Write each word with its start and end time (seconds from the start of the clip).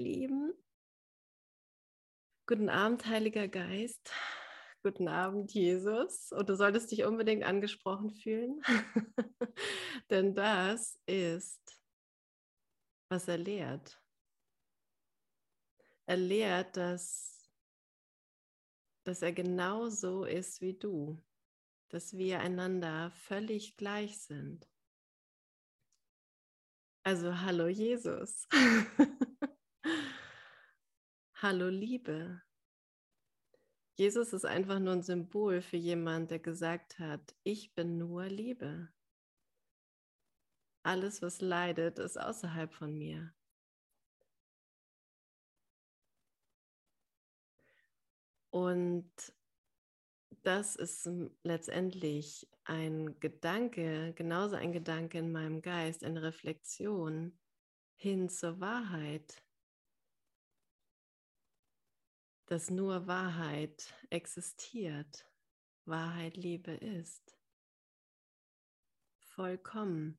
Lieben. 0.00 0.54
Guten 2.46 2.70
Abend, 2.70 3.04
Heiliger 3.06 3.48
Geist. 3.48 4.10
Guten 4.82 5.08
Abend, 5.08 5.52
Jesus. 5.52 6.32
Und 6.32 6.48
du 6.48 6.56
solltest 6.56 6.90
dich 6.90 7.04
unbedingt 7.04 7.44
angesprochen 7.44 8.10
fühlen, 8.10 8.62
denn 10.10 10.34
das 10.34 10.98
ist, 11.04 11.78
was 13.10 13.28
er 13.28 13.36
lehrt. 13.36 14.02
Er 16.06 16.16
lehrt, 16.16 16.78
dass, 16.78 17.52
dass 19.04 19.20
er 19.20 19.32
genauso 19.32 20.24
ist 20.24 20.62
wie 20.62 20.78
du, 20.78 21.22
dass 21.90 22.16
wir 22.16 22.40
einander 22.40 23.10
völlig 23.10 23.76
gleich 23.76 24.18
sind. 24.18 24.66
Also 27.04 27.38
hallo 27.42 27.68
Jesus. 27.68 28.48
hallo 31.42 31.68
Liebe. 31.68 32.42
Jesus 33.94 34.34
ist 34.34 34.44
einfach 34.44 34.78
nur 34.78 34.92
ein 34.92 35.02
Symbol 35.02 35.62
für 35.62 35.78
jemand, 35.78 36.30
der 36.30 36.38
gesagt 36.38 36.98
hat, 36.98 37.34
ich 37.44 37.74
bin 37.74 37.96
nur 37.96 38.26
Liebe. 38.26 38.90
Alles, 40.82 41.22
was 41.22 41.40
leidet, 41.40 41.98
ist 41.98 42.18
außerhalb 42.18 42.74
von 42.74 42.92
mir. 42.92 43.32
Und 48.50 49.10
das 50.42 50.76
ist 50.76 51.08
letztendlich 51.42 52.50
ein 52.64 53.18
Gedanke, 53.18 54.12
genauso 54.14 54.56
ein 54.56 54.72
Gedanke 54.72 55.18
in 55.18 55.32
meinem 55.32 55.62
Geist, 55.62 56.04
eine 56.04 56.22
Reflexion 56.22 57.38
hin 57.96 58.28
zur 58.28 58.60
Wahrheit, 58.60 59.42
dass 62.50 62.68
nur 62.68 63.06
Wahrheit 63.06 63.94
existiert, 64.10 65.24
Wahrheit 65.84 66.36
Liebe 66.36 66.72
ist, 66.72 67.38
vollkommen, 69.20 70.18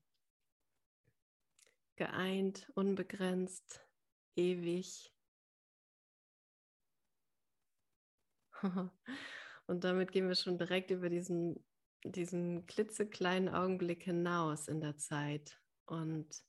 geeint, 1.98 2.72
unbegrenzt, 2.74 3.86
ewig. 4.38 5.14
Und 9.68 9.84
damit 9.84 10.14
gehen 10.14 10.30
wir 10.30 10.36
schon 10.36 10.58
direkt 10.58 10.90
über 10.92 11.10
diesen, 11.10 11.62
diesen 12.06 12.66
klitzekleinen 12.66 13.54
Augenblick 13.54 14.04
hinaus 14.04 14.70
in 14.70 14.80
der 14.80 14.98
Zeit. 14.98 15.62
Und 15.86 16.46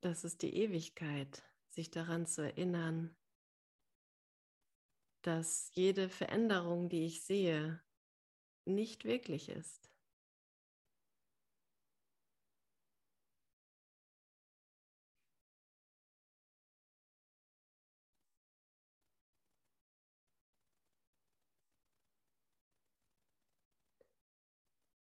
das 0.00 0.24
ist 0.24 0.40
die 0.40 0.56
Ewigkeit, 0.56 1.42
sich 1.68 1.90
daran 1.90 2.26
zu 2.26 2.40
erinnern, 2.40 3.14
dass 5.22 5.70
jede 5.74 6.08
Veränderung, 6.08 6.88
die 6.88 7.06
ich 7.06 7.22
sehe, 7.22 7.82
nicht 8.64 9.04
wirklich 9.04 9.48
ist. 9.48 9.90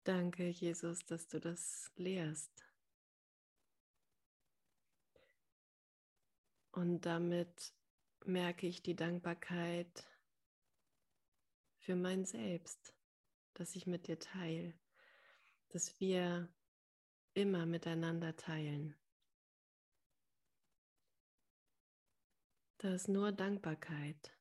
Danke, 0.05 0.49
Jesus, 0.49 1.03
dass 1.05 1.27
du 1.27 1.39
das 1.39 1.91
lehrst. 1.95 2.63
Und 6.71 7.01
damit 7.07 7.73
merke 8.27 8.67
ich 8.67 8.81
die 8.81 8.95
Dankbarkeit 8.95 10.07
für 11.79 11.95
mein 11.95 12.25
Selbst, 12.25 12.93
dass 13.53 13.75
ich 13.75 13.87
mit 13.87 14.07
dir 14.07 14.19
teile, 14.19 14.73
dass 15.69 15.99
wir 15.99 16.53
immer 17.33 17.65
miteinander 17.65 18.35
teilen. 18.35 18.95
Da 22.79 22.93
ist 22.93 23.07
nur 23.07 23.31
Dankbarkeit. 23.31 24.35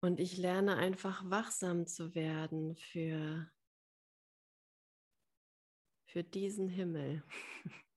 Und 0.00 0.20
ich 0.20 0.36
lerne 0.36 0.76
einfach 0.76 1.28
wachsam 1.28 1.86
zu 1.86 2.14
werden 2.14 2.76
für, 2.76 3.50
für 6.06 6.22
diesen 6.22 6.68
Himmel. 6.68 7.24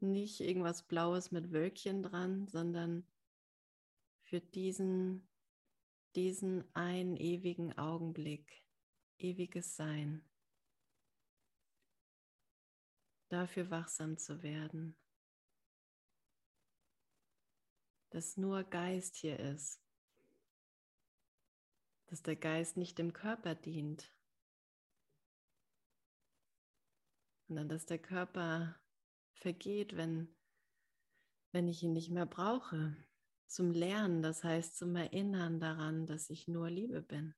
Nicht 0.00 0.40
irgendwas 0.40 0.82
Blaues 0.82 1.30
mit 1.30 1.52
Wölkchen 1.52 2.02
dran, 2.02 2.46
sondern 2.48 3.06
für 4.22 4.40
diesen, 4.40 5.28
diesen 6.14 6.64
einen 6.74 7.16
ewigen 7.16 7.76
Augenblick, 7.78 8.64
ewiges 9.18 9.76
Sein. 9.76 10.24
Dafür 13.28 13.70
wachsam 13.70 14.18
zu 14.18 14.42
werden. 14.42 14.96
Dass 18.10 18.36
nur 18.36 18.62
Geist 18.64 19.16
hier 19.16 19.38
ist 19.38 19.86
dass 22.06 22.22
der 22.22 22.36
Geist 22.36 22.76
nicht 22.76 22.98
dem 22.98 23.12
Körper 23.12 23.54
dient, 23.54 24.12
sondern 27.48 27.68
dass 27.68 27.86
der 27.86 27.98
Körper 27.98 28.78
vergeht, 29.36 29.96
wenn, 29.96 30.34
wenn 31.52 31.68
ich 31.68 31.82
ihn 31.82 31.92
nicht 31.92 32.10
mehr 32.10 32.26
brauche. 32.26 32.96
Zum 33.46 33.70
Lernen, 33.70 34.22
das 34.22 34.42
heißt 34.42 34.76
zum 34.76 34.96
Erinnern 34.96 35.60
daran, 35.60 36.06
dass 36.06 36.30
ich 36.30 36.48
nur 36.48 36.68
Liebe 36.68 37.00
bin. 37.00 37.34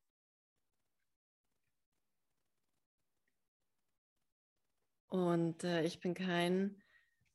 Und 5.09 5.65
äh, 5.65 5.85
ich 5.85 6.01
bin 6.01 6.15
kein 6.15 6.83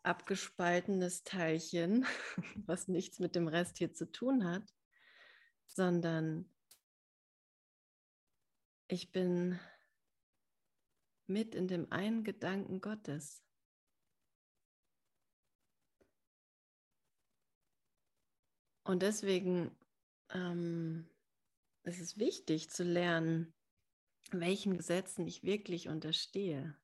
abgespaltenes 0.03 1.23
Teilchen, 1.23 2.05
was 2.55 2.87
nichts 2.87 3.19
mit 3.19 3.35
dem 3.35 3.47
Rest 3.47 3.77
hier 3.77 3.93
zu 3.93 4.11
tun 4.11 4.43
hat, 4.45 4.73
sondern 5.65 6.49
ich 8.87 9.11
bin 9.11 9.59
mit 11.25 11.55
in 11.55 11.67
dem 11.67 11.91
einen 11.91 12.23
Gedanken 12.23 12.81
Gottes. 12.81 13.42
Und 18.83 19.01
deswegen 19.01 19.71
ähm, 20.33 21.09
ist 21.83 22.01
es 22.01 22.17
wichtig 22.17 22.69
zu 22.69 22.83
lernen, 22.83 23.53
welchen 24.31 24.77
Gesetzen 24.77 25.27
ich 25.27 25.43
wirklich 25.43 25.87
unterstehe. 25.87 26.75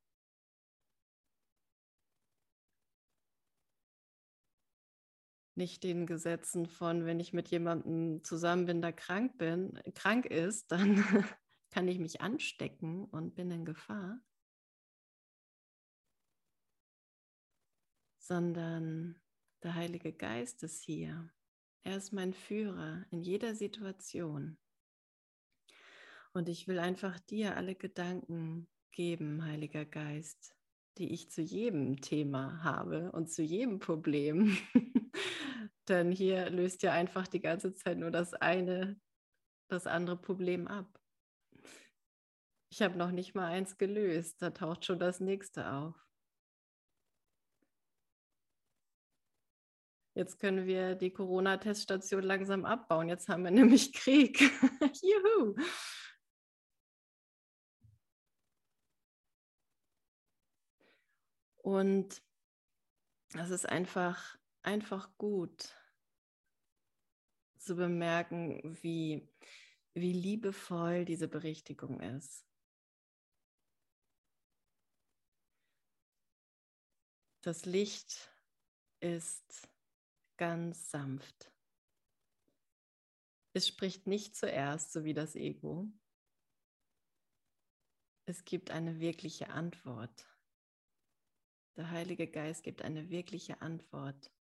Nicht 5.56 5.84
den 5.84 6.06
Gesetzen 6.06 6.68
von, 6.68 7.06
wenn 7.06 7.20
ich 7.20 7.34
mit 7.34 7.50
jemandem 7.50 8.24
zusammen 8.24 8.66
bin, 8.66 8.82
der 8.82 8.94
krank 8.94 9.38
bin, 9.38 9.82
krank 9.94 10.26
ist, 10.26 10.72
dann 10.72 11.04
kann 11.70 11.88
ich 11.90 12.00
mich 12.00 12.22
anstecken 12.22 13.04
und 13.06 13.36
bin 13.36 13.52
in 13.52 13.66
Gefahr, 13.66 14.22
sondern 18.20 19.20
der 19.64 19.76
Heilige 19.76 20.14
Geist 20.14 20.64
ist 20.64 20.82
hier. 20.82 21.30
Er 21.84 21.98
ist 21.98 22.12
mein 22.12 22.34
Führer 22.34 23.06
in 23.12 23.22
jeder 23.22 23.56
Situation. 23.56 24.58
Und 26.34 26.50
ich 26.50 26.68
will 26.68 26.80
einfach 26.80 27.20
dir 27.20 27.56
alle 27.58 27.76
Gedanken 27.76 28.68
geben, 28.92 29.44
Heiliger 29.44 29.86
Geist, 29.86 30.56
die 30.98 31.14
ich 31.14 31.32
zu 31.32 31.42
jedem 31.42 32.02
Thema 32.02 32.64
habe 32.64 33.12
und 33.12 33.32
zu 33.32 33.42
jedem 33.42 33.80
Problem. 33.80 34.58
Denn 35.88 36.12
hier 36.12 36.50
löst 36.50 36.84
ja 36.84 36.92
einfach 36.94 37.28
die 37.28 37.40
ganze 37.40 37.74
Zeit 37.74 37.98
nur 37.98 38.12
das 38.12 38.34
eine, 38.34 39.00
das 39.70 39.88
andere 39.88 40.18
Problem 40.18 40.68
ab. 40.68 41.00
Ich 42.72 42.82
habe 42.84 42.98
noch 42.98 43.12
nicht 43.12 43.34
mal 43.34 43.48
eins 43.48 43.78
gelöst. 43.78 44.42
Da 44.42 44.52
taucht 44.52 44.86
schon 44.86 45.00
das 45.00 45.20
nächste 45.20 45.72
auf. 45.72 46.09
Jetzt 50.20 50.38
können 50.38 50.68
wir 50.68 50.96
die 50.96 51.12
Corona-Teststation 51.12 52.24
langsam 52.24 52.66
abbauen. 52.66 53.08
Jetzt 53.08 53.30
haben 53.30 53.46
wir 53.46 53.52
nämlich 53.62 53.94
Krieg. 53.94 54.38
Juhu! 55.02 55.56
Und 61.60 62.22
es 63.34 63.50
ist 63.50 63.70
einfach, 63.70 64.38
einfach 64.62 65.18
gut 65.18 65.74
zu 67.58 67.78
bemerken, 67.78 68.78
wie, 68.82 69.26
wie 69.94 70.12
liebevoll 70.12 71.06
diese 71.06 71.30
Berichtigung 71.30 72.02
ist. 72.02 72.46
Das 77.40 77.64
Licht 77.64 78.30
ist 79.00 79.69
ganz 80.40 80.90
sanft. 80.90 81.52
Es 83.52 83.68
spricht 83.68 84.08
nicht 84.08 84.38
zuerst, 84.38 84.94
so 84.94 85.04
wie 85.04 85.14
das 85.14 85.36
Ego. 85.36 85.92
Es 88.26 88.46
gibt 88.46 88.72
eine 88.72 89.02
wirkliche 89.02 89.50
Antwort. 89.50 90.26
Der 91.76 91.92
Heilige 91.92 92.26
Geist 92.26 92.64
gibt 92.64 92.84
eine 92.84 93.10
wirkliche 93.10 93.62
Antwort, 93.62 94.32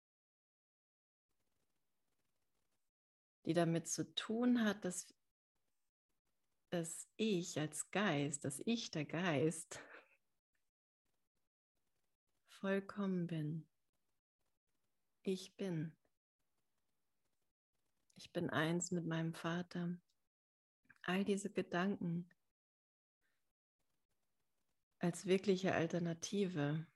die 3.45 3.55
damit 3.55 3.89
zu 3.89 4.15
tun 4.15 4.65
hat, 4.65 4.85
dass, 4.85 5.13
dass 6.71 7.09
ich 7.17 7.59
als 7.59 7.91
Geist, 7.91 8.45
dass 8.45 8.63
ich 8.67 8.93
der 8.93 9.05
Geist 9.05 9.81
vollkommen 12.47 13.27
bin. 13.27 13.68
Ich 15.31 15.55
bin. 15.59 15.93
Ich 18.17 18.33
bin 18.33 18.49
eins 18.49 18.93
mit 18.93 19.05
meinem 19.05 19.35
Vater. 19.35 19.99
All 21.03 21.23
diese 21.23 21.51
Gedanken 21.51 22.31
als 25.01 25.27
wirkliche 25.27 25.75
Alternative 25.75 26.87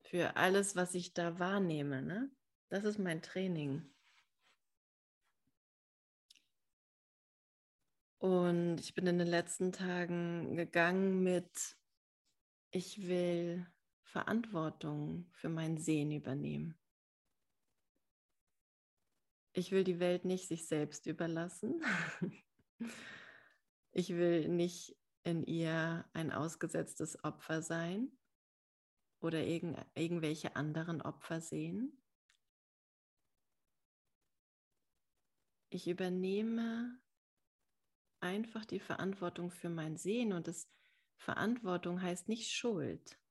für 0.00 0.34
alles, 0.34 0.74
was 0.74 0.96
ich 0.96 1.14
da 1.14 1.38
wahrnehme. 1.38 2.02
Ne? 2.02 2.32
Das 2.68 2.82
ist 2.82 2.98
mein 2.98 3.22
Training. 3.22 3.88
Und 8.18 8.80
ich 8.80 8.92
bin 8.92 9.06
in 9.06 9.18
den 9.18 9.28
letzten 9.28 9.70
Tagen 9.70 10.56
gegangen 10.56 11.22
mit, 11.22 11.76
ich 12.72 13.06
will 13.06 13.64
Verantwortung 14.02 15.30
für 15.30 15.48
mein 15.48 15.78
Sehen 15.78 16.10
übernehmen. 16.10 16.81
Ich 19.52 19.70
will 19.70 19.84
die 19.84 20.00
Welt 20.00 20.24
nicht 20.24 20.48
sich 20.48 20.66
selbst 20.66 21.06
überlassen. 21.06 21.82
Ich 23.94 24.08
will 24.08 24.48
nicht 24.48 24.96
in 25.22 25.44
ihr 25.44 26.08
ein 26.14 26.32
ausgesetztes 26.32 27.22
Opfer 27.24 27.60
sein 27.60 28.10
oder 29.20 29.44
irgend, 29.44 29.84
irgendwelche 29.94 30.56
anderen 30.56 31.02
Opfer 31.02 31.42
sehen. 31.42 32.02
Ich 35.68 35.86
übernehme 35.86 36.98
einfach 38.20 38.64
die 38.64 38.80
Verantwortung 38.80 39.50
für 39.50 39.68
mein 39.68 39.98
Sehen 39.98 40.32
und 40.32 40.48
das 40.48 40.70
Verantwortung 41.18 42.00
heißt 42.00 42.30
nicht 42.30 42.50
Schuld 42.50 43.22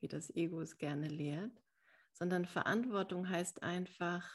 wie 0.00 0.08
das 0.08 0.34
Ego 0.34 0.60
es 0.60 0.78
gerne 0.78 1.08
lehrt, 1.08 1.62
sondern 2.12 2.46
Verantwortung 2.46 3.28
heißt 3.28 3.62
einfach, 3.62 4.28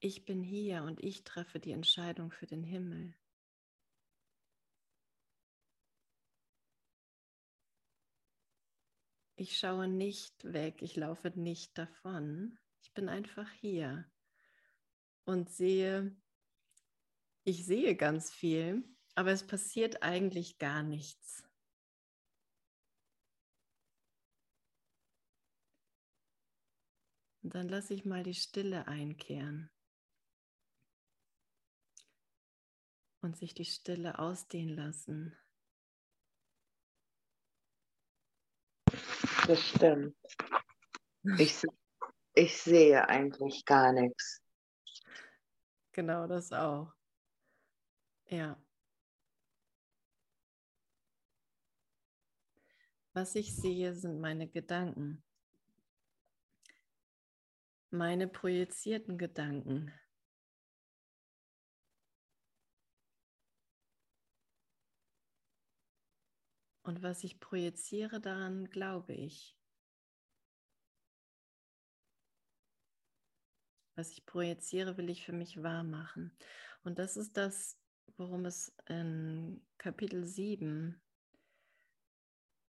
ich 0.00 0.24
bin 0.24 0.42
hier 0.42 0.82
und 0.82 1.02
ich 1.04 1.24
treffe 1.24 1.60
die 1.60 1.72
Entscheidung 1.72 2.30
für 2.30 2.46
den 2.46 2.64
Himmel. 2.64 3.14
Ich 9.36 9.58
schaue 9.58 9.88
nicht 9.88 10.34
weg, 10.52 10.82
ich 10.82 10.96
laufe 10.96 11.28
nicht 11.30 11.76
davon. 11.76 12.58
Ich 12.82 12.92
bin 12.92 13.08
einfach 13.08 13.50
hier 13.52 14.10
und 15.24 15.50
sehe, 15.50 16.14
ich 17.44 17.64
sehe 17.64 17.94
ganz 17.94 18.30
viel, 18.30 18.84
aber 19.14 19.32
es 19.32 19.46
passiert 19.46 20.02
eigentlich 20.02 20.58
gar 20.58 20.82
nichts. 20.82 21.44
Und 27.42 27.54
dann 27.54 27.68
lasse 27.68 27.94
ich 27.94 28.04
mal 28.04 28.22
die 28.22 28.34
Stille 28.34 28.86
einkehren 28.86 29.70
und 33.20 33.36
sich 33.36 33.54
die 33.54 33.64
Stille 33.64 34.18
ausdehnen 34.18 34.76
lassen. 34.76 35.36
Das 39.46 39.60
stimmt. 39.68 40.16
Ich, 41.38 41.62
ich 42.34 42.56
sehe 42.56 43.08
eigentlich 43.08 43.64
gar 43.64 43.92
nichts. 43.92 44.42
Genau 45.92 46.26
das 46.26 46.52
auch. 46.52 46.92
Ja. 48.28 48.56
Was 53.12 53.34
ich 53.34 53.54
sehe, 53.54 53.94
sind 53.94 54.20
meine 54.20 54.48
Gedanken 54.48 55.22
meine 57.90 58.28
projizierten 58.28 59.18
Gedanken. 59.18 59.92
Und 66.82 67.02
was 67.02 67.24
ich 67.24 67.40
projiziere, 67.40 68.20
daran 68.20 68.70
glaube 68.70 69.12
ich. 69.12 69.56
Was 73.96 74.12
ich 74.12 74.24
projiziere, 74.24 74.96
will 74.96 75.10
ich 75.10 75.24
für 75.24 75.32
mich 75.32 75.62
wahr 75.62 75.84
machen. 75.84 76.34
Und 76.84 76.98
das 76.98 77.16
ist 77.16 77.36
das, 77.36 77.78
worum 78.16 78.46
es 78.46 78.74
in 78.88 79.60
Kapitel 79.76 80.24
7, 80.24 81.00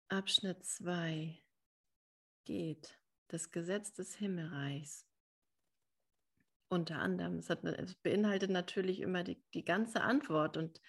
Abschnitt 0.09 0.65
2 0.65 1.41
geht. 2.43 2.99
Das 3.29 3.51
Gesetz 3.51 3.93
des 3.93 4.15
Himmelreichs. 4.15 5.07
Unter 6.67 6.99
anderem. 6.99 7.37
Es, 7.37 7.49
hat, 7.49 7.63
es 7.63 7.95
beinhaltet 7.95 8.49
natürlich 8.49 8.99
immer 8.99 9.23
die, 9.23 9.41
die 9.53 9.63
ganze 9.63 10.01
Antwort. 10.01 10.57
Und 10.57 10.81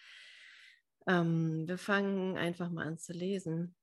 ähm, 1.06 1.66
wir 1.66 1.78
fangen 1.78 2.37
einfach 2.37 2.70
mal 2.70 2.87
an 2.87 2.99
zu 2.99 3.12
lesen. 3.12 3.75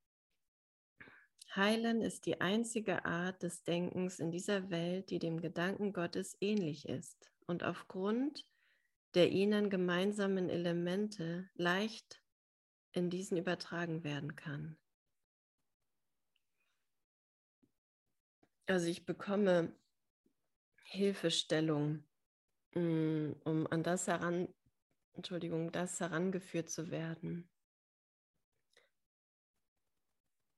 Heilen 1.56 2.02
ist 2.02 2.26
die 2.26 2.42
einzige 2.42 3.06
Art 3.06 3.42
des 3.42 3.64
Denkens 3.64 4.20
in 4.20 4.32
dieser 4.32 4.70
Welt, 4.70 5.10
die 5.10 5.20
dem 5.20 5.42
Gedanken 5.42 5.94
Gottes 5.94 6.38
ähnlich 6.40 6.88
ist 6.88 7.32
und 7.48 7.64
aufgrund 7.64 8.46
der 9.16 9.32
ihnen 9.32 9.70
gemeinsamen 9.70 10.50
Elemente 10.50 11.50
leicht 11.56 12.22
in 12.92 13.10
diesen 13.10 13.38
übertragen 13.38 14.04
werden 14.04 14.36
kann. 14.36 14.78
Also 18.68 18.88
ich 18.88 19.06
bekomme 19.06 19.74
Hilfestellung, 20.84 22.04
mm, 22.76 23.32
um 23.44 23.68
an 23.68 23.82
das 23.82 24.08
heran, 24.08 24.48
Entschuldigung, 25.20 25.74
das 25.74 26.00
herangeführt 26.00 26.70
zu 26.70 26.92
werden, 26.92 27.50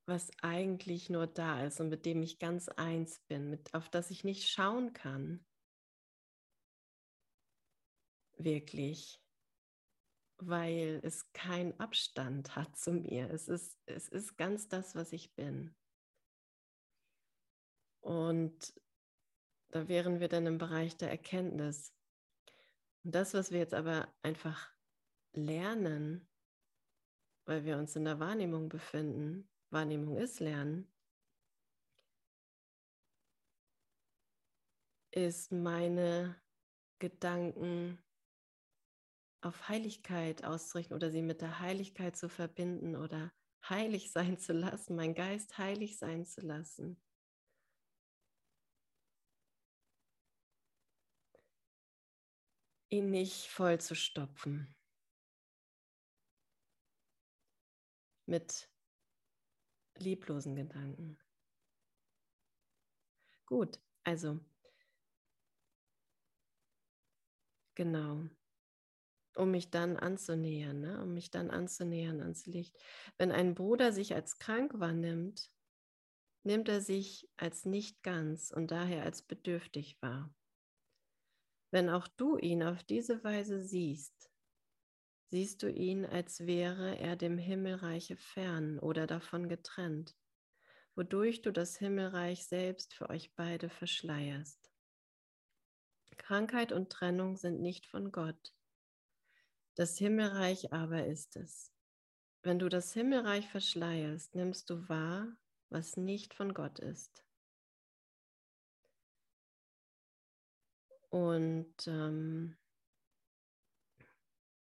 was 0.05 0.29
eigentlich 0.43 1.09
nur 1.09 1.25
da 1.25 1.65
ist 1.65 1.79
und 1.79 1.89
mit 1.89 2.05
dem 2.05 2.21
ich 2.21 2.37
ganz 2.37 2.69
eins 2.69 3.19
bin, 3.21 3.49
mit, 3.49 3.73
auf 3.73 3.89
das 3.89 4.11
ich 4.11 4.23
nicht 4.23 4.47
schauen 4.47 4.93
kann. 4.93 5.43
Wirklich. 8.37 9.19
Weil 10.37 10.99
es 11.03 11.33
keinen 11.33 11.79
Abstand 11.79 12.55
hat 12.55 12.77
zu 12.77 12.93
mir. 12.93 13.31
Es 13.31 13.47
ist, 13.47 13.79
es 13.87 14.09
ist 14.09 14.37
ganz 14.37 14.67
das, 14.67 14.93
was 14.93 15.11
ich 15.11 15.33
bin. 15.33 15.75
Und 18.01 18.79
da 19.71 19.87
wären 19.87 20.19
wir 20.19 20.27
dann 20.27 20.45
im 20.45 20.59
Bereich 20.59 20.97
der 20.97 21.09
Erkenntnis. 21.09 21.95
Und 23.03 23.15
das, 23.15 23.33
was 23.33 23.51
wir 23.51 23.59
jetzt 23.59 23.73
aber 23.73 24.13
einfach 24.21 24.71
lernen, 25.33 26.27
weil 27.45 27.65
wir 27.65 27.77
uns 27.77 27.95
in 27.95 28.05
der 28.05 28.19
Wahrnehmung 28.19 28.69
befinden, 28.69 29.49
Wahrnehmung 29.71 30.17
ist 30.17 30.39
Lernen, 30.39 30.91
ist 35.11 35.51
meine 35.51 36.39
Gedanken 36.99 37.97
auf 39.41 39.67
Heiligkeit 39.67 40.43
auszurichten 40.43 40.95
oder 40.95 41.09
sie 41.09 41.23
mit 41.23 41.41
der 41.41 41.59
Heiligkeit 41.59 42.15
zu 42.15 42.29
verbinden 42.29 42.95
oder 42.95 43.33
heilig 43.67 44.11
sein 44.11 44.37
zu 44.37 44.53
lassen, 44.53 44.95
mein 44.95 45.15
Geist 45.15 45.57
heilig 45.57 45.97
sein 45.97 46.25
zu 46.25 46.41
lassen. 46.41 47.01
Ihn 52.91 53.09
nicht 53.09 53.47
voll 53.47 53.79
zu 53.79 53.95
stopfen. 53.95 54.75
Mit 58.27 58.69
lieblosen 59.95 60.55
Gedanken. 60.55 61.17
Gut, 63.45 63.79
also 64.03 64.39
genau, 67.75 68.29
um 69.35 69.51
mich 69.51 69.71
dann 69.71 69.97
anzunähern, 69.97 70.79
ne? 70.79 71.01
um 71.01 71.13
mich 71.13 71.31
dann 71.31 71.49
anzunähern 71.49 72.21
ans 72.21 72.45
Licht. 72.45 72.77
Wenn 73.17 73.31
ein 73.31 73.55
Bruder 73.55 73.91
sich 73.91 74.13
als 74.15 74.37
krank 74.39 74.71
wahrnimmt, 74.75 75.51
nimmt 76.43 76.69
er 76.69 76.81
sich 76.81 77.29
als 77.37 77.65
nicht 77.65 78.03
ganz 78.03 78.51
und 78.51 78.71
daher 78.71 79.03
als 79.03 79.21
bedürftig 79.21 80.01
wahr. 80.01 80.33
Wenn 81.71 81.89
auch 81.89 82.07
du 82.09 82.37
ihn 82.37 82.63
auf 82.63 82.83
diese 82.83 83.23
Weise 83.23 83.63
siehst, 83.63 84.29
siehst 85.29 85.63
du 85.63 85.71
ihn, 85.71 86.05
als 86.05 86.45
wäre 86.45 86.99
er 86.99 87.15
dem 87.15 87.37
Himmelreiche 87.37 88.17
fern 88.17 88.77
oder 88.77 89.07
davon 89.07 89.47
getrennt, 89.47 90.17
wodurch 90.95 91.41
du 91.41 91.51
das 91.51 91.77
Himmelreich 91.77 92.45
selbst 92.45 92.93
für 92.93 93.09
euch 93.09 93.33
beide 93.35 93.69
verschleierst. 93.69 94.69
Krankheit 96.17 96.73
und 96.73 96.91
Trennung 96.91 97.37
sind 97.37 97.61
nicht 97.61 97.87
von 97.87 98.11
Gott. 98.11 98.53
Das 99.75 99.97
Himmelreich 99.97 100.73
aber 100.73 101.05
ist 101.05 101.37
es. 101.37 101.71
Wenn 102.43 102.59
du 102.59 102.67
das 102.67 102.93
Himmelreich 102.93 103.47
verschleierst, 103.47 104.35
nimmst 104.35 104.69
du 104.69 104.89
wahr, 104.89 105.37
was 105.69 105.95
nicht 105.95 106.33
von 106.33 106.53
Gott 106.53 106.79
ist. 106.79 107.23
Und 111.11 111.75
ähm, 111.87 112.57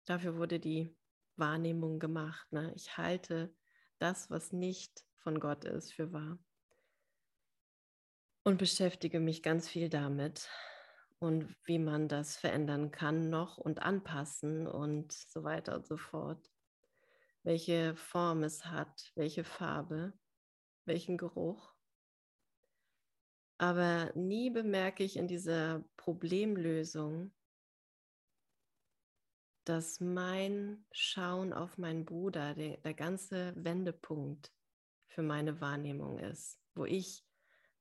dafür 0.06 0.38
wurde 0.38 0.60
die 0.60 0.96
Wahrnehmung 1.36 2.00
gemacht. 2.00 2.52
Ne? 2.52 2.72
Ich 2.76 2.96
halte 2.98 3.54
das, 3.98 4.30
was 4.30 4.54
nicht 4.54 5.04
von 5.18 5.40
Gott 5.40 5.66
ist, 5.66 5.94
für 5.94 6.14
wahr. 6.14 6.38
Und 8.44 8.60
beschäftige 8.60 9.20
mich 9.20 9.44
ganz 9.44 9.68
viel 9.68 9.90
damit 9.90 10.50
und 11.20 11.56
wie 11.66 11.80
man 11.80 12.08
das 12.08 12.38
verändern 12.38 12.92
kann 12.92 13.30
noch 13.30 13.58
und 13.58 13.82
anpassen 13.82 14.68
und 14.68 15.12
so 15.12 15.44
weiter 15.44 15.76
und 15.76 15.88
so 15.88 15.98
fort. 15.98 16.50
Welche 17.44 17.96
Form 17.96 18.44
es 18.44 18.66
hat, 18.66 19.12
welche 19.16 19.44
Farbe, 19.44 20.14
welchen 20.86 21.18
Geruch. 21.18 21.77
Aber 23.58 24.12
nie 24.16 24.50
bemerke 24.50 25.04
ich 25.04 25.18
in 25.18 25.28
dieser 25.28 25.84
Problemlösung, 25.98 27.32
dass 29.68 30.00
mein 30.00 30.86
Schauen 30.92 31.52
auf 31.52 31.78
meinen 31.78 32.06
Bruder 32.06 32.54
der, 32.54 32.78
der 32.78 32.94
ganze 32.94 33.54
Wendepunkt 33.56 34.54
für 35.08 35.24
meine 35.24 35.60
Wahrnehmung 35.60 36.20
ist, 36.20 36.60
wo 36.76 36.86
ich 36.86 37.26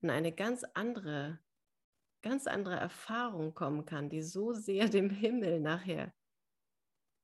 in 0.00 0.10
eine 0.10 0.32
ganz 0.32 0.64
andere, 0.74 1.38
ganz 2.22 2.46
andere 2.46 2.76
Erfahrung 2.76 3.54
kommen 3.54 3.84
kann, 3.84 4.08
die 4.08 4.22
so 4.22 4.52
sehr 4.52 4.88
dem 4.88 5.10
Himmel 5.10 5.60
nachher 5.60 6.12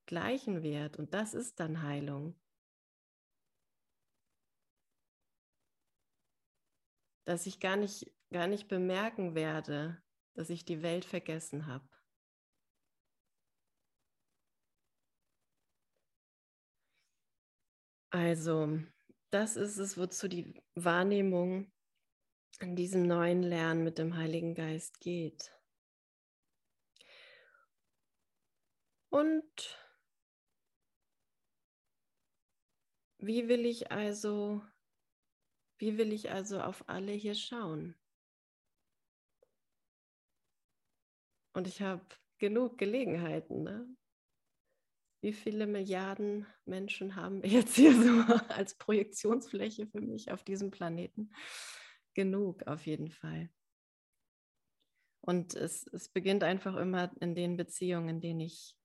gleichen 0.07 0.63
wird. 0.63 0.99
Und 0.99 1.15
das 1.15 1.35
ist 1.35 1.59
dann 1.59 1.83
Heilung. 1.83 2.39
Dass 7.25 7.47
ich 7.47 7.59
gar 7.61 7.77
nicht, 7.77 8.13
gar 8.33 8.47
nicht 8.47 8.69
bemerken 8.69 9.35
werde, 9.35 10.03
dass 10.35 10.51
ich 10.51 10.65
die 10.65 10.83
Welt 10.83 11.05
vergessen 11.05 11.67
habe. 11.67 11.89
Also, 18.11 18.79
das 19.31 19.57
ist 19.57 19.79
es, 19.79 19.97
wozu 19.97 20.29
die 20.29 20.63
Wahrnehmung 20.75 21.73
in 22.61 22.77
diesem 22.77 23.07
neuen 23.07 23.43
Lernen 23.43 23.85
mit 23.85 23.97
dem 23.99 24.17
Heiligen 24.17 24.55
Geist 24.55 25.01
geht. 25.01 25.51
Und 29.11 29.79
wie 33.19 33.49
will 33.49 33.65
ich 33.65 33.91
also, 33.91 34.63
wie 35.79 35.97
will 35.97 36.13
ich 36.13 36.31
also 36.31 36.61
auf 36.61 36.89
alle 36.89 37.13
hier 37.13 37.35
schauen? 37.35 37.95
Und 41.53 41.67
ich 41.67 41.83
habe 41.83 42.05
genug 42.39 42.79
Gelegenheiten. 42.79 43.63
Ne? 43.63 43.97
wie 45.23 45.33
viele 45.33 45.67
Milliarden 45.67 46.47
Menschen 46.65 47.15
haben 47.15 47.43
wir 47.43 47.51
jetzt 47.51 47.77
hier 47.77 47.95
so 47.95 48.35
als 48.49 48.75
Projektionsfläche 48.75 49.87
für 49.87 50.01
mich 50.01 50.31
auf 50.33 50.43
diesem 50.43 50.71
Planeten? 50.71 51.33
Genug 52.15 52.67
auf 52.67 52.87
jeden 52.87 53.09
Fall. 53.09 53.49
Und 55.25 55.55
es, 55.55 55.87
es 55.87 56.09
beginnt 56.09 56.43
einfach 56.43 56.77
immer 56.77 57.13
in 57.21 57.37
den 57.37 57.57
Beziehungen, 57.57 58.09
in 58.09 58.21
denen 58.21 58.41
ich 58.41 58.77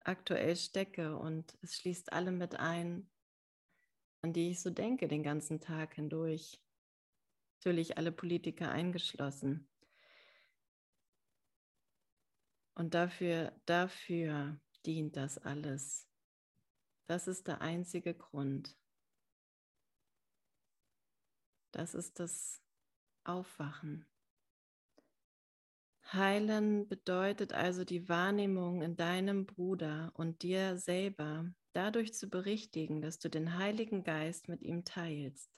aktuell 0.00 0.54
stecke. 0.56 1.16
Und 1.16 1.56
es 1.62 1.76
schließt 1.76 2.12
alle 2.12 2.30
mit 2.30 2.56
ein, 2.56 3.10
an 4.22 4.34
die 4.34 4.50
ich 4.50 4.60
so 4.60 4.68
denke 4.68 5.08
den 5.08 5.22
ganzen 5.22 5.60
Tag 5.60 5.94
hindurch. 5.94 6.60
Natürlich 7.56 7.96
alle 7.96 8.12
Politiker 8.12 8.70
eingeschlossen. 8.70 9.70
Und 12.74 12.94
dafür, 12.94 13.52
dafür 13.66 14.60
dient 14.84 15.16
das 15.16 15.38
alles. 15.38 16.08
Das 17.06 17.28
ist 17.28 17.46
der 17.46 17.60
einzige 17.60 18.14
Grund. 18.14 18.76
Das 21.72 21.94
ist 21.94 22.18
das 22.18 22.62
Aufwachen. 23.24 24.06
Heilen 26.12 26.86
bedeutet 26.86 27.52
also 27.52 27.84
die 27.84 28.08
Wahrnehmung 28.08 28.82
in 28.82 28.96
deinem 28.96 29.46
Bruder 29.46 30.12
und 30.14 30.42
dir 30.42 30.76
selber 30.76 31.52
dadurch 31.72 32.14
zu 32.14 32.28
berichtigen, 32.28 33.00
dass 33.02 33.18
du 33.18 33.28
den 33.28 33.58
Heiligen 33.58 34.04
Geist 34.04 34.48
mit 34.48 34.62
ihm 34.62 34.84
teilst. 34.84 35.50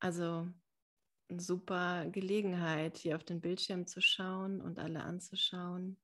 Also 0.00 0.48
super 1.28 2.06
Gelegenheit, 2.10 2.96
hier 2.98 3.16
auf 3.16 3.24
den 3.24 3.40
Bildschirm 3.40 3.86
zu 3.86 4.00
schauen 4.00 4.60
und 4.60 4.78
alle 4.78 5.02
anzuschauen, 5.02 5.96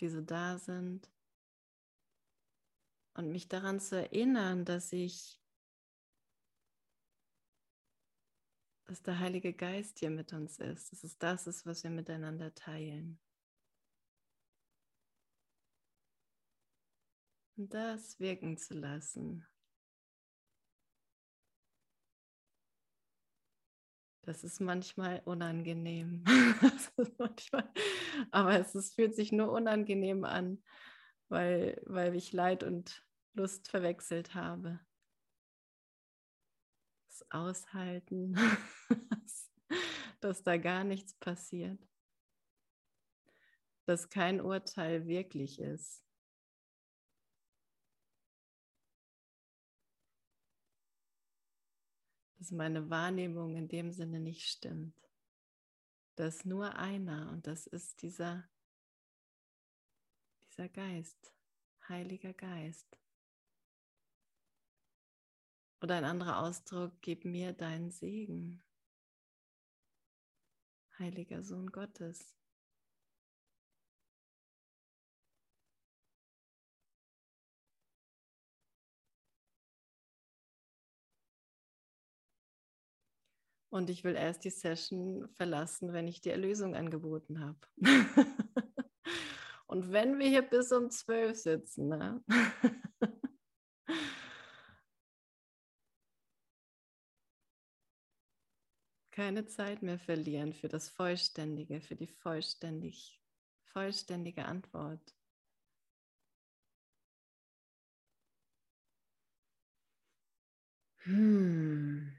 die 0.00 0.08
so 0.08 0.20
da 0.20 0.58
sind. 0.58 1.10
Und 3.14 3.30
mich 3.30 3.48
daran 3.48 3.80
zu 3.80 3.96
erinnern, 3.96 4.64
dass 4.64 4.92
ich, 4.92 5.40
dass 8.84 9.02
der 9.02 9.18
Heilige 9.18 9.52
Geist 9.52 9.98
hier 9.98 10.10
mit 10.10 10.32
uns 10.32 10.58
ist, 10.58 10.92
dass 10.92 11.02
es 11.02 11.18
das 11.18 11.46
ist, 11.46 11.66
was 11.66 11.82
wir 11.82 11.90
miteinander 11.90 12.54
teilen. 12.54 13.18
Und 17.56 17.74
das 17.74 18.20
wirken 18.20 18.56
zu 18.56 18.74
lassen. 18.74 19.44
Das 24.28 24.44
ist 24.44 24.60
manchmal 24.60 25.22
unangenehm. 25.24 26.22
ist 26.98 27.18
manchmal, 27.18 27.72
aber 28.30 28.60
es 28.60 28.74
ist, 28.74 28.94
fühlt 28.94 29.14
sich 29.14 29.32
nur 29.32 29.50
unangenehm 29.50 30.26
an, 30.26 30.62
weil, 31.30 31.80
weil 31.86 32.14
ich 32.14 32.34
Leid 32.34 32.62
und 32.62 33.02
Lust 33.32 33.70
verwechselt 33.70 34.34
habe. 34.34 34.80
Das 37.08 37.30
Aushalten, 37.30 38.34
dass, 39.08 39.50
dass 40.20 40.42
da 40.42 40.58
gar 40.58 40.84
nichts 40.84 41.14
passiert. 41.14 41.80
Dass 43.86 44.10
kein 44.10 44.42
Urteil 44.42 45.06
wirklich 45.06 45.58
ist. 45.58 46.04
Dass 52.38 52.52
meine 52.52 52.88
Wahrnehmung 52.88 53.56
in 53.56 53.68
dem 53.68 53.90
Sinne 53.90 54.20
nicht 54.20 54.48
stimmt. 54.48 54.94
Da 56.14 56.26
ist 56.26 56.46
nur 56.46 56.76
einer 56.76 57.30
und 57.30 57.46
das 57.46 57.66
ist 57.66 58.02
dieser, 58.02 58.48
dieser 60.44 60.68
Geist, 60.68 61.34
Heiliger 61.88 62.32
Geist. 62.32 62.98
Oder 65.80 65.96
ein 65.96 66.04
anderer 66.04 66.40
Ausdruck, 66.40 66.92
gib 67.02 67.24
mir 67.24 67.52
deinen 67.52 67.90
Segen, 67.90 68.62
Heiliger 70.98 71.42
Sohn 71.44 71.70
Gottes. 71.70 72.37
Und 83.70 83.90
ich 83.90 84.02
will 84.04 84.14
erst 84.14 84.44
die 84.44 84.50
Session 84.50 85.28
verlassen, 85.34 85.92
wenn 85.92 86.08
ich 86.08 86.20
die 86.20 86.30
Erlösung 86.30 86.74
angeboten 86.74 87.40
habe. 87.40 87.58
Und 89.66 89.92
wenn 89.92 90.18
wir 90.18 90.26
hier 90.28 90.42
bis 90.42 90.72
um 90.72 90.90
zwölf 90.90 91.36
sitzen, 91.36 91.88
ne? 91.88 92.24
keine 99.18 99.46
Zeit 99.46 99.82
mehr 99.82 99.98
verlieren 99.98 100.54
für 100.54 100.68
das 100.68 100.88
Vollständige, 100.88 101.80
für 101.80 101.96
die 101.96 102.06
vollständig, 102.06 103.20
vollständige 103.64 104.44
Antwort. 104.44 105.14
Hm. 111.04 112.17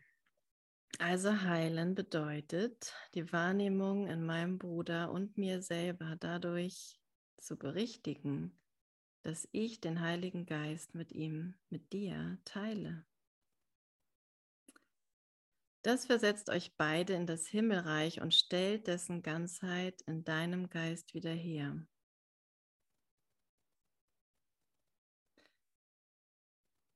Also 1.02 1.44
heilen 1.44 1.96
bedeutet, 1.96 2.94
die 3.16 3.32
Wahrnehmung 3.32 4.08
in 4.08 4.26
meinem 4.26 4.58
Bruder 4.58 5.12
und 5.12 5.38
mir 5.38 5.62
selber 5.62 6.18
dadurch 6.20 7.00
zu 7.38 7.58
berichtigen, 7.58 8.60
dass 9.22 9.48
ich 9.54 9.80
den 9.80 10.02
Heiligen 10.02 10.46
Geist 10.46 10.96
mit 10.96 11.14
ihm, 11.14 11.56
mit 11.70 11.94
dir 11.94 12.38
teile. 12.44 13.06
Das 15.84 16.06
versetzt 16.06 16.50
euch 16.50 16.76
beide 16.76 17.14
in 17.14 17.26
das 17.26 17.48
Himmelreich 17.48 18.20
und 18.20 18.36
stellt 18.36 18.88
dessen 18.88 19.24
Ganzheit 19.24 20.02
in 20.02 20.26
deinem 20.26 20.70
Geist 20.70 21.14
wieder 21.14 21.32
her. 21.32 21.88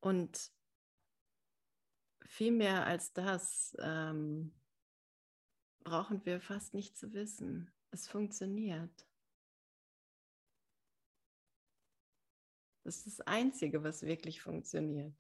Und 0.01 0.51
viel 2.33 2.51
mehr 2.51 2.87
als 2.87 3.13
das 3.13 3.77
ähm, 3.79 4.51
brauchen 5.83 6.25
wir 6.25 6.41
fast 6.41 6.73
nicht 6.73 6.97
zu 6.97 7.13
wissen. 7.13 7.71
Es 7.91 8.07
funktioniert. 8.07 9.07
Das 12.83 12.97
ist 12.97 13.19
das 13.19 13.27
Einzige, 13.27 13.83
was 13.83 14.01
wirklich 14.01 14.41
funktioniert. 14.41 15.13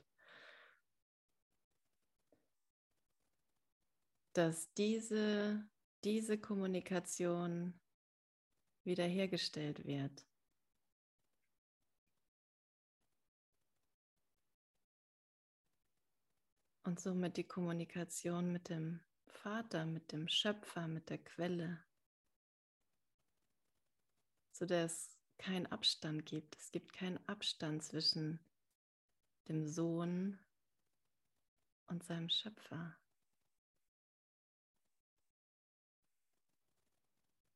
Dass 4.33 4.73
diese, 4.73 5.69
diese 6.03 6.39
Kommunikation 6.39 7.79
wiederhergestellt 8.83 9.85
wird. 9.85 10.25
Und 16.83 16.99
somit 16.99 17.37
die 17.37 17.45
Kommunikation 17.45 18.51
mit 18.51 18.67
dem 18.67 18.99
Vater, 19.27 19.85
mit 19.85 20.11
dem 20.11 20.27
Schöpfer, 20.27 20.87
mit 20.87 21.09
der 21.09 21.17
Quelle, 21.17 21.81
sodass 24.51 25.07
es 25.07 25.17
keinen 25.37 25.65
Abstand 25.67 26.25
gibt. 26.25 26.57
Es 26.57 26.71
gibt 26.71 26.93
keinen 26.93 27.17
Abstand 27.27 27.83
zwischen 27.83 28.39
dem 29.47 29.65
Sohn 29.65 30.39
und 31.87 32.03
seinem 32.03 32.29
Schöpfer. 32.29 32.97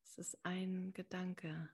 Es 0.04 0.18
ist 0.18 0.46
ein 0.46 0.94
Gedanke, 0.94 1.70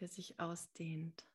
der 0.00 0.08
sich 0.08 0.38
ausdehnt. 0.38 1.26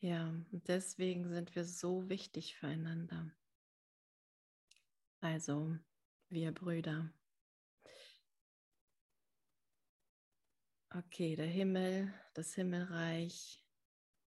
Ja, 0.00 0.32
deswegen 0.50 1.28
sind 1.28 1.54
wir 1.54 1.64
so 1.64 2.08
wichtig 2.08 2.56
füreinander. 2.56 3.30
Also, 5.20 5.76
wir 6.28 6.52
Brüder. 6.52 7.10
Okay, 10.90 11.34
der 11.34 11.46
Himmel, 11.46 12.12
das 12.34 12.54
Himmelreich 12.54 13.64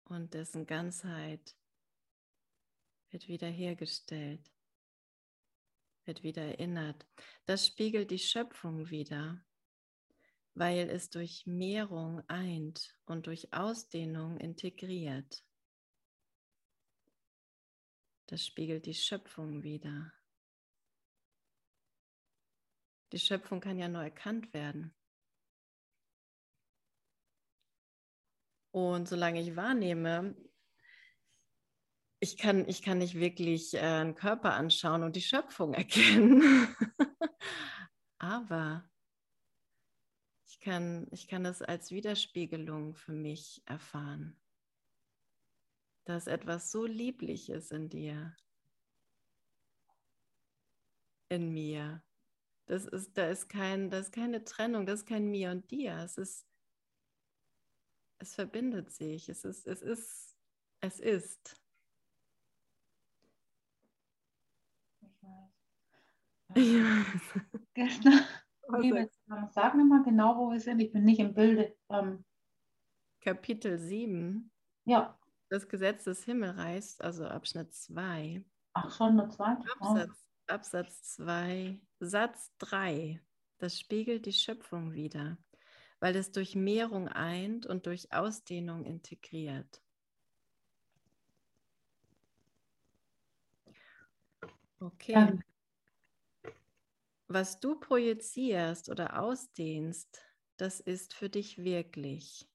und 0.04 0.34
dessen 0.34 0.66
Ganzheit 0.66 1.56
wird 3.10 3.28
wiederhergestellt, 3.28 4.50
wird 6.04 6.22
wieder 6.22 6.42
erinnert. 6.42 7.06
Das 7.46 7.66
spiegelt 7.66 8.10
die 8.10 8.18
Schöpfung 8.18 8.90
wieder, 8.90 9.44
weil 10.54 10.88
es 10.88 11.10
durch 11.10 11.46
Mehrung 11.46 12.22
eint 12.28 12.96
und 13.06 13.26
durch 13.26 13.52
Ausdehnung 13.52 14.38
integriert. 14.38 15.44
Das 18.28 18.44
spiegelt 18.44 18.84
die 18.84 18.94
Schöpfung 18.94 19.62
wieder. 19.62 20.12
Die 23.12 23.18
Schöpfung 23.18 23.60
kann 23.60 23.78
ja 23.78 23.88
nur 23.88 24.02
erkannt 24.02 24.52
werden. 24.52 24.94
Und 28.70 29.08
solange 29.08 29.40
ich 29.40 29.56
wahrnehme, 29.56 30.36
ich 32.20 32.36
kann, 32.36 32.68
ich 32.68 32.82
kann 32.82 32.98
nicht 32.98 33.14
wirklich 33.14 33.72
äh, 33.72 33.78
einen 33.78 34.14
Körper 34.14 34.52
anschauen 34.52 35.04
und 35.04 35.16
die 35.16 35.22
Schöpfung 35.22 35.72
erkennen. 35.74 36.76
Aber 38.18 38.86
ich 40.44 40.60
kann, 40.60 41.08
ich 41.12 41.28
kann 41.28 41.44
das 41.44 41.62
als 41.62 41.92
Widerspiegelung 41.92 42.94
für 42.94 43.12
mich 43.12 43.62
erfahren 43.64 44.38
dass 46.08 46.26
etwas 46.26 46.70
so 46.70 46.86
Liebliches 46.86 47.70
in 47.70 47.90
dir, 47.90 48.34
in 51.28 51.52
mir. 51.52 52.02
Das 52.64 52.86
ist, 52.86 53.18
da 53.18 53.28
ist 53.28 53.48
kein, 53.48 53.90
das 53.90 54.06
ist 54.06 54.12
keine 54.12 54.42
Trennung, 54.42 54.86
das 54.86 55.00
ist 55.00 55.06
kein 55.06 55.30
mir 55.30 55.50
und 55.50 55.70
dir. 55.70 55.98
Es 55.98 56.16
ist, 56.16 56.46
es 58.20 58.34
verbindet 58.34 58.90
sich. 58.90 59.28
Es 59.28 59.44
ist, 59.44 59.66
es 59.66 59.82
ist, 59.82 60.34
es 60.80 60.98
ist. 60.98 61.62
Ich 66.54 66.72
weiß. 66.72 67.44
Gestern, 67.74 68.20
liebe, 68.80 69.10
sag 69.50 69.74
mir 69.74 69.84
mal 69.84 70.02
genau, 70.02 70.38
wo 70.38 70.50
wir 70.50 70.60
sind. 70.60 70.80
Ich 70.80 70.90
bin 70.90 71.04
nicht 71.04 71.20
im 71.20 71.34
Bilde. 71.34 71.76
Ähm, 71.90 72.24
Kapitel 73.20 73.78
7. 73.78 74.50
Ja 74.86 75.17
das 75.48 75.68
Gesetz 75.68 76.04
des 76.04 76.24
Himmelreichs, 76.24 77.00
also 77.00 77.26
Abschnitt 77.26 77.72
2. 77.74 78.44
Ach, 78.74 78.96
schon 78.96 79.16
nur 79.16 79.30
zwei? 79.30 79.56
Absatz, 79.78 80.26
Absatz 80.46 81.02
2, 81.14 81.80
Satz 82.00 82.52
3. 82.58 83.20
Das 83.58 83.78
spiegelt 83.78 84.26
die 84.26 84.32
Schöpfung 84.32 84.92
wieder, 84.92 85.38
weil 86.00 86.14
es 86.16 86.30
durch 86.30 86.54
Mehrung 86.54 87.08
eint 87.08 87.66
und 87.66 87.86
durch 87.86 88.12
Ausdehnung 88.12 88.84
integriert. 88.84 89.82
Okay. 94.80 95.12
Ja. 95.12 95.32
Was 97.26 97.58
du 97.58 97.78
projizierst 97.78 98.88
oder 98.88 99.20
ausdehnst, 99.20 100.22
das 100.56 100.80
ist 100.80 101.14
für 101.14 101.28
dich 101.28 101.58
wirklich. 101.58 102.48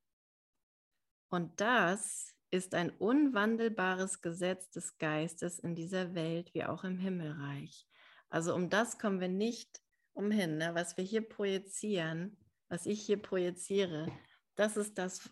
Und 1.29 1.59
das 1.59 2.32
ist 2.53 2.75
ein 2.75 2.91
unwandelbares 2.91 4.21
Gesetz 4.21 4.69
des 4.69 4.99
Geistes 4.99 5.57
in 5.57 5.73
dieser 5.73 6.13
Welt 6.13 6.53
wie 6.53 6.63
auch 6.63 6.83
im 6.83 6.99
Himmelreich. 6.99 7.87
Also 8.29 8.53
um 8.53 8.69
das 8.69 8.99
kommen 8.99 9.19
wir 9.19 9.27
nicht 9.27 9.81
umhin. 10.13 10.57
Ne? 10.57 10.75
Was 10.75 10.95
wir 10.95 11.03
hier 11.03 11.27
projizieren, 11.27 12.37
was 12.69 12.85
ich 12.85 13.01
hier 13.01 13.19
projiziere, 13.19 14.07
das 14.53 14.77
ist 14.77 14.99
das, 14.99 15.31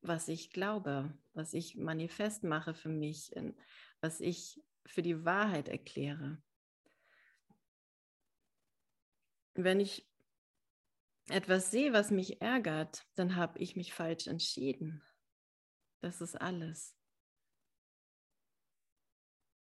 was 0.00 0.28
ich 0.28 0.52
glaube, 0.52 1.12
was 1.32 1.54
ich 1.54 1.74
manifest 1.74 2.44
mache 2.44 2.72
für 2.74 2.88
mich, 2.88 3.32
was 4.00 4.20
ich 4.20 4.60
für 4.86 5.02
die 5.02 5.24
Wahrheit 5.24 5.68
erkläre. 5.68 6.40
Wenn 9.54 9.80
ich 9.80 10.08
etwas 11.28 11.72
sehe, 11.72 11.92
was 11.92 12.12
mich 12.12 12.40
ärgert, 12.40 13.04
dann 13.16 13.34
habe 13.34 13.58
ich 13.58 13.74
mich 13.74 13.92
falsch 13.92 14.28
entschieden. 14.28 15.02
Das 16.02 16.20
ist 16.20 16.34
alles. 16.34 16.96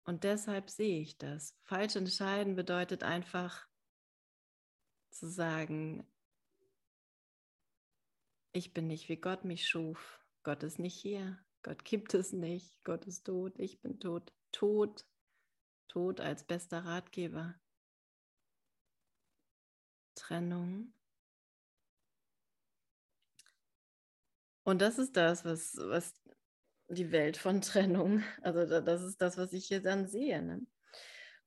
Und 0.03 0.23
deshalb 0.23 0.71
sehe 0.71 0.99
ich 0.99 1.19
das. 1.19 1.55
Falsch 1.61 1.95
entscheiden 1.95 2.55
bedeutet 2.55 3.03
einfach 3.03 3.67
zu 5.11 5.29
sagen, 5.29 6.11
ich 8.53 8.73
bin 8.73 8.87
nicht 8.87 9.07
wie 9.07 9.17
Gott 9.17 9.45
mich 9.45 9.67
schuf. 9.67 10.19
Gott 10.41 10.63
ist 10.63 10.79
nicht 10.79 10.99
hier. 10.99 11.37
Gott 11.61 11.85
gibt 11.85 12.15
es 12.15 12.33
nicht. 12.33 12.83
Gott 12.83 13.05
ist 13.05 13.25
tot. 13.25 13.53
Ich 13.59 13.79
bin 13.79 13.99
tot. 13.99 14.33
Tot. 14.51 15.05
Tot 15.89 16.19
als 16.19 16.43
bester 16.43 16.85
Ratgeber. 16.85 17.53
Trennung. 20.15 20.91
Und 24.63 24.81
das 24.81 24.97
ist 24.99 25.17
das, 25.17 25.43
was, 25.43 25.75
was 25.77 26.20
die 26.91 27.11
Welt 27.11 27.37
von 27.37 27.61
Trennung. 27.61 28.23
Also 28.41 28.81
das 28.81 29.01
ist 29.01 29.21
das, 29.21 29.37
was 29.37 29.53
ich 29.53 29.67
hier 29.67 29.81
dann 29.81 30.07
sehe. 30.07 30.41
Ne? 30.41 30.65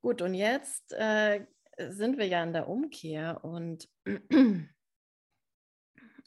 Gut, 0.01 0.23
und 0.23 0.35
jetzt 0.35 0.93
äh, 0.93 1.47
sind 1.79 2.19
wir 2.19 2.27
ja 2.27 2.43
in 2.43 2.53
der 2.53 2.69
Umkehr 2.69 3.45
und, 3.45 3.89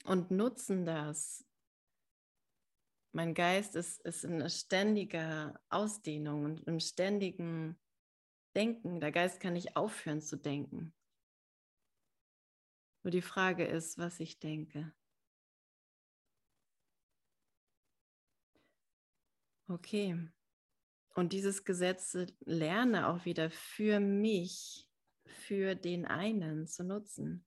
und 0.06 0.32
nutzen 0.32 0.86
das. 0.86 1.46
Mein 3.12 3.34
Geist 3.34 3.76
ist, 3.76 4.02
ist 4.06 4.24
in 4.24 4.48
ständiger 4.50 5.60
Ausdehnung 5.70 6.46
und 6.46 6.68
im 6.68 6.80
ständigen 6.80 7.80
Denken. 8.56 9.00
Der 9.00 9.12
Geist 9.12 9.40
kann 9.40 9.54
nicht 9.54 9.76
aufhören 9.76 10.22
zu 10.22 10.38
denken. 10.38 10.94
Nur 13.04 13.12
die 13.12 13.22
Frage 13.22 13.66
ist, 13.66 13.98
was 13.98 14.20
ich 14.20 14.40
denke. 14.40 14.94
Okay. 19.68 20.18
Und 21.16 21.34
dieses 21.34 21.66
Gesetz 21.66 22.18
lerne 22.46 23.08
auch 23.08 23.26
wieder 23.26 23.50
für 23.50 24.00
mich, 24.00 24.88
für 25.26 25.76
den 25.76 26.06
einen 26.06 26.68
zu 26.68 26.84
nutzen. 26.84 27.44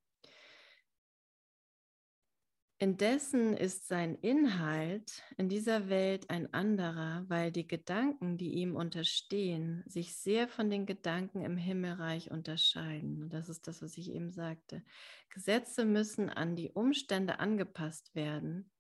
Indessen 2.83 3.55
ist 3.55 3.89
sein 3.89 4.15
Inhalt 4.15 5.23
in 5.37 5.51
dieser 5.51 5.91
Welt 5.91 6.31
ein 6.31 6.53
anderer, 6.55 7.27
weil 7.29 7.53
die 7.53 7.69
Gedanken, 7.69 8.39
die 8.39 8.55
ihm 8.55 8.75
unterstehen, 8.75 9.85
sich 9.87 10.17
sehr 10.17 10.49
von 10.49 10.71
den 10.71 10.87
Gedanken 10.87 11.43
im 11.43 11.59
Himmelreich 11.59 12.31
unterscheiden. 12.31 13.23
Und 13.23 13.35
das 13.35 13.51
ist 13.51 13.69
das, 13.69 13.83
was 13.83 13.99
ich 13.99 14.11
eben 14.11 14.31
sagte. 14.31 14.83
Gesetze 15.29 15.85
müssen 15.85 16.31
an 16.31 16.57
die 16.57 16.71
Umstände 16.71 17.39
angepasst 17.39 18.15
werden, 18.15 18.71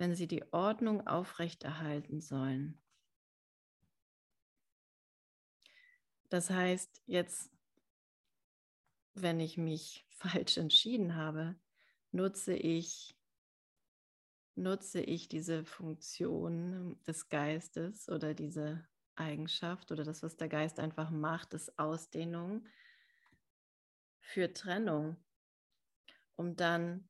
wenn 0.00 0.14
sie 0.14 0.26
die 0.26 0.50
Ordnung 0.50 1.06
aufrechterhalten 1.06 2.22
sollen. 2.22 2.80
Das 6.30 6.48
heißt, 6.48 7.02
jetzt, 7.04 7.52
wenn 9.12 9.40
ich 9.40 9.58
mich 9.58 10.06
falsch 10.16 10.56
entschieden 10.56 11.16
habe, 11.16 11.54
nutze 12.12 12.54
ich 12.54 13.14
nutze 14.56 15.00
ich 15.00 15.28
diese 15.28 15.64
Funktion 15.64 16.98
des 17.06 17.28
Geistes 17.28 18.08
oder 18.08 18.34
diese 18.34 18.86
Eigenschaft 19.16 19.92
oder 19.92 20.04
das, 20.04 20.22
was 20.22 20.36
der 20.36 20.48
Geist 20.48 20.80
einfach 20.80 21.10
macht, 21.10 21.54
ist 21.54 21.78
Ausdehnung 21.78 22.66
für 24.20 24.52
Trennung, 24.52 25.16
um 26.36 26.56
dann 26.56 27.08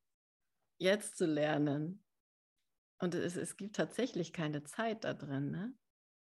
jetzt 0.78 1.16
zu 1.16 1.26
lernen. 1.26 2.04
Und 3.00 3.14
es, 3.14 3.34
es 3.36 3.56
gibt 3.56 3.76
tatsächlich 3.76 4.32
keine 4.32 4.62
Zeit 4.62 5.04
da 5.04 5.14
drin. 5.14 5.50
Ne? 5.50 5.74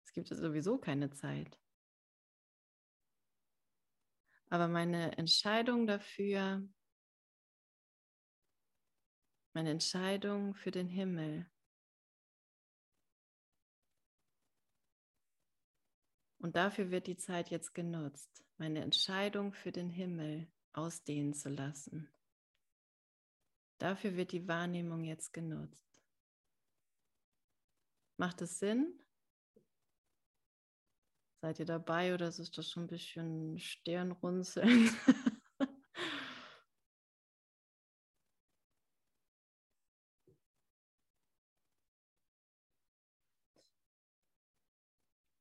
Es 0.04 0.12
gibt 0.12 0.28
sowieso 0.28 0.78
keine 0.78 1.10
Zeit. 1.10 1.58
Aber 4.50 4.68
meine 4.68 5.16
Entscheidung 5.16 5.86
dafür, 5.86 6.62
meine 9.54 9.70
Entscheidung 9.70 10.54
für 10.54 10.70
den 10.70 10.86
Himmel. 10.86 11.50
Und 16.38 16.56
dafür 16.56 16.90
wird 16.90 17.06
die 17.06 17.16
Zeit 17.16 17.48
jetzt 17.48 17.74
genutzt, 17.74 18.44
meine 18.58 18.82
Entscheidung 18.82 19.54
für 19.54 19.72
den 19.72 19.88
Himmel 19.88 20.46
ausdehnen 20.74 21.32
zu 21.32 21.48
lassen. 21.48 22.08
Dafür 23.78 24.14
wird 24.14 24.32
die 24.32 24.46
Wahrnehmung 24.46 25.04
jetzt 25.04 25.32
genutzt. 25.32 25.86
Macht 28.18 28.40
es 28.40 28.59
Sinn? 28.59 28.98
Seid 31.42 31.59
ihr 31.59 31.66
dabei 31.66 32.14
oder 32.14 32.29
ist 32.29 32.57
das 32.57 32.70
schon 32.70 32.85
ein 32.85 32.88
bisschen 32.88 33.59
Stirnrunzeln? 33.59 34.88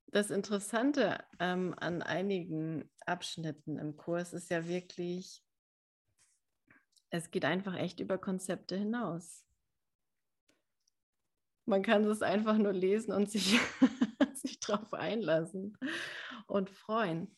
das 0.07 0.31
Interessante 0.31 1.23
ähm, 1.39 1.73
an 1.77 2.01
einigen 2.01 2.89
Abschnitten 3.05 3.77
im 3.77 3.95
Kurs 3.95 4.33
ist 4.33 4.49
ja 4.49 4.67
wirklich, 4.67 5.41
es 7.09 7.31
geht 7.31 7.45
einfach 7.45 7.75
echt 7.75 8.01
über 8.01 8.17
Konzepte 8.17 8.75
hinaus. 8.75 9.44
Man 11.65 11.81
kann 11.81 12.03
es 12.05 12.21
einfach 12.21 12.57
nur 12.57 12.73
lesen 12.73 13.11
und 13.11 13.29
sich, 13.29 13.59
sich 14.35 14.59
darauf 14.59 14.93
einlassen 14.93 15.77
und 16.47 16.69
freuen. 16.69 17.35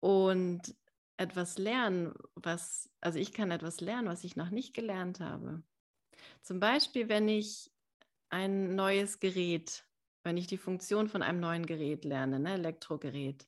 Und 0.00 0.76
etwas 1.16 1.58
lernen, 1.58 2.12
was, 2.34 2.90
also 3.00 3.18
ich 3.18 3.32
kann 3.32 3.50
etwas 3.50 3.80
lernen, 3.80 4.08
was 4.08 4.24
ich 4.24 4.36
noch 4.36 4.50
nicht 4.50 4.74
gelernt 4.74 5.20
habe. 5.20 5.62
Zum 6.42 6.60
Beispiel, 6.60 7.08
wenn 7.08 7.28
ich 7.28 7.70
ein 8.28 8.74
neues 8.74 9.20
Gerät 9.20 9.86
wenn 10.24 10.38
ich 10.38 10.46
die 10.46 10.58
Funktion 10.58 11.08
von 11.08 11.22
einem 11.22 11.38
neuen 11.38 11.66
Gerät 11.66 12.04
lerne, 12.04 12.40
ne, 12.40 12.54
Elektrogerät, 12.54 13.46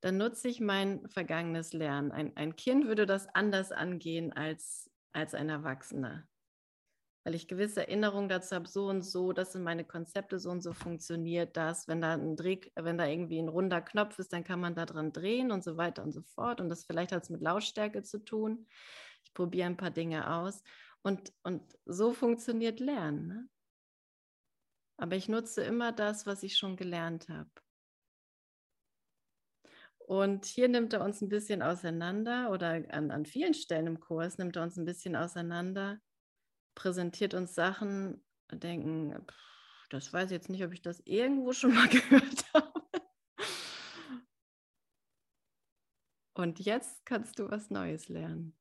dann 0.00 0.16
nutze 0.16 0.48
ich 0.48 0.60
mein 0.60 1.06
vergangenes 1.08 1.72
Lernen. 1.72 2.12
Ein, 2.12 2.36
ein 2.36 2.56
Kind 2.56 2.86
würde 2.86 3.04
das 3.04 3.26
anders 3.34 3.72
angehen 3.72 4.32
als, 4.32 4.90
als 5.12 5.34
ein 5.34 5.48
Erwachsener. 5.48 6.26
Weil 7.24 7.34
ich 7.34 7.48
gewisse 7.48 7.80
Erinnerungen 7.80 8.28
dazu 8.28 8.54
habe, 8.54 8.68
so 8.68 8.86
und 8.86 9.02
so, 9.02 9.32
das 9.32 9.52
sind 9.52 9.62
meine 9.62 9.84
Konzepte, 9.84 10.38
so 10.38 10.50
und 10.50 10.62
so 10.62 10.74
funktioniert 10.74 11.56
das. 11.56 11.88
Wenn 11.88 12.02
da 12.02 12.12
ein 12.12 12.36
Dreh, 12.36 12.60
wenn 12.74 12.98
da 12.98 13.06
irgendwie 13.06 13.38
ein 13.38 13.48
runder 13.48 13.80
Knopf 13.80 14.18
ist, 14.18 14.32
dann 14.32 14.44
kann 14.44 14.60
man 14.60 14.74
da 14.74 14.84
dran 14.84 15.12
drehen 15.12 15.50
und 15.50 15.64
so 15.64 15.76
weiter 15.78 16.02
und 16.02 16.12
so 16.12 16.22
fort. 16.22 16.60
Und 16.60 16.68
das 16.68 16.84
vielleicht 16.84 17.12
hat 17.12 17.22
es 17.22 17.30
mit 17.30 17.40
Lautstärke 17.40 18.02
zu 18.02 18.18
tun. 18.18 18.66
Ich 19.24 19.32
probiere 19.32 19.66
ein 19.66 19.78
paar 19.78 19.90
Dinge 19.90 20.30
aus. 20.34 20.62
Und, 21.02 21.32
und 21.42 21.62
so 21.86 22.12
funktioniert 22.12 22.78
Lernen. 22.78 23.26
Ne? 23.26 23.48
Aber 24.96 25.16
ich 25.16 25.28
nutze 25.28 25.62
immer 25.62 25.92
das, 25.92 26.26
was 26.26 26.42
ich 26.42 26.56
schon 26.56 26.76
gelernt 26.76 27.28
habe. 27.28 27.50
Und 30.06 30.44
hier 30.44 30.68
nimmt 30.68 30.92
er 30.92 31.02
uns 31.02 31.22
ein 31.22 31.30
bisschen 31.30 31.62
auseinander 31.62 32.50
oder 32.50 32.84
an, 32.90 33.10
an 33.10 33.24
vielen 33.24 33.54
Stellen 33.54 33.86
im 33.86 34.00
Kurs 34.00 34.36
nimmt 34.36 34.56
er 34.56 34.62
uns 34.62 34.76
ein 34.76 34.84
bisschen 34.84 35.16
auseinander, 35.16 35.98
präsentiert 36.74 37.34
uns 37.34 37.54
Sachen, 37.54 38.22
denken, 38.50 39.14
pff, 39.26 39.88
das 39.90 40.12
weiß 40.12 40.26
ich 40.26 40.32
jetzt 40.32 40.48
nicht, 40.48 40.64
ob 40.64 40.72
ich 40.72 40.82
das 40.82 41.00
irgendwo 41.04 41.52
schon 41.52 41.74
mal 41.74 41.88
gehört 41.88 42.52
habe. 42.54 42.84
Und 46.34 46.58
jetzt 46.60 47.06
kannst 47.06 47.38
du 47.38 47.48
was 47.48 47.70
Neues 47.70 48.08
lernen. 48.08 48.56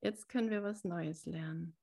Jetzt 0.00 0.28
können 0.28 0.50
wir 0.50 0.62
was 0.62 0.84
Neues 0.84 1.24
lernen. 1.24 1.76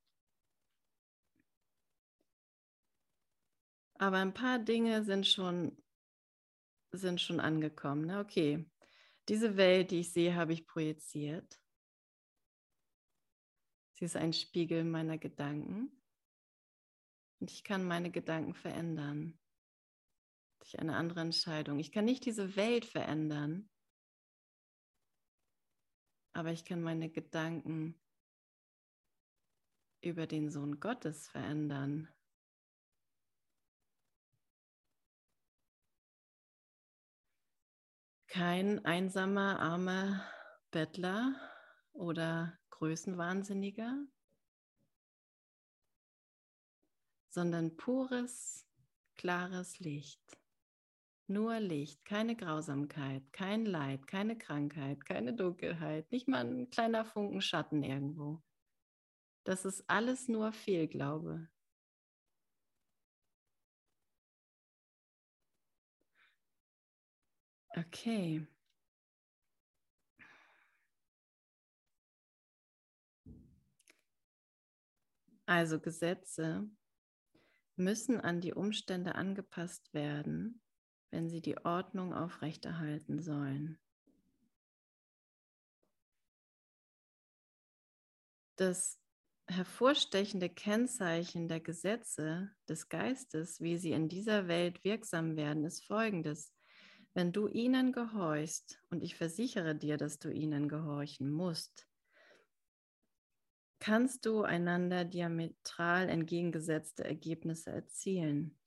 Aber 3.95 4.17
ein 4.17 4.33
paar 4.33 4.59
Dinge 4.59 5.03
sind 5.03 5.25
schon, 5.25 5.77
sind 6.91 7.21
schon 7.21 7.39
angekommen. 7.39 8.05
Ne? 8.05 8.19
Okay, 8.19 8.65
diese 9.29 9.57
Welt, 9.57 9.91
die 9.91 10.01
ich 10.01 10.11
sehe, 10.11 10.35
habe 10.35 10.53
ich 10.53 10.67
projiziert. 10.67 11.61
Sie 13.93 14.05
ist 14.05 14.15
ein 14.15 14.33
Spiegel 14.33 14.83
meiner 14.83 15.17
Gedanken. 15.17 16.01
Und 17.39 17.51
ich 17.51 17.63
kann 17.63 17.83
meine 17.83 18.11
Gedanken 18.11 18.53
verändern. 18.53 19.39
Durch 20.59 20.79
eine 20.79 20.95
andere 20.95 21.21
Entscheidung. 21.21 21.79
Ich 21.79 21.91
kann 21.91 22.05
nicht 22.05 22.25
diese 22.25 22.55
Welt 22.55 22.85
verändern, 22.85 23.69
aber 26.33 26.51
ich 26.51 26.65
kann 26.65 26.81
meine 26.81 27.09
Gedanken 27.09 27.99
über 30.01 30.27
den 30.27 30.49
Sohn 30.49 30.79
Gottes 30.79 31.27
verändern. 31.27 32.07
Kein 38.31 38.85
einsamer, 38.85 39.59
armer 39.59 40.25
Bettler 40.71 41.35
oder 41.91 42.57
Größenwahnsinniger, 42.69 44.07
sondern 47.27 47.75
pures, 47.75 48.65
klares 49.17 49.79
Licht. 49.79 50.21
Nur 51.27 51.59
Licht, 51.59 52.05
keine 52.05 52.37
Grausamkeit, 52.37 53.33
kein 53.33 53.65
Leid, 53.65 54.07
keine 54.07 54.37
Krankheit, 54.37 55.05
keine 55.05 55.33
Dunkelheit, 55.33 56.09
nicht 56.09 56.29
mal 56.29 56.45
ein 56.45 56.69
kleiner 56.69 57.03
Funken 57.03 57.41
Schatten 57.41 57.83
irgendwo. 57.83 58.41
Das 59.43 59.65
ist 59.65 59.83
alles 59.89 60.29
nur 60.29 60.53
Fehlglaube. 60.53 61.49
Okay. 67.77 68.45
Also 75.45 75.79
Gesetze 75.79 76.69
müssen 77.75 78.19
an 78.19 78.41
die 78.41 78.53
Umstände 78.53 79.15
angepasst 79.15 79.93
werden, 79.93 80.61
wenn 81.09 81.29
sie 81.29 81.41
die 81.41 81.57
Ordnung 81.65 82.13
aufrechterhalten 82.13 83.19
sollen. 83.19 83.79
Das 88.55 88.99
hervorstechende 89.47 90.49
Kennzeichen 90.49 91.47
der 91.47 91.59
Gesetze 91.59 92.51
des 92.69 92.89
Geistes, 92.89 93.59
wie 93.59 93.77
sie 93.77 93.91
in 93.91 94.07
dieser 94.07 94.47
Welt 94.47 94.83
wirksam 94.83 95.35
werden, 95.35 95.65
ist 95.65 95.83
folgendes. 95.85 96.53
Wenn 97.13 97.33
du 97.33 97.47
ihnen 97.47 97.91
gehorchst, 97.91 98.81
und 98.89 99.03
ich 99.03 99.15
versichere 99.15 99.75
dir, 99.75 99.97
dass 99.97 100.19
du 100.19 100.29
ihnen 100.29 100.69
gehorchen 100.69 101.29
musst, 101.29 101.87
kannst 103.79 104.25
du 104.25 104.43
einander 104.43 105.03
diametral 105.03 106.07
entgegengesetzte 106.07 107.03
Ergebnisse 107.03 107.71
erzielen. 107.71 108.57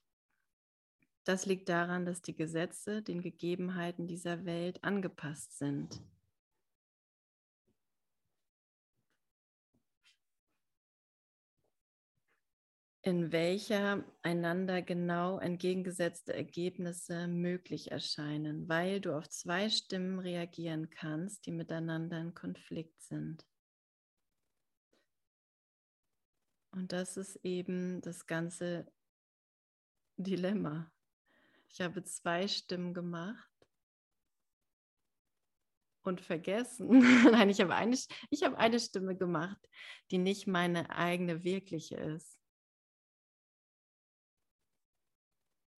Das 1.24 1.46
liegt 1.46 1.70
daran, 1.70 2.04
dass 2.04 2.20
die 2.20 2.36
Gesetze 2.36 3.00
den 3.00 3.22
Gegebenheiten 3.22 4.06
dieser 4.06 4.44
Welt 4.44 4.84
angepasst 4.84 5.56
sind. 5.56 6.02
In 13.04 13.32
welcher 13.32 14.02
einander 14.22 14.80
genau 14.80 15.38
entgegengesetzte 15.38 16.32
Ergebnisse 16.32 17.28
möglich 17.28 17.90
erscheinen, 17.90 18.66
weil 18.66 19.02
du 19.02 19.14
auf 19.14 19.28
zwei 19.28 19.68
Stimmen 19.68 20.18
reagieren 20.18 20.88
kannst, 20.88 21.44
die 21.44 21.52
miteinander 21.52 22.18
in 22.18 22.34
Konflikt 22.34 23.02
sind. 23.02 23.46
Und 26.72 26.92
das 26.92 27.18
ist 27.18 27.36
eben 27.44 28.00
das 28.00 28.26
ganze 28.26 28.90
Dilemma. 30.16 30.90
Ich 31.68 31.82
habe 31.82 32.04
zwei 32.04 32.48
Stimmen 32.48 32.94
gemacht 32.94 33.50
und 36.04 36.22
vergessen. 36.22 36.88
Nein, 37.30 37.50
ich 37.50 37.60
habe, 37.60 37.74
eine, 37.74 37.98
ich 38.30 38.42
habe 38.42 38.56
eine 38.56 38.80
Stimme 38.80 39.14
gemacht, 39.14 39.68
die 40.10 40.18
nicht 40.18 40.46
meine 40.46 40.88
eigene 40.88 41.44
wirkliche 41.44 41.96
ist. 41.96 42.43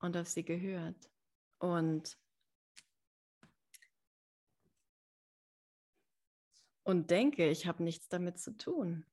Und 0.07 0.17
auf 0.17 0.29
sie 0.29 0.45
gehört. 0.45 1.11
Und, 1.59 2.17
und 6.85 7.11
denke, 7.11 7.51
ich 7.51 7.67
habe 7.67 7.83
nichts 7.83 8.09
damit 8.09 8.39
zu 8.39 8.57
tun. 8.57 9.05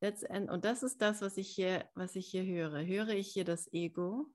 Und 0.00 0.64
das 0.64 0.84
ist 0.84 1.02
das, 1.02 1.22
was 1.22 1.38
ich 1.38 1.48
hier, 1.48 1.90
was 1.94 2.14
ich 2.14 2.28
hier 2.28 2.44
höre. 2.44 2.86
Höre 2.86 3.08
ich 3.08 3.32
hier 3.32 3.44
das 3.44 3.66
Ego 3.72 4.32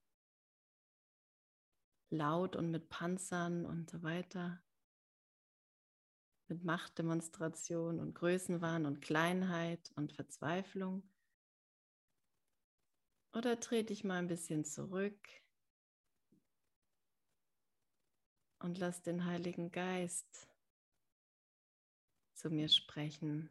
laut 2.10 2.58
und 2.58 2.70
mit 2.70 2.90
Panzern 2.90 3.66
und 3.66 3.90
so 3.90 4.04
weiter, 4.04 4.62
mit 6.50 6.66
Machtdemonstration 6.66 8.02
und 8.02 8.14
Größenwahn 8.14 8.86
und 8.86 9.00
Kleinheit 9.00 9.90
und 9.96 10.12
Verzweiflung? 10.12 11.10
Oder 13.34 13.60
trete 13.60 13.92
ich 13.92 14.04
mal 14.04 14.20
ein 14.20 14.28
bisschen 14.28 14.64
zurück 14.64 15.18
und 18.60 18.78
lass 18.78 19.02
den 19.02 19.26
Heiligen 19.26 19.72
Geist 19.72 20.48
zu 22.36 22.52
mir 22.52 22.70
sprechen? 22.70 23.50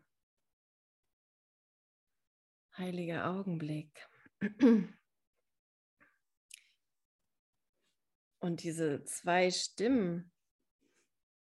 Heiliger 2.78 3.28
Augenblick. 3.28 4.08
Und 8.38 8.62
diese 8.62 9.04
zwei 9.04 9.50
Stimmen, 9.50 10.32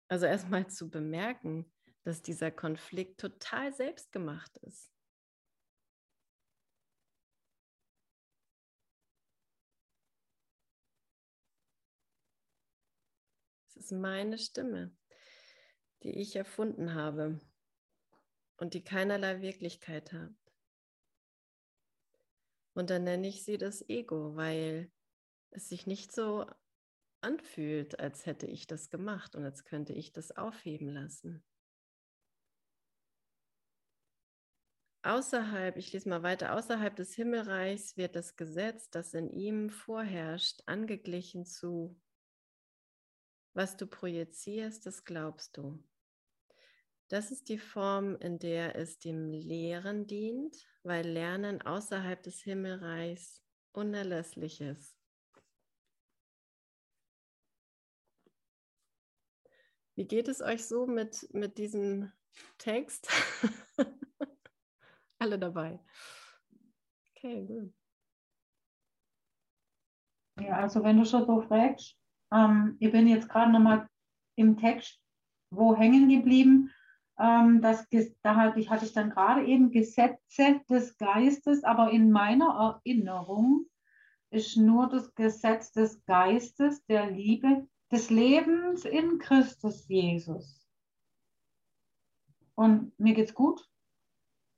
also 0.09 0.27
erstmal 0.27 0.69
zu 0.69 0.91
bemerken, 0.91 1.73
dass 2.03 2.21
dieser 2.23 2.51
Konflikt 2.51 3.21
total 3.21 3.73
selbstgemacht 3.73 4.59
ist. 4.59 4.94
Ist 13.85 13.93
meine 13.93 14.39
Stimme, 14.39 14.97
die 16.03 16.19
ich 16.19 16.37
erfunden 16.37 16.95
habe 16.95 17.39
und 18.57 18.73
die 18.73 18.83
keinerlei 18.83 19.43
Wirklichkeit 19.43 20.13
hat. 20.13 20.33
Und 22.73 22.89
dann 22.89 23.05
nenne 23.05 23.29
ich 23.29 23.45
sie 23.45 23.59
das 23.59 23.87
Ego, 23.89 24.37
weil 24.37 24.91
es 25.51 25.69
sich 25.69 25.87
nicht 25.87 26.13
so 26.13 26.47
anfühlt, 27.21 28.01
als 28.01 28.25
hätte 28.25 28.47
ich 28.47 28.67
das 28.67 28.89
gemacht 28.89 29.37
und 29.37 29.45
als 29.45 29.65
könnte 29.65 29.93
ich 29.93 30.13
das 30.13 30.33
aufheben 30.33 30.89
lassen. 30.89 31.45
Außerhalb, 35.03 35.77
ich 35.77 35.93
lese 35.93 36.09
mal 36.09 36.23
weiter, 36.23 36.55
außerhalb 36.55 36.97
des 36.97 37.15
Himmelreichs 37.15 37.99
wird 37.99 38.17
das 38.17 38.37
Gesetz, 38.37 38.89
das 38.89 39.13
in 39.13 39.29
ihm 39.29 39.69
vorherrscht, 39.69 40.63
angeglichen 40.65 41.45
zu, 41.45 42.01
was 43.55 43.77
du 43.77 43.87
projizierst, 43.87 44.85
das 44.85 45.05
glaubst 45.05 45.57
du. 45.57 45.83
Das 47.09 47.31
ist 47.31 47.49
die 47.49 47.59
Form, 47.59 48.17
in 48.17 48.39
der 48.39 48.77
es 48.77 48.99
dem 48.99 49.31
Lehren 49.31 50.07
dient, 50.07 50.57
weil 50.83 51.07
Lernen 51.07 51.63
außerhalb 51.63 52.23
des 52.23 52.43
Himmelreichs 52.43 53.43
unerlässlich 53.73 54.61
ist. 54.61 54.97
Wie 59.95 60.07
geht 60.07 60.27
es 60.27 60.41
euch 60.41 60.67
so 60.67 60.87
mit, 60.87 61.29
mit 61.33 61.57
diesem 61.57 62.11
Text? 62.59 63.09
Alle 65.19 65.39
dabei. 65.39 65.79
Okay, 67.11 67.47
gut. 67.47 67.73
Ja, 70.41 70.59
also 70.59 70.83
wenn 70.83 70.99
du 70.99 71.05
schon 71.05 71.25
so 71.27 71.43
fragst, 71.43 71.97
ähm, 72.35 72.77
ich 72.81 72.93
bin 72.93 73.07
jetzt 73.09 73.29
gerade 73.29 73.53
nochmal 73.53 73.89
im 74.37 74.57
Text 74.57 75.01
wo 75.57 75.77
hängen 75.77 76.09
geblieben. 76.09 76.71
Ähm, 77.19 77.61
das, 77.63 77.87
da 78.23 78.37
hatte 78.37 78.61
ich, 78.61 78.71
hatte 78.71 78.85
ich 78.85 78.93
dann 78.93 79.11
gerade 79.11 79.45
eben 79.45 79.71
Gesetze 79.71 80.61
des 80.69 80.97
Geistes, 80.99 81.65
aber 81.65 81.91
in 81.91 82.11
meiner 82.11 82.81
Erinnerung 82.85 83.67
ist 84.31 84.57
nur 84.57 84.89
das 84.89 85.15
Gesetz 85.15 85.73
des 85.73 86.05
Geistes, 86.07 86.85
der 86.87 87.11
Liebe, 87.11 87.69
des 87.93 88.11
Lebens 88.11 88.85
in 88.85 89.19
Christus 89.19 89.87
Jesus. 89.89 90.67
Und 92.57 92.99
mir 92.99 93.15
geht's 93.15 93.35
gut. 93.35 93.69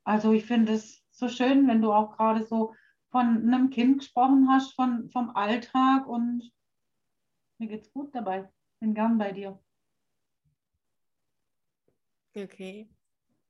Also 0.03 0.31
ich 0.31 0.45
finde 0.45 0.73
es 0.73 1.03
so 1.11 1.27
schön, 1.27 1.67
wenn 1.67 1.81
du 1.81 1.91
auch 1.91 2.15
gerade 2.15 2.45
so 2.45 2.73
von 3.11 3.25
einem 3.25 3.69
Kind 3.69 3.99
gesprochen 3.99 4.47
hast, 4.49 4.73
von, 4.73 5.09
vom 5.09 5.29
Alltag 5.35 6.07
und 6.07 6.51
mir 7.59 7.67
geht's 7.67 7.91
gut 7.91 8.13
dabei. 8.13 8.49
Bin 8.79 8.93
gern 8.93 9.17
bei 9.17 9.31
dir. 9.31 9.59
Okay. 12.35 12.87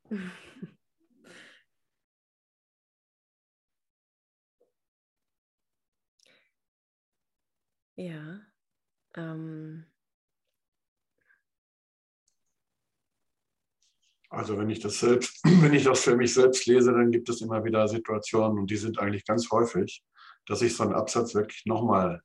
ja. 7.96 8.40
Ähm. 9.16 9.86
Also 14.30 14.58
wenn 14.58 14.70
ich 14.70 14.80
das 14.80 15.00
selbst, 15.00 15.42
wenn 15.44 15.74
ich 15.74 15.84
das 15.84 16.02
für 16.04 16.16
mich 16.16 16.34
selbst 16.34 16.66
lese, 16.66 16.92
dann 16.94 17.12
gibt 17.12 17.28
es 17.30 17.42
immer 17.42 17.64
wieder 17.64 17.88
Situationen 17.88 18.60
und 18.60 18.70
die 18.72 18.78
sind 18.78 19.00
eigentlich 19.00 19.26
ganz 19.26 19.50
häufig, 19.52 20.04
dass 20.46 20.62
ich 20.62 20.76
so 20.76 20.84
einen 20.84 20.94
Absatz 20.94 21.34
wirklich 21.36 21.66
nochmal 21.66 22.22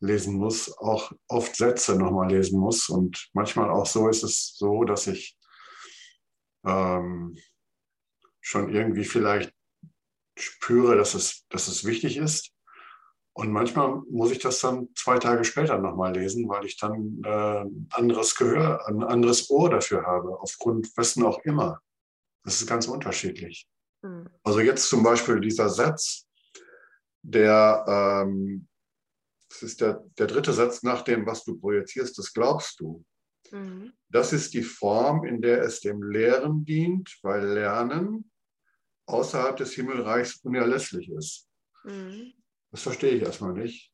lesen 0.00 0.34
muss, 0.34 0.76
auch 0.78 1.12
oft 1.28 1.56
Sätze 1.56 1.96
nochmal 1.96 2.30
lesen 2.30 2.58
muss. 2.58 2.88
Und 2.88 3.28
manchmal 3.32 3.70
auch 3.70 3.86
so 3.86 4.08
ist 4.08 4.22
es 4.22 4.56
so, 4.56 4.84
dass 4.84 5.06
ich 5.06 5.36
ähm, 6.64 7.36
schon 8.40 8.72
irgendwie 8.72 9.04
vielleicht 9.04 9.52
spüre, 10.38 10.96
dass 10.96 11.14
es, 11.14 11.46
dass 11.48 11.68
es 11.68 11.84
wichtig 11.84 12.16
ist. 12.16 12.52
Und 13.34 13.52
manchmal 13.52 14.02
muss 14.10 14.32
ich 14.32 14.40
das 14.40 14.60
dann 14.60 14.88
zwei 14.96 15.18
Tage 15.18 15.44
später 15.44 15.78
nochmal 15.78 16.12
lesen, 16.12 16.48
weil 16.48 16.64
ich 16.64 16.76
dann 16.76 17.20
äh, 17.24 17.60
ein 17.60 17.88
anderes 17.92 18.34
Gehör, 18.34 18.86
ein 18.88 19.04
anderes 19.04 19.48
Ohr 19.48 19.70
dafür 19.70 20.04
habe, 20.04 20.40
aufgrund 20.40 20.96
wessen 20.96 21.24
auch 21.24 21.38
immer. 21.44 21.80
Das 22.42 22.60
ist 22.60 22.66
ganz 22.66 22.88
unterschiedlich. 22.88 23.68
Mhm. 24.02 24.28
Also 24.42 24.60
jetzt 24.60 24.88
zum 24.88 25.02
Beispiel 25.04 25.40
dieser 25.40 25.68
Satz, 25.68 26.26
der, 27.22 27.84
ähm, 28.26 28.66
das 29.48 29.62
ist 29.62 29.80
der, 29.80 30.04
der 30.18 30.26
dritte 30.26 30.52
Satz 30.52 30.82
nach 30.82 31.02
dem, 31.02 31.26
was 31.26 31.44
du 31.44 31.58
projizierst, 31.58 32.18
das 32.18 32.32
glaubst 32.32 32.80
du. 32.80 33.04
Mhm. 33.50 33.92
Das 34.08 34.32
ist 34.32 34.54
die 34.54 34.62
Form, 34.62 35.24
in 35.24 35.40
der 35.40 35.62
es 35.62 35.80
dem 35.80 36.02
Lehren 36.02 36.64
dient, 36.64 37.18
weil 37.22 37.46
Lernen 37.46 38.30
außerhalb 39.06 39.56
des 39.56 39.72
Himmelreichs 39.72 40.36
unerlässlich 40.42 41.10
ist. 41.10 41.48
Mhm. 41.84 42.34
Das 42.70 42.82
verstehe 42.82 43.12
ich 43.12 43.22
erstmal 43.22 43.54
nicht. 43.54 43.92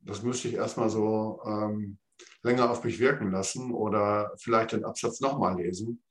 Das 0.00 0.22
müsste 0.22 0.48
ich 0.48 0.54
erstmal 0.54 0.90
so 0.90 1.40
ähm, 1.46 1.98
länger 2.42 2.70
auf 2.70 2.84
mich 2.84 2.98
wirken 2.98 3.30
lassen 3.30 3.72
oder 3.72 4.34
vielleicht 4.36 4.72
den 4.72 4.84
Absatz 4.84 5.20
nochmal 5.20 5.56
lesen. 5.56 6.04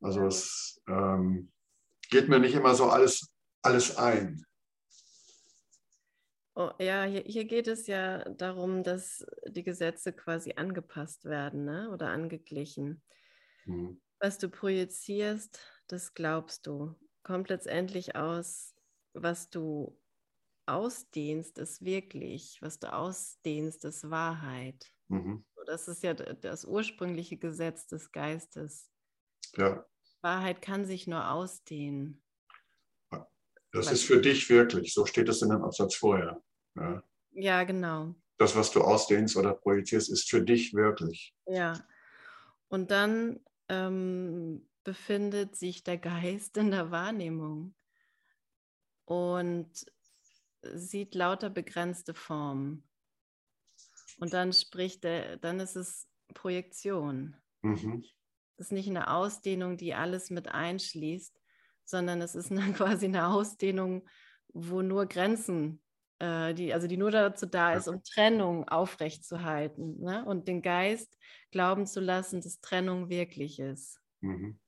Also 0.00 0.26
es 0.26 0.80
ähm, 0.88 1.50
geht 2.08 2.28
mir 2.28 2.38
nicht 2.38 2.54
immer 2.54 2.74
so 2.74 2.88
alles, 2.88 3.32
alles 3.62 3.96
ein. 3.96 4.44
Oh, 6.54 6.70
ja, 6.78 7.04
hier, 7.04 7.22
hier, 7.22 7.44
geht 7.46 7.66
es 7.66 7.86
ja 7.86 8.24
darum, 8.28 8.82
dass 8.82 9.24
die 9.48 9.62
Gesetze 9.62 10.12
quasi 10.12 10.52
angepasst 10.56 11.24
werden 11.24 11.64
ne? 11.64 11.90
oder 11.90 12.08
angeglichen. 12.08 13.02
Mhm. 13.64 14.02
Was 14.20 14.38
du 14.38 14.50
projizierst, 14.50 15.60
das 15.86 16.12
glaubst 16.14 16.66
du. 16.66 16.94
Kommt 17.22 17.48
letztendlich 17.48 18.16
aus, 18.16 18.74
was 19.14 19.48
du 19.48 19.98
ausdehnst, 20.66 21.58
ist 21.58 21.84
wirklich. 21.84 22.58
Was 22.60 22.78
du 22.78 22.92
ausdehnst, 22.92 23.84
ist 23.84 24.10
Wahrheit. 24.10 24.92
Mhm. 25.08 25.44
Das 25.66 25.88
ist 25.88 26.02
ja 26.02 26.14
das 26.14 26.64
ursprüngliche 26.64 27.38
Gesetz 27.38 27.86
des 27.86 28.12
Geistes. 28.12 28.90
Ja. 29.56 29.86
Wahrheit 30.20 30.62
kann 30.62 30.84
sich 30.84 31.06
nur 31.06 31.30
ausdehnen. 31.30 32.21
Das 33.72 33.90
ist 33.90 34.04
für 34.04 34.20
dich 34.20 34.48
wirklich, 34.50 34.92
so 34.92 35.06
steht 35.06 35.28
es 35.28 35.42
in 35.42 35.48
dem 35.48 35.62
Absatz 35.62 35.94
vorher. 35.94 36.42
Ja, 36.76 37.02
ja 37.32 37.64
genau. 37.64 38.14
Das, 38.36 38.54
was 38.54 38.70
du 38.70 38.82
ausdehnst 38.82 39.36
oder 39.36 39.54
projizierst, 39.54 40.10
ist 40.10 40.28
für 40.28 40.42
dich 40.42 40.74
wirklich. 40.74 41.34
Ja. 41.46 41.82
Und 42.68 42.90
dann 42.90 43.40
ähm, 43.68 44.68
befindet 44.84 45.56
sich 45.56 45.84
der 45.84 45.98
Geist 45.98 46.56
in 46.56 46.70
der 46.70 46.90
Wahrnehmung 46.90 47.74
und 49.04 49.70
sieht 50.62 51.14
lauter 51.14 51.50
begrenzte 51.50 52.14
Formen. 52.14 52.88
Und 54.18 54.32
dann 54.32 54.52
spricht 54.52 55.04
er, 55.04 55.36
dann 55.38 55.60
ist 55.60 55.76
es 55.76 56.08
Projektion. 56.34 57.36
Mhm. 57.62 58.04
Es 58.56 58.66
ist 58.66 58.72
nicht 58.72 58.88
eine 58.88 59.10
Ausdehnung, 59.10 59.76
die 59.76 59.94
alles 59.94 60.30
mit 60.30 60.48
einschließt, 60.48 61.41
sondern 61.92 62.20
es 62.20 62.34
ist 62.34 62.50
eine, 62.50 62.72
quasi 62.72 63.06
eine 63.06 63.28
Ausdehnung, 63.28 64.08
wo 64.52 64.82
nur 64.82 65.06
Grenzen, 65.06 65.80
äh, 66.18 66.52
die, 66.54 66.74
also 66.74 66.88
die 66.88 66.96
nur 66.96 67.12
dazu 67.12 67.46
da 67.46 67.74
ist, 67.74 67.86
um 67.86 68.02
Trennung 68.02 68.68
aufrechtzuerhalten 68.68 70.00
ne? 70.00 70.24
und 70.24 70.48
den 70.48 70.60
Geist 70.60 71.16
glauben 71.52 71.86
zu 71.86 72.00
lassen, 72.00 72.40
dass 72.40 72.60
Trennung 72.60 73.08
wirklich 73.08 73.60
ist. 73.60 74.00
Mhm. 74.20 74.58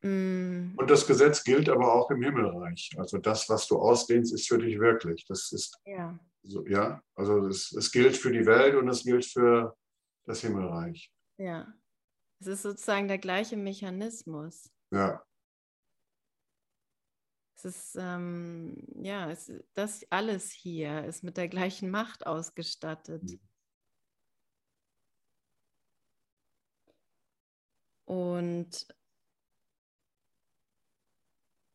Mm. 0.00 0.74
Und 0.76 0.90
das 0.90 1.06
Gesetz 1.06 1.42
gilt 1.42 1.68
aber 1.68 1.92
auch 1.92 2.10
im 2.10 2.22
Himmelreich. 2.22 2.90
Also 2.98 3.18
das, 3.18 3.48
was 3.48 3.66
du 3.66 3.78
ausdehnst, 3.78 4.32
ist 4.32 4.48
für 4.48 4.58
dich 4.58 4.78
wirklich. 4.78 5.24
Das 5.26 5.50
ist 5.50 5.76
ja, 5.84 6.18
so, 6.44 6.64
ja? 6.66 7.02
also 7.16 7.46
es, 7.48 7.72
es 7.72 7.90
gilt 7.90 8.16
für 8.16 8.30
die 8.30 8.46
Welt 8.46 8.76
und 8.76 8.88
es 8.88 9.02
gilt 9.02 9.24
für 9.24 9.76
das 10.24 10.40
Himmelreich. 10.40 11.12
Ja, 11.36 11.66
es 12.40 12.46
ist 12.46 12.62
sozusagen 12.62 13.08
der 13.08 13.18
gleiche 13.18 13.56
Mechanismus. 13.56 14.70
Ja. 14.90 15.22
Es 17.56 17.64
ist, 17.64 17.96
ähm, 17.98 18.76
ja, 19.02 19.30
es, 19.30 19.52
das 19.74 20.06
alles 20.10 20.52
hier 20.52 21.04
ist 21.04 21.24
mit 21.24 21.36
der 21.36 21.48
gleichen 21.48 21.90
Macht 21.90 22.24
ausgestattet. 22.24 23.24
Mhm. 23.24 23.40
Und 28.04 28.86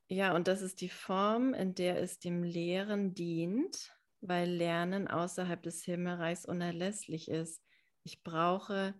ja, 0.08 0.34
und 0.36 0.48
das 0.48 0.62
ist 0.62 0.80
die 0.82 0.90
Form, 0.90 1.54
in 1.54 1.76
der 1.76 2.02
es 2.02 2.18
dem 2.20 2.44
Lehren 2.44 3.14
dient, 3.14 3.94
weil 4.22 4.50
Lernen 4.50 5.10
außerhalb 5.10 5.62
des 5.62 5.84
Himmelreichs 5.84 6.46
unerlässlich 6.46 7.30
ist. 7.30 7.62
Ich 8.04 8.24
brauche 8.24 8.94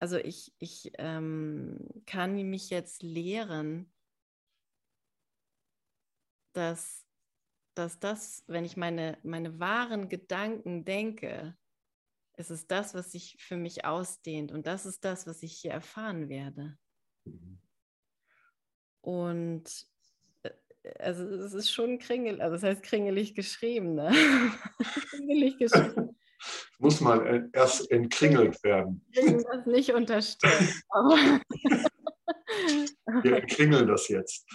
also 0.00 0.16
ich, 0.16 0.52
ich 0.58 0.92
ähm, 0.98 1.78
kann 2.06 2.36
mich 2.48 2.70
jetzt 2.70 3.02
lehren, 3.02 3.92
dass, 6.52 7.04
dass 7.74 7.98
das, 7.98 8.44
wenn 8.46 8.64
ich 8.64 8.76
meine, 8.76 9.18
meine 9.22 9.58
wahren 9.58 10.08
Gedanken 10.08 10.84
denke, 10.84 11.56
es 12.34 12.50
ist 12.50 12.70
das, 12.70 12.94
was 12.94 13.10
sich 13.10 13.36
für 13.40 13.56
mich 13.56 13.84
ausdehnt 13.84 14.52
und 14.52 14.66
das 14.66 14.86
ist 14.86 15.04
das, 15.04 15.26
was 15.26 15.42
ich 15.42 15.54
hier 15.54 15.72
erfahren 15.72 16.28
werde. 16.28 16.78
Mhm. 17.24 17.60
Und 19.00 19.86
äh, 20.44 20.50
also 21.00 21.24
es 21.24 21.54
ist 21.54 21.72
schon 21.72 21.98
kringel, 21.98 22.40
also 22.40 22.54
das 22.54 22.62
heißt 22.62 22.82
kringelig 22.84 23.34
geschrieben, 23.34 23.94
ne? 23.94 24.10
kringelig 25.10 25.58
geschrieben 25.58 26.07
muss 26.78 27.00
mal 27.00 27.50
erst 27.52 27.90
entkringelt 27.90 28.62
werden. 28.62 29.04
Ich 29.10 29.22
will 29.22 29.42
das 29.42 29.66
nicht 29.66 29.92
unterstellen. 29.92 30.68
Wir 33.22 33.36
entkringeln 33.38 33.86
das 33.86 34.08
jetzt. 34.08 34.46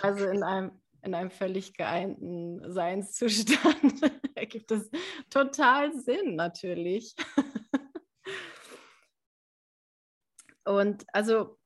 Also 0.00 0.26
in 0.26 0.42
einem, 0.42 0.72
in 1.02 1.14
einem 1.14 1.30
völlig 1.30 1.74
geeinten 1.74 2.72
Seinszustand 2.72 4.02
ergibt 4.34 4.70
es 4.70 4.90
total 5.30 5.94
Sinn 5.94 6.36
natürlich. 6.36 7.14
Und 10.64 11.04
also 11.12 11.58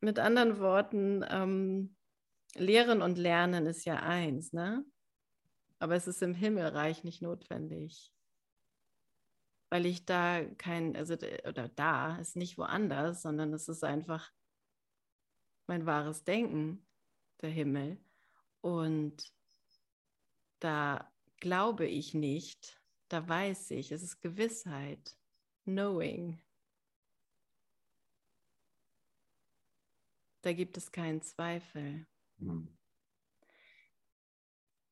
mit 0.00 0.18
anderen 0.18 0.58
Worten, 0.60 1.24
ähm, 1.28 1.96
Lehren 2.56 3.02
und 3.02 3.18
Lernen 3.18 3.66
ist 3.66 3.84
ja 3.84 3.96
eins, 3.96 4.52
ne? 4.52 4.84
Aber 5.78 5.94
es 5.94 6.06
ist 6.06 6.22
im 6.22 6.34
Himmelreich 6.34 7.04
nicht 7.04 7.22
notwendig 7.22 8.12
weil 9.70 9.86
ich 9.86 10.04
da 10.04 10.44
kein, 10.56 10.96
also 10.96 11.14
oder 11.14 11.68
da 11.68 12.16
ist 12.16 12.36
nicht 12.36 12.58
woanders, 12.58 13.22
sondern 13.22 13.52
es 13.52 13.68
ist 13.68 13.84
einfach 13.84 14.32
mein 15.66 15.86
wahres 15.86 16.24
Denken, 16.24 16.84
der 17.40 17.50
Himmel. 17.50 17.98
Und 18.60 19.32
da 20.58 21.10
glaube 21.38 21.86
ich 21.86 22.14
nicht, 22.14 22.82
da 23.08 23.26
weiß 23.26 23.70
ich, 23.70 23.92
es 23.92 24.02
ist 24.02 24.20
Gewissheit, 24.20 25.16
Knowing. 25.64 26.42
Da 30.42 30.52
gibt 30.52 30.76
es 30.76 30.90
keinen 30.90 31.22
Zweifel. 31.22 32.06
Hm. 32.38 32.76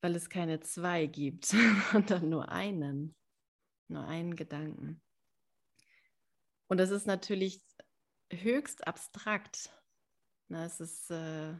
Weil 0.00 0.14
es 0.14 0.30
keine 0.30 0.60
zwei 0.60 1.06
gibt, 1.06 1.46
sondern 1.92 2.28
nur 2.28 2.48
einen. 2.48 3.16
Nur 3.88 4.06
einen 4.06 4.36
Gedanken. 4.36 5.02
Und 6.68 6.78
das 6.78 6.90
ist 6.90 7.06
natürlich 7.06 7.64
höchst 8.30 8.86
abstrakt. 8.86 9.72
Na, 10.48 10.64
es 10.64 10.80
ist, 10.80 11.10
äh, 11.10 11.52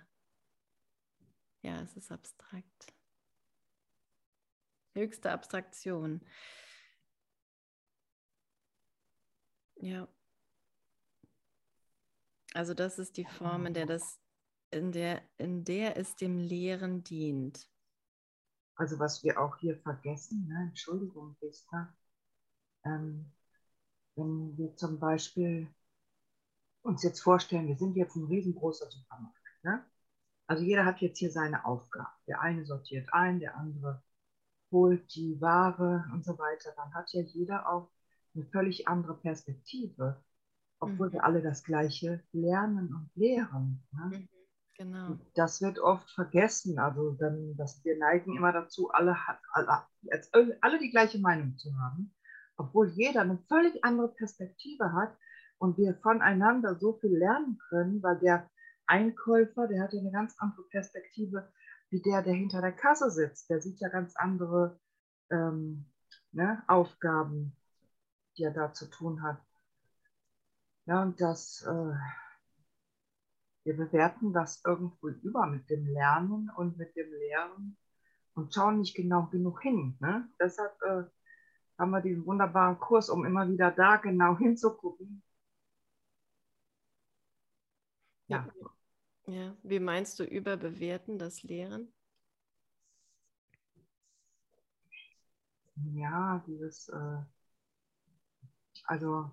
ja, 1.63 1.81
es 1.83 1.97
ist 1.97 2.13
abstrakt. 2.13 2.95
Höchste 4.95 5.33
Abstraktion. 5.33 6.25
Ja. 9.77 10.09
Also 12.55 12.75
das 12.75 12.99
ist 12.99 13.17
die 13.17 13.27
Form, 13.27 13.67
in 13.67 13.75
der 13.75 13.87
das, 13.87 14.21
in 14.71 14.93
der, 14.93 15.23
in 15.37 15.65
der 15.65 15.97
es 15.97 16.17
dem 16.17 16.39
Lehren 16.39 17.05
dient. 17.05 17.71
Also 18.75 18.99
was 18.99 19.23
wir 19.25 19.41
auch 19.41 19.57
hier 19.59 19.77
vergessen, 19.79 20.47
ne? 20.47 20.69
Entschuldigung, 20.69 21.37
Esther, 21.41 21.95
ähm, 22.89 23.33
wenn 24.17 24.57
wir 24.59 24.75
zum 24.77 24.99
Beispiel 24.99 25.69
uns 26.83 27.03
jetzt 27.03 27.21
vorstellen, 27.21 27.69
wir 27.69 27.77
sind 27.77 27.97
jetzt 27.97 28.17
ein 28.17 28.27
riesengroßer 28.27 28.91
Supermarkt. 28.91 29.37
Ne? 29.63 29.85
Also 30.47 30.65
jeder 30.65 30.85
hat 30.85 31.01
jetzt 31.01 31.19
hier 31.19 31.31
seine 31.31 31.65
Aufgabe. 31.65 32.09
Der 32.27 32.41
eine 32.41 32.65
sortiert 32.65 33.09
ein, 33.13 33.41
der 33.41 33.57
andere 33.57 34.03
holt 34.71 35.15
die 35.15 35.41
Ware 35.41 36.05
und 36.13 36.25
so 36.25 36.39
weiter. 36.39 36.73
Dann 36.77 36.95
hat 36.95 37.13
ja 37.13 37.23
jeder 37.23 37.69
auch 37.69 37.91
eine 38.35 38.45
völlig 38.47 38.89
andere 38.89 39.17
Perspektive, 39.17 40.23
obwohl 40.81 41.09
mhm. 41.09 41.13
wir 41.15 41.25
alle 41.25 41.43
das 41.43 41.65
Gleiche 41.65 42.23
lernen 42.33 42.95
und 42.95 43.11
lehren. 43.15 43.83
Ne? 43.93 44.19
Mhm. 44.19 44.29
Genau. 44.77 45.19
Das 45.35 45.61
wird 45.61 45.81
oft 45.81 46.09
vergessen. 46.11 46.79
Also 46.79 47.11
dann, 47.13 47.57
dass 47.57 47.85
wir 47.85 47.99
neigen 47.99 48.37
immer 48.37 48.53
dazu, 48.53 48.91
alle, 48.91 49.17
alle, 49.53 49.83
alle 50.61 50.79
die 50.79 50.91
gleiche 50.91 51.19
Meinung 51.19 51.57
zu 51.59 51.77
haben 51.81 52.15
obwohl 52.59 52.89
jeder 52.91 53.23
eine 53.23 53.39
völlig 53.49 53.83
andere 53.85 54.09
Perspektive 54.09 54.93
hat 54.93 55.17
und 55.59 55.79
wir 55.79 55.95
voneinander 56.03 56.79
so 56.79 56.99
viel 56.99 57.17
lernen 57.17 57.59
können, 57.69 58.03
weil 58.03 58.19
der 58.19 58.51
Einkäufer, 58.87 59.69
der 59.69 59.83
hat 59.83 59.93
eine 59.93 60.11
ganz 60.11 60.35
andere 60.39 60.65
Perspektive 60.71 61.51
wie 61.91 62.03
der, 62.03 62.23
der 62.23 62.35
hinter 62.35 62.61
der 62.61 62.73
Kasse 62.73 63.11
sitzt. 63.11 63.49
Der 63.49 63.61
sieht 63.61 63.81
ja 63.81 63.89
ganz 63.89 64.17
andere 64.17 64.79
ähm, 65.31 65.87
ne, 66.33 66.63
Aufgaben, 66.67 67.57
die 68.37 68.45
er 68.45 68.53
da 68.53 68.73
zu 68.73 68.87
tun 68.87 69.23
hat. 69.23 69.41
Ja, 70.87 71.03
und 71.03 71.21
das, 71.21 71.63
äh, 71.67 71.95
wir 73.65 73.77
bewerten 73.77 74.33
das 74.33 74.63
irgendwo 74.65 75.09
über 75.09 75.47
mit 75.47 75.69
dem 75.71 75.87
Lernen 75.87 76.51
und 76.57 76.79
mit 76.79 76.97
dem 76.97 77.11
Lehren 77.11 77.77
und 78.35 78.55
schauen 78.55 78.81
nicht 78.81 78.95
genau 78.95 79.27
genug 79.27 79.61
hin. 79.63 79.97
Ne? 80.01 80.29
Deshalb 80.41 80.81
äh, 80.83 81.05
haben 81.79 81.91
wir 81.91 82.01
diesen 82.01 82.27
wunderbaren 82.27 82.79
Kurs, 82.79 83.09
um 83.09 83.25
immer 83.25 83.49
wieder 83.49 83.71
da 83.71 83.97
genau 83.97 84.37
hinzugucken. 84.37 85.23
Ja. 88.27 88.47
ja. 89.27 89.57
Wie 89.63 89.81
meinst 89.81 90.19
du 90.19 90.25
überbewerten 90.25 91.19
das 91.19 91.43
Lehren? 91.43 91.93
ja, 95.95 96.43
dieses, 96.47 96.89
äh, 96.89 97.19
also 98.85 99.31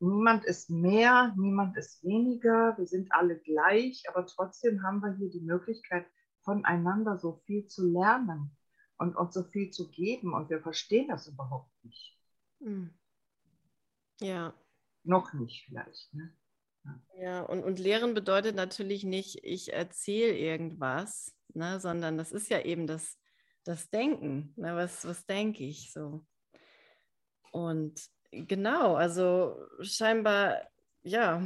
niemand 0.00 0.44
ist 0.44 0.70
mehr, 0.70 1.34
niemand 1.36 1.76
ist 1.76 2.04
weniger, 2.04 2.76
wir 2.76 2.86
sind 2.86 3.12
alle 3.12 3.38
gleich, 3.38 4.04
aber 4.08 4.26
trotzdem 4.26 4.82
haben 4.82 5.00
wir 5.00 5.12
hier 5.16 5.30
die 5.30 5.40
Möglichkeit, 5.40 6.06
voneinander 6.42 7.18
so 7.18 7.40
viel 7.46 7.66
zu 7.66 7.86
lernen 7.86 8.56
und 8.98 9.16
uns 9.16 9.34
so 9.34 9.44
viel 9.44 9.70
zu 9.70 9.90
geben 9.90 10.34
und 10.34 10.50
wir 10.50 10.60
verstehen 10.60 11.08
das 11.08 11.26
überhaupt 11.26 11.72
nicht. 11.84 12.16
Hm. 12.60 12.94
Ja. 14.20 14.54
Noch 15.02 15.32
nicht 15.32 15.64
vielleicht. 15.66 16.14
Ne? 16.14 16.36
Ja, 16.84 17.00
ja 17.18 17.42
und, 17.42 17.64
und 17.64 17.78
Lehren 17.78 18.14
bedeutet 18.14 18.54
natürlich 18.54 19.04
nicht, 19.04 19.44
ich 19.44 19.72
erzähle 19.72 20.36
irgendwas, 20.36 21.34
ne, 21.52 21.80
sondern 21.80 22.16
das 22.16 22.32
ist 22.32 22.50
ja 22.50 22.60
eben 22.60 22.86
das, 22.86 23.18
das 23.64 23.90
Denken. 23.90 24.52
Ne, 24.56 24.74
was, 24.76 25.06
was 25.06 25.26
denke 25.26 25.64
ich 25.64 25.92
so? 25.92 26.24
Und 27.50 28.08
genau, 28.30 28.94
also 28.94 29.56
scheinbar, 29.80 30.60
ja, 31.02 31.42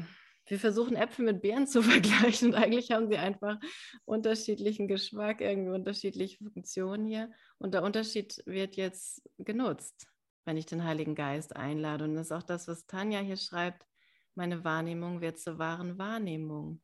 wir 0.48 0.58
versuchen 0.58 0.96
Äpfel 0.96 1.24
mit 1.24 1.42
Beeren 1.42 1.66
zu 1.66 1.82
vergleichen 1.82 2.48
und 2.48 2.54
eigentlich 2.54 2.90
haben 2.90 3.08
sie 3.08 3.18
einfach 3.18 3.58
unterschiedlichen 4.04 4.88
Geschmack, 4.88 5.40
irgendwie 5.40 5.72
unterschiedliche 5.72 6.38
Funktionen 6.38 7.06
hier. 7.06 7.30
Und 7.58 7.74
der 7.74 7.82
Unterschied 7.82 8.42
wird 8.46 8.76
jetzt 8.76 9.22
genutzt, 9.38 10.08
wenn 10.44 10.56
ich 10.56 10.66
den 10.66 10.84
Heiligen 10.84 11.14
Geist 11.14 11.54
einlade. 11.54 12.04
Und 12.04 12.14
das 12.14 12.26
ist 12.26 12.32
auch 12.32 12.42
das, 12.42 12.68
was 12.68 12.86
Tanja 12.86 13.20
hier 13.20 13.36
schreibt. 13.36 13.86
Meine 14.34 14.64
Wahrnehmung 14.64 15.20
wird 15.20 15.38
zur 15.38 15.58
wahren 15.58 15.98
Wahrnehmung. 15.98 16.80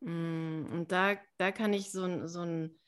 Mm, 0.00 0.66
und 0.72 0.90
da, 0.90 1.16
da 1.38 1.52
kann 1.52 1.72
ich 1.72 1.92
so, 1.92 2.26
so, 2.26 2.40
ein, 2.40 2.78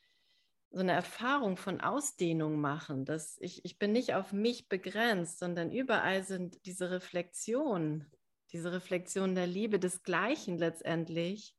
so 0.71 0.79
eine 0.79 0.91
Erfahrung 0.91 1.57
von 1.57 1.79
Ausdehnung 1.79 2.59
machen, 2.59 3.05
dass 3.05 3.37
ich, 3.39 3.63
ich 3.65 3.79
bin 3.79 3.91
nicht 3.91 4.15
auf 4.15 4.33
mich 4.33 4.67
begrenzt, 4.67 5.39
sondern 5.39 5.71
überall 5.71 6.23
sind 6.23 6.65
diese 6.65 6.91
Reflexionen 6.91 8.11
diese 8.51 8.71
Reflexion 8.71 9.35
der 9.35 9.47
Liebe, 9.47 9.79
des 9.79 10.03
Gleichen 10.03 10.57
letztendlich, 10.57 11.55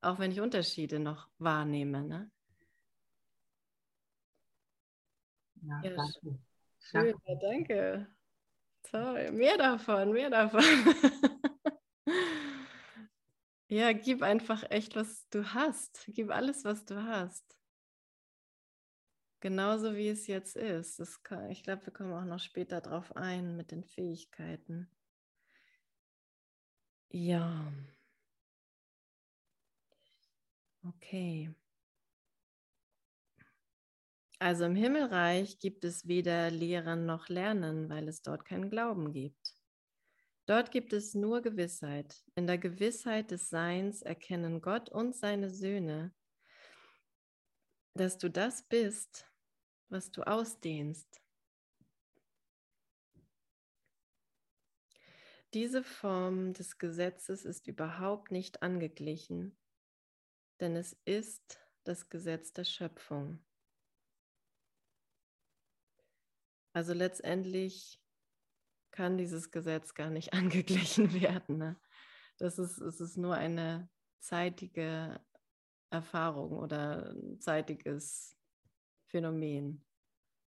auch 0.00 0.18
wenn 0.18 0.30
ich 0.30 0.40
Unterschiede 0.40 0.98
noch 0.98 1.28
wahrnehme. 1.38 2.02
Ne? 2.02 2.30
Ja, 5.62 5.82
ja, 5.82 5.96
danke. 5.96 6.38
Schön, 6.78 7.16
ja, 7.26 7.34
danke. 7.36 8.14
Toll, 8.82 9.32
mehr 9.32 9.56
davon, 9.56 10.12
mehr 10.12 10.28
davon. 10.28 10.62
ja, 13.68 13.92
gib 13.92 14.22
einfach 14.22 14.70
echt, 14.70 14.94
was 14.94 15.26
du 15.30 15.54
hast. 15.54 16.04
Gib 16.08 16.30
alles, 16.30 16.64
was 16.64 16.84
du 16.84 17.02
hast. 17.02 17.56
Genauso 19.40 19.94
wie 19.94 20.08
es 20.08 20.26
jetzt 20.26 20.56
ist. 20.56 21.22
Kann, 21.22 21.50
ich 21.50 21.62
glaube, 21.62 21.86
wir 21.86 21.92
kommen 21.92 22.12
auch 22.12 22.24
noch 22.24 22.40
später 22.40 22.80
drauf 22.80 23.14
ein 23.16 23.56
mit 23.56 23.70
den 23.70 23.84
Fähigkeiten. 23.84 24.90
Ja. 27.14 27.72
Okay. 30.86 31.48
Also 34.38 34.64
im 34.64 34.74
Himmelreich 34.74 35.58
gibt 35.58 35.84
es 35.84 36.06
weder 36.06 36.50
Lehren 36.50 37.06
noch 37.06 37.28
Lernen, 37.28 37.88
weil 37.88 38.08
es 38.08 38.22
dort 38.22 38.44
keinen 38.44 38.68
Glauben 38.70 39.12
gibt. 39.12 39.54
Dort 40.46 40.70
gibt 40.70 40.92
es 40.92 41.14
nur 41.14 41.40
Gewissheit. 41.40 42.22
In 42.34 42.46
der 42.46 42.58
Gewissheit 42.58 43.30
des 43.30 43.48
Seins 43.48 44.02
erkennen 44.02 44.60
Gott 44.60 44.90
und 44.90 45.16
seine 45.16 45.48
Söhne, 45.48 46.12
dass 47.94 48.18
du 48.18 48.28
das 48.28 48.62
bist, 48.68 49.26
was 49.88 50.10
du 50.10 50.22
ausdehnst. 50.22 51.23
Diese 55.54 55.84
Form 55.84 56.52
des 56.52 56.78
Gesetzes 56.78 57.44
ist 57.44 57.68
überhaupt 57.68 58.32
nicht 58.32 58.64
angeglichen, 58.64 59.56
denn 60.58 60.74
es 60.74 60.94
ist 61.04 61.60
das 61.84 62.08
Gesetz 62.08 62.52
der 62.52 62.64
Schöpfung. 62.64 63.38
Also 66.72 66.92
letztendlich 66.92 68.02
kann 68.90 69.16
dieses 69.16 69.52
Gesetz 69.52 69.94
gar 69.94 70.10
nicht 70.10 70.32
angeglichen 70.34 71.14
werden. 71.14 71.58
Ne? 71.58 71.80
Das 72.38 72.58
ist, 72.58 72.78
es 72.78 73.00
ist 73.00 73.16
nur 73.16 73.36
eine 73.36 73.88
zeitige 74.18 75.24
Erfahrung 75.90 76.58
oder 76.58 77.12
ein 77.12 77.40
zeitiges 77.40 78.36
Phänomen, 79.06 79.84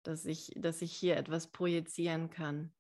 dass 0.04 0.26
ich, 0.26 0.52
dass 0.58 0.82
ich 0.82 0.92
hier 0.92 1.16
etwas 1.16 1.48
projizieren 1.48 2.30
kann 2.30 2.74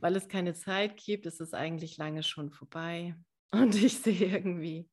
weil 0.00 0.16
es 0.16 0.28
keine 0.28 0.54
Zeit 0.54 0.96
gibt, 0.96 1.26
ist 1.26 1.40
es 1.40 1.52
eigentlich 1.52 1.98
lange 1.98 2.22
schon 2.22 2.50
vorbei. 2.50 3.14
Und 3.52 3.74
ich 3.74 3.98
sehe 3.98 4.26
irgendwie 4.26 4.88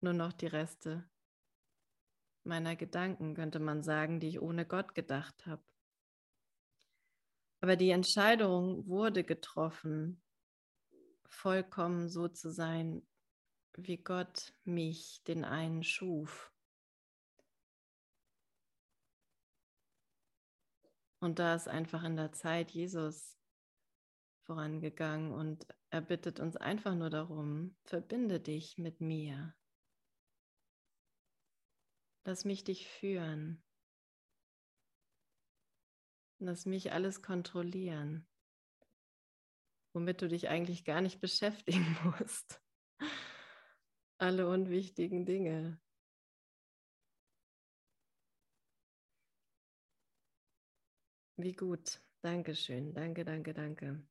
nur 0.00 0.12
noch 0.12 0.32
die 0.32 0.46
Reste 0.46 1.08
meiner 2.44 2.74
Gedanken, 2.74 3.34
könnte 3.34 3.60
man 3.60 3.84
sagen, 3.84 4.18
die 4.18 4.28
ich 4.28 4.40
ohne 4.40 4.66
Gott 4.66 4.96
gedacht 4.96 5.46
habe. 5.46 5.62
Aber 7.60 7.76
die 7.76 7.90
Entscheidung 7.90 8.88
wurde 8.88 9.22
getroffen, 9.22 10.20
vollkommen 11.24 12.08
so 12.08 12.26
zu 12.26 12.50
sein, 12.50 13.06
wie 13.76 13.98
Gott 13.98 14.52
mich, 14.64 15.22
den 15.28 15.44
einen, 15.44 15.84
schuf. 15.84 16.52
Und 21.20 21.38
da 21.38 21.54
ist 21.54 21.68
einfach 21.68 22.02
in 22.02 22.16
der 22.16 22.32
Zeit 22.32 22.72
Jesus 22.72 23.38
vorangegangen 24.46 25.32
und 25.32 25.66
er 25.90 26.00
bittet 26.00 26.40
uns 26.40 26.56
einfach 26.56 26.94
nur 26.94 27.10
darum, 27.10 27.76
verbinde 27.84 28.40
dich 28.40 28.78
mit 28.78 29.00
mir. 29.00 29.54
Lass 32.24 32.44
mich 32.44 32.64
dich 32.64 32.86
führen. 32.86 33.62
Lass 36.38 36.66
mich 36.66 36.92
alles 36.92 37.22
kontrollieren, 37.22 38.26
womit 39.94 40.22
du 40.22 40.28
dich 40.28 40.48
eigentlich 40.48 40.84
gar 40.84 41.00
nicht 41.00 41.20
beschäftigen 41.20 41.96
musst. 42.04 42.60
Alle 44.18 44.48
unwichtigen 44.48 45.24
Dinge. 45.24 45.80
Wie 51.36 51.52
gut. 51.54 52.00
Dankeschön. 52.22 52.94
Danke, 52.94 53.24
danke, 53.24 53.52
danke. 53.52 54.06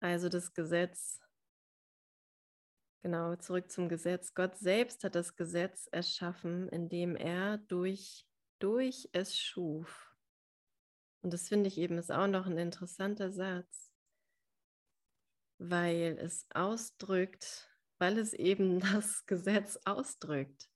Also 0.00 0.30
das 0.30 0.54
Gesetz, 0.54 1.20
genau, 3.02 3.36
zurück 3.36 3.70
zum 3.70 3.88
Gesetz. 3.88 4.32
Gott 4.34 4.56
selbst 4.56 5.04
hat 5.04 5.14
das 5.14 5.36
Gesetz 5.36 5.88
erschaffen, 5.92 6.68
indem 6.70 7.16
er 7.16 7.58
durch, 7.58 8.26
durch 8.58 9.10
es 9.12 9.38
schuf. 9.38 10.10
Und 11.22 11.34
das 11.34 11.48
finde 11.48 11.68
ich 11.68 11.76
eben 11.76 11.98
ist 11.98 12.10
auch 12.10 12.26
noch 12.26 12.46
ein 12.46 12.56
interessanter 12.56 13.30
Satz, 13.30 13.92
weil 15.58 16.18
es 16.18 16.46
ausdrückt, 16.54 17.70
weil 17.98 18.18
es 18.18 18.32
eben 18.32 18.80
das 18.92 19.26
Gesetz 19.26 19.78
ausdrückt. 19.84 20.70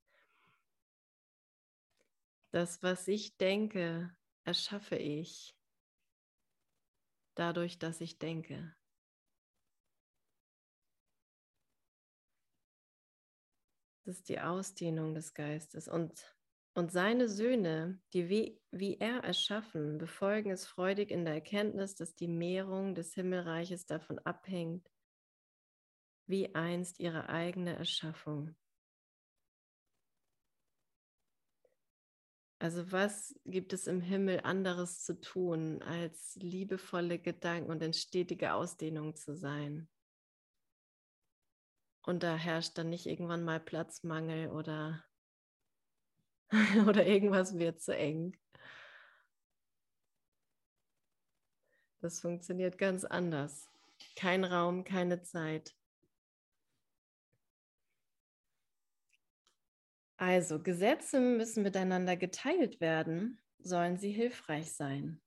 Das, 2.51 2.83
was 2.83 3.07
ich 3.07 3.37
denke, 3.37 4.15
erschaffe 4.43 4.95
ich 4.95 5.57
dadurch, 7.33 7.79
dass 7.79 7.99
ich 7.99 8.19
denke. 8.19 8.73
Das 14.05 14.17
ist 14.17 14.29
die 14.29 14.39
Ausdehnung 14.39 15.15
des 15.15 15.33
Geistes. 15.33 15.87
Und, 15.87 16.35
und 16.75 16.91
seine 16.91 17.27
Söhne, 17.27 17.99
die 18.13 18.29
wie, 18.29 18.61
wie 18.69 18.99
er 18.99 19.23
erschaffen, 19.23 19.97
befolgen 19.97 20.51
es 20.51 20.67
freudig 20.67 21.09
in 21.09 21.25
der 21.25 21.33
Erkenntnis, 21.33 21.95
dass 21.95 22.13
die 22.13 22.27
Mehrung 22.27 22.93
des 22.93 23.15
Himmelreiches 23.15 23.87
davon 23.87 24.19
abhängt, 24.19 24.87
wie 26.27 26.53
einst 26.53 26.99
ihre 26.99 27.29
eigene 27.29 27.75
Erschaffung. 27.75 28.55
Also 32.59 32.91
was 32.91 33.35
gibt 33.45 33.73
es 33.73 33.87
im 33.87 34.01
Himmel 34.01 34.41
anderes 34.41 35.03
zu 35.03 35.19
tun, 35.19 35.81
als 35.81 36.35
liebevolle 36.35 37.17
Gedanken 37.17 37.71
und 37.71 37.81
in 37.81 37.93
stetiger 37.93 38.55
Ausdehnung 38.55 39.15
zu 39.15 39.35
sein? 39.35 39.89
Und 42.05 42.21
da 42.21 42.35
herrscht 42.35 42.77
dann 42.77 42.89
nicht 42.89 43.07
irgendwann 43.07 43.43
mal 43.43 43.59
Platzmangel 43.59 44.49
oder, 44.51 45.03
oder 46.87 47.05
irgendwas 47.05 47.57
wird 47.57 47.81
zu 47.81 47.95
eng. 47.95 48.37
Das 52.01 52.19
funktioniert 52.19 52.77
ganz 52.77 53.03
anders. 53.03 53.67
Kein 54.15 54.43
Raum, 54.43 54.83
keine 54.83 55.23
Zeit. 55.23 55.75
Also, 60.17 60.61
Gesetze 60.61 61.19
müssen 61.19 61.63
miteinander 61.63 62.15
geteilt 62.15 62.79
werden, 62.79 63.41
sollen 63.57 63.97
sie 63.97 64.11
hilfreich 64.11 64.71
sein. 64.71 65.19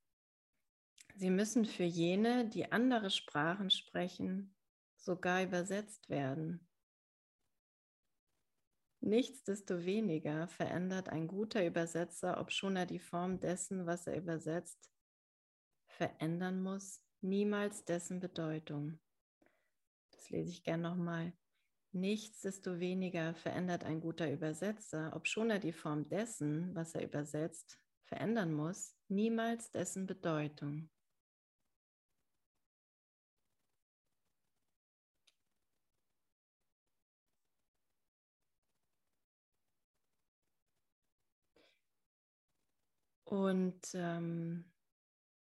Sie 1.17 1.31
müssen 1.31 1.65
für 1.65 1.83
jene, 1.83 2.49
die 2.49 2.71
andere 2.71 3.11
Sprachen 3.11 3.71
sprechen, 3.71 4.55
sogar 4.97 5.43
übersetzt 5.43 6.09
werden. 6.09 6.68
Nichtsdestoweniger 9.09 10.49
verändert 10.49 11.09
ein 11.09 11.29
guter 11.29 11.65
Übersetzer, 11.65 12.39
obschon 12.39 12.77
er 12.77 12.85
die 12.85 12.99
Form 12.99 13.41
dessen, 13.41 13.87
was 13.87 14.07
er 14.07 14.19
übersetzt, 14.19 14.93
verändern 15.87 16.61
muss, 16.63 17.03
niemals 17.23 17.87
dessen 17.87 18.21
Bedeutung. 18.21 18.99
Das 20.11 20.29
lese 20.29 20.51
ich 20.51 20.63
gern 20.63 20.83
nochmal. 20.83 21.33
Nichtsdestoweniger 21.93 23.33
verändert 23.33 23.83
ein 23.83 24.03
guter 24.03 24.31
Übersetzer, 24.31 25.17
obschon 25.17 25.49
er 25.49 25.59
die 25.59 25.73
Form 25.73 26.07
dessen, 26.11 26.75
was 26.75 26.95
er 26.95 27.03
übersetzt, 27.03 27.81
verändern 28.05 28.53
muss, 28.53 28.95
niemals 29.09 29.71
dessen 29.71 30.07
Bedeutung. 30.07 30.91
Und 43.29 43.91
ähm, 43.93 44.65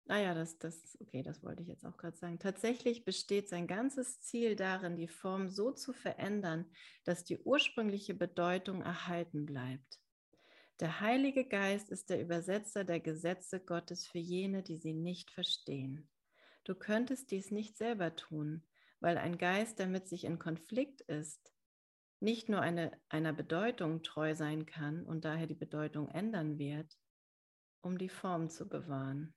naja, 0.07 0.35
das, 0.35 0.59
das, 0.59 0.99
okay, 1.01 1.23
das 1.23 1.45
wollte 1.45 1.63
ich 1.63 1.69
jetzt 1.69 1.87
auch 1.87 1.97
gerade 1.97 2.17
sagen. 2.17 2.41
Tatsächlich 2.41 3.05
besteht 3.05 3.49
sein 3.49 3.69
ganzes 3.69 4.21
Ziel 4.21 4.57
darin, 4.57 4.97
die 4.97 5.07
Form 5.07 5.49
so 5.49 5.71
zu 5.71 5.93
verändern, 5.93 6.65
dass 7.05 7.23
die 7.23 7.39
ursprüngliche 7.39 8.15
Bedeutung 8.15 8.83
erhalten 8.83 9.47
bleibt. 9.47 10.01
Der 10.81 11.01
Heilige 11.01 11.45
Geist 11.45 11.91
ist 11.91 12.11
der 12.11 12.21
Übersetzer 12.21 12.83
der 12.83 12.99
Gesetze 12.99 13.61
Gottes 13.61 14.05
für 14.05 14.19
jene, 14.19 14.65
die 14.65 14.79
sie 14.79 14.93
nicht 14.93 15.31
verstehen. 15.31 16.09
Du 16.65 16.75
könntest 16.75 17.31
dies 17.31 17.53
nicht 17.53 17.77
selber 17.77 18.17
tun, 18.17 18.67
weil 18.99 19.17
ein 19.17 19.39
Geist, 19.39 19.79
der 19.79 19.87
mit 19.87 20.09
sich 20.09 20.25
in 20.25 20.41
Konflikt 20.41 21.03
ist, 21.03 21.53
nicht 22.19 22.49
nur 22.49 22.63
eine, 22.63 22.91
einer 23.09 23.33
Bedeutung 23.33 24.03
treu 24.03 24.35
sein 24.35 24.67
kann 24.67 25.05
und 25.05 25.25
daher 25.25 25.47
die 25.47 25.55
Bedeutung 25.55 26.09
ändern 26.09 26.59
wird, 26.59 26.97
um 27.81 27.99
die 27.99 28.09
Form 28.09 28.49
zu 28.49 28.69
bewahren. 28.69 29.35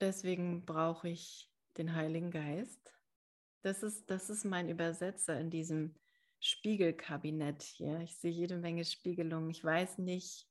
Deswegen 0.00 0.64
brauche 0.64 1.08
ich 1.08 1.50
den 1.76 1.94
Heiligen 1.94 2.30
Geist. 2.30 2.92
Das 3.62 3.82
ist, 3.82 4.10
das 4.10 4.28
ist 4.28 4.44
mein 4.44 4.68
Übersetzer 4.68 5.38
in 5.40 5.50
diesem 5.50 5.94
Spiegelkabinett 6.40 7.62
hier. 7.62 8.00
Ich 8.00 8.16
sehe 8.18 8.30
jede 8.30 8.58
Menge 8.58 8.84
Spiegelungen. 8.84 9.48
Ich 9.48 9.64
weiß 9.64 9.98
nicht, 9.98 10.46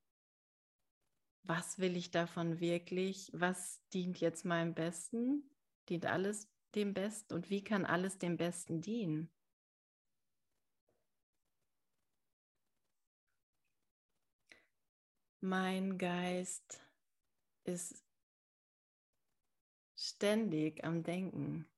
was 1.43 1.78
will 1.78 1.95
ich 1.97 2.09
davon 2.09 2.59
wirklich? 2.59 3.30
Was 3.34 3.82
dient 3.93 4.20
jetzt 4.20 4.45
meinem 4.45 4.74
Besten? 4.74 5.49
Dient 5.89 6.05
alles 6.05 6.49
dem 6.74 6.93
Besten? 6.93 7.34
Und 7.36 7.49
wie 7.49 7.64
kann 7.64 7.86
alles 7.86 8.18
dem 8.18 8.38
Besten 8.38 8.82
dienen? 8.82 9.30
Mein 15.45 15.97
Geist 15.97 16.81
ist 17.65 18.01
ständig 19.93 20.85
am 20.85 21.03
Denken. 21.03 21.69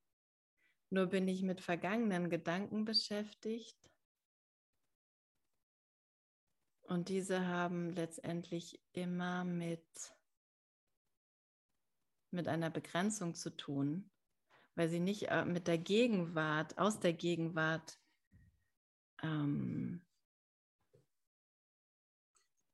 Nur 0.92 1.08
bin 1.08 1.28
ich 1.28 1.42
mit 1.42 1.62
vergangenen 1.62 2.30
Gedanken 2.30 2.86
beschäftigt. 2.86 3.76
Und 6.84 7.10
diese 7.10 7.48
haben 7.48 7.90
letztendlich 7.90 8.80
immer 8.94 9.44
mit, 9.44 10.14
mit 12.30 12.48
einer 12.48 12.70
Begrenzung 12.70 13.34
zu 13.34 13.50
tun, 13.50 14.12
weil 14.76 14.90
sie 14.90 15.00
nicht 15.00 15.30
äh, 15.30 15.44
mit 15.44 15.66
der 15.66 15.80
Gegenwart, 15.80 16.78
aus 16.78 17.00
der 17.00 17.14
Gegenwart 17.14 18.00
ähm, 19.24 20.06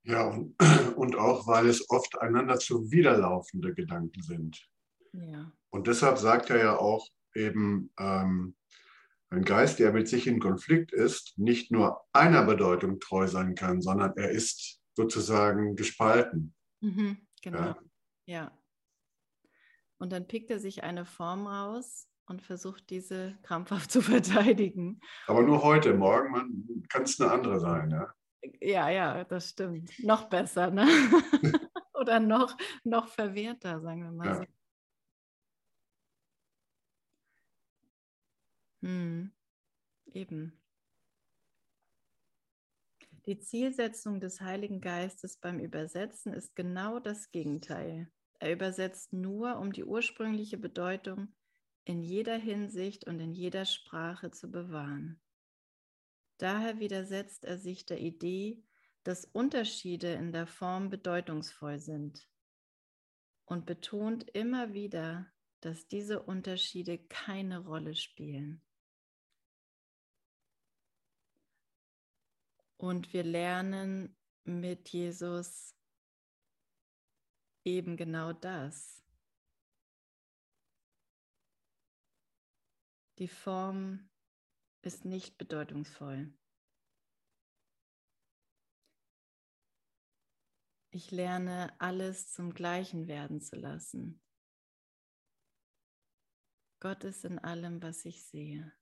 ja, 0.03 0.25
und, 0.27 0.55
und 0.95 1.15
auch, 1.15 1.47
weil 1.47 1.67
es 1.67 1.89
oft 1.89 2.19
einander 2.19 2.59
zuwiderlaufende 2.59 3.73
Gedanken 3.73 4.21
sind. 4.21 4.67
Ja. 5.13 5.51
Und 5.69 5.87
deshalb 5.87 6.17
sagt 6.17 6.49
er 6.49 6.57
ja 6.57 6.77
auch 6.77 7.07
eben, 7.33 7.91
ähm, 7.99 8.55
ein 9.31 9.45
Geist, 9.45 9.79
der 9.79 9.93
mit 9.93 10.09
sich 10.09 10.27
in 10.27 10.39
Konflikt 10.39 10.91
ist, 10.91 11.37
nicht 11.37 11.71
nur 11.71 12.01
einer 12.11 12.43
Bedeutung 12.43 12.99
treu 12.99 13.27
sein 13.27 13.55
kann, 13.55 13.81
sondern 13.81 14.15
er 14.17 14.29
ist 14.29 14.81
sozusagen 14.93 15.75
gespalten. 15.75 16.53
Mhm, 16.81 17.17
genau. 17.41 17.59
Ja. 17.59 17.77
ja. 18.25 18.57
Und 19.97 20.11
dann 20.11 20.27
pickt 20.27 20.51
er 20.51 20.59
sich 20.59 20.83
eine 20.83 21.05
Form 21.05 21.47
raus 21.47 22.09
und 22.25 22.41
versucht, 22.41 22.89
diese 22.89 23.37
krampfhaft 23.43 23.89
zu 23.91 24.01
verteidigen. 24.01 24.99
Aber 25.27 25.43
nur 25.43 25.63
heute, 25.63 25.93
morgen 25.93 26.85
kann 26.89 27.03
es 27.03 27.19
eine 27.19 27.31
andere 27.31 27.59
sein, 27.59 27.89
ja. 27.91 28.13
Ja, 28.61 28.89
ja, 28.89 29.23
das 29.23 29.49
stimmt. 29.49 29.91
Noch 29.99 30.29
besser, 30.29 30.71
ne? 30.71 30.85
Oder 31.93 32.19
noch, 32.19 32.57
noch 32.83 33.07
verwirrter, 33.07 33.79
sagen 33.81 34.03
wir 34.03 34.11
mal 34.11 34.27
ja. 34.27 34.35
so. 34.37 34.45
Hm. 38.83 39.31
Eben. 40.13 40.61
Die 43.27 43.37
Zielsetzung 43.37 44.19
des 44.19 44.41
Heiligen 44.41 44.81
Geistes 44.81 45.37
beim 45.37 45.59
Übersetzen 45.59 46.33
ist 46.33 46.55
genau 46.55 46.99
das 46.99 47.29
Gegenteil. 47.29 48.11
Er 48.39 48.51
übersetzt 48.53 49.13
nur, 49.13 49.59
um 49.59 49.71
die 49.71 49.83
ursprüngliche 49.83 50.57
Bedeutung 50.57 51.31
in 51.85 52.01
jeder 52.01 52.35
Hinsicht 52.35 53.05
und 53.05 53.19
in 53.19 53.33
jeder 53.33 53.65
Sprache 53.65 54.31
zu 54.31 54.49
bewahren. 54.49 55.21
Daher 56.41 56.79
widersetzt 56.79 57.45
er 57.45 57.59
sich 57.59 57.85
der 57.85 57.99
Idee, 57.99 58.63
dass 59.03 59.25
Unterschiede 59.25 60.11
in 60.13 60.31
der 60.31 60.47
Form 60.47 60.89
bedeutungsvoll 60.89 61.77
sind 61.77 62.27
und 63.45 63.67
betont 63.67 64.27
immer 64.31 64.73
wieder, 64.73 65.31
dass 65.59 65.87
diese 65.87 66.23
Unterschiede 66.23 66.97
keine 66.97 67.59
Rolle 67.59 67.93
spielen. 67.93 68.63
Und 72.77 73.13
wir 73.13 73.23
lernen 73.23 74.17
mit 74.43 74.89
Jesus 74.89 75.75
eben 77.63 77.97
genau 77.97 78.33
das. 78.33 79.05
Die 83.19 83.27
Form 83.27 84.10
ist 84.81 85.05
nicht 85.05 85.37
bedeutungsvoll. 85.37 86.33
Ich 90.93 91.09
lerne 91.11 91.73
alles 91.79 92.31
zum 92.31 92.53
Gleichen 92.53 93.07
werden 93.07 93.41
zu 93.41 93.55
lassen. 93.55 94.21
Gott 96.81 97.03
ist 97.03 97.23
in 97.23 97.39
allem, 97.39 97.81
was 97.81 98.03
ich 98.05 98.25
sehe. 98.25 98.73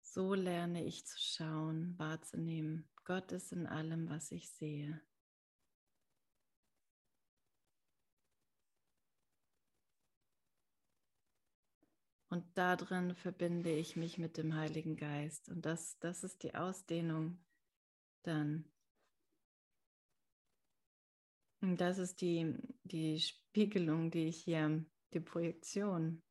So 0.00 0.32
lerne 0.32 0.82
ich 0.82 1.04
zu 1.04 1.18
schauen, 1.18 1.98
wahrzunehmen. 1.98 2.88
Gott 3.04 3.32
ist 3.32 3.52
in 3.52 3.66
allem, 3.66 4.08
was 4.08 4.32
ich 4.32 4.48
sehe. 4.48 5.02
Und 12.28 12.44
darin 12.54 13.14
verbinde 13.14 13.70
ich 13.70 13.96
mich 13.96 14.18
mit 14.18 14.36
dem 14.36 14.54
Heiligen 14.54 14.96
Geist. 14.96 15.48
Und 15.48 15.64
das, 15.64 15.98
das 16.00 16.24
ist 16.24 16.42
die 16.42 16.54
Ausdehnung 16.54 17.38
dann. 18.22 18.64
Und 21.60 21.80
das 21.80 21.98
ist 21.98 22.20
die, 22.20 22.56
die 22.84 23.20
Spiegelung, 23.20 24.10
die 24.10 24.26
ich 24.26 24.42
hier, 24.42 24.84
die 25.12 25.20
Projektion 25.20 26.22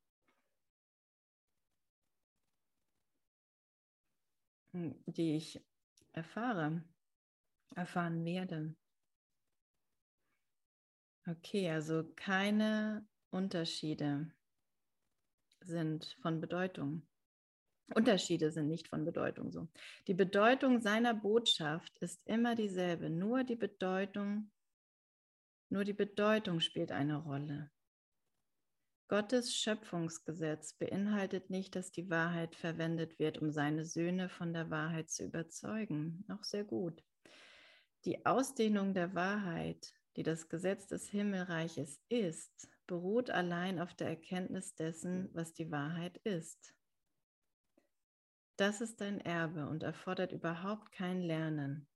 die 5.05 5.37
ich 5.37 5.61
erfahre, 6.11 6.83
erfahren 7.75 8.25
werde. 8.25 8.75
Okay, 11.27 11.69
also 11.69 12.03
keine 12.15 13.07
Unterschiede 13.31 14.34
sind 15.65 16.17
von 16.21 16.41
Bedeutung. 16.41 17.07
Unterschiede 17.93 18.51
sind 18.51 18.67
nicht 18.67 18.87
von 18.87 19.05
Bedeutung 19.05 19.51
so. 19.51 19.67
Die 20.07 20.13
Bedeutung 20.13 20.81
seiner 20.81 21.13
Botschaft 21.13 21.97
ist 21.99 22.25
immer 22.25 22.55
dieselbe, 22.55 23.09
nur 23.09 23.43
die 23.43 23.55
Bedeutung, 23.55 24.51
nur 25.69 25.83
die 25.83 25.93
Bedeutung 25.93 26.59
spielt 26.59 26.91
eine 26.91 27.17
Rolle. 27.17 27.71
Gottes 29.07 29.55
Schöpfungsgesetz 29.55 30.73
beinhaltet 30.73 31.51
nicht, 31.51 31.75
dass 31.75 31.91
die 31.91 32.09
Wahrheit 32.09 32.55
verwendet 32.55 33.19
wird, 33.19 33.37
um 33.37 33.51
seine 33.51 33.85
Söhne 33.85 34.29
von 34.29 34.51
der 34.51 34.71
Wahrheit 34.71 35.11
zu 35.11 35.23
überzeugen. 35.23 36.25
Auch 36.27 36.43
sehr 36.43 36.63
gut. 36.63 37.03
Die 38.05 38.25
Ausdehnung 38.25 38.95
der 38.95 39.13
Wahrheit, 39.13 39.93
die 40.15 40.23
das 40.23 40.49
Gesetz 40.49 40.87
des 40.87 41.07
Himmelreiches 41.07 42.01
ist, 42.09 42.67
beruht 42.87 43.29
allein 43.29 43.79
auf 43.79 43.93
der 43.93 44.07
Erkenntnis 44.09 44.75
dessen, 44.75 45.29
was 45.33 45.53
die 45.53 45.71
Wahrheit 45.71 46.17
ist. 46.17 46.73
Das 48.57 48.81
ist 48.81 48.99
dein 48.99 49.21
Erbe 49.21 49.67
und 49.67 49.83
erfordert 49.83 50.33
überhaupt 50.33 50.91
kein 50.91 51.21
Lernen. 51.21 51.87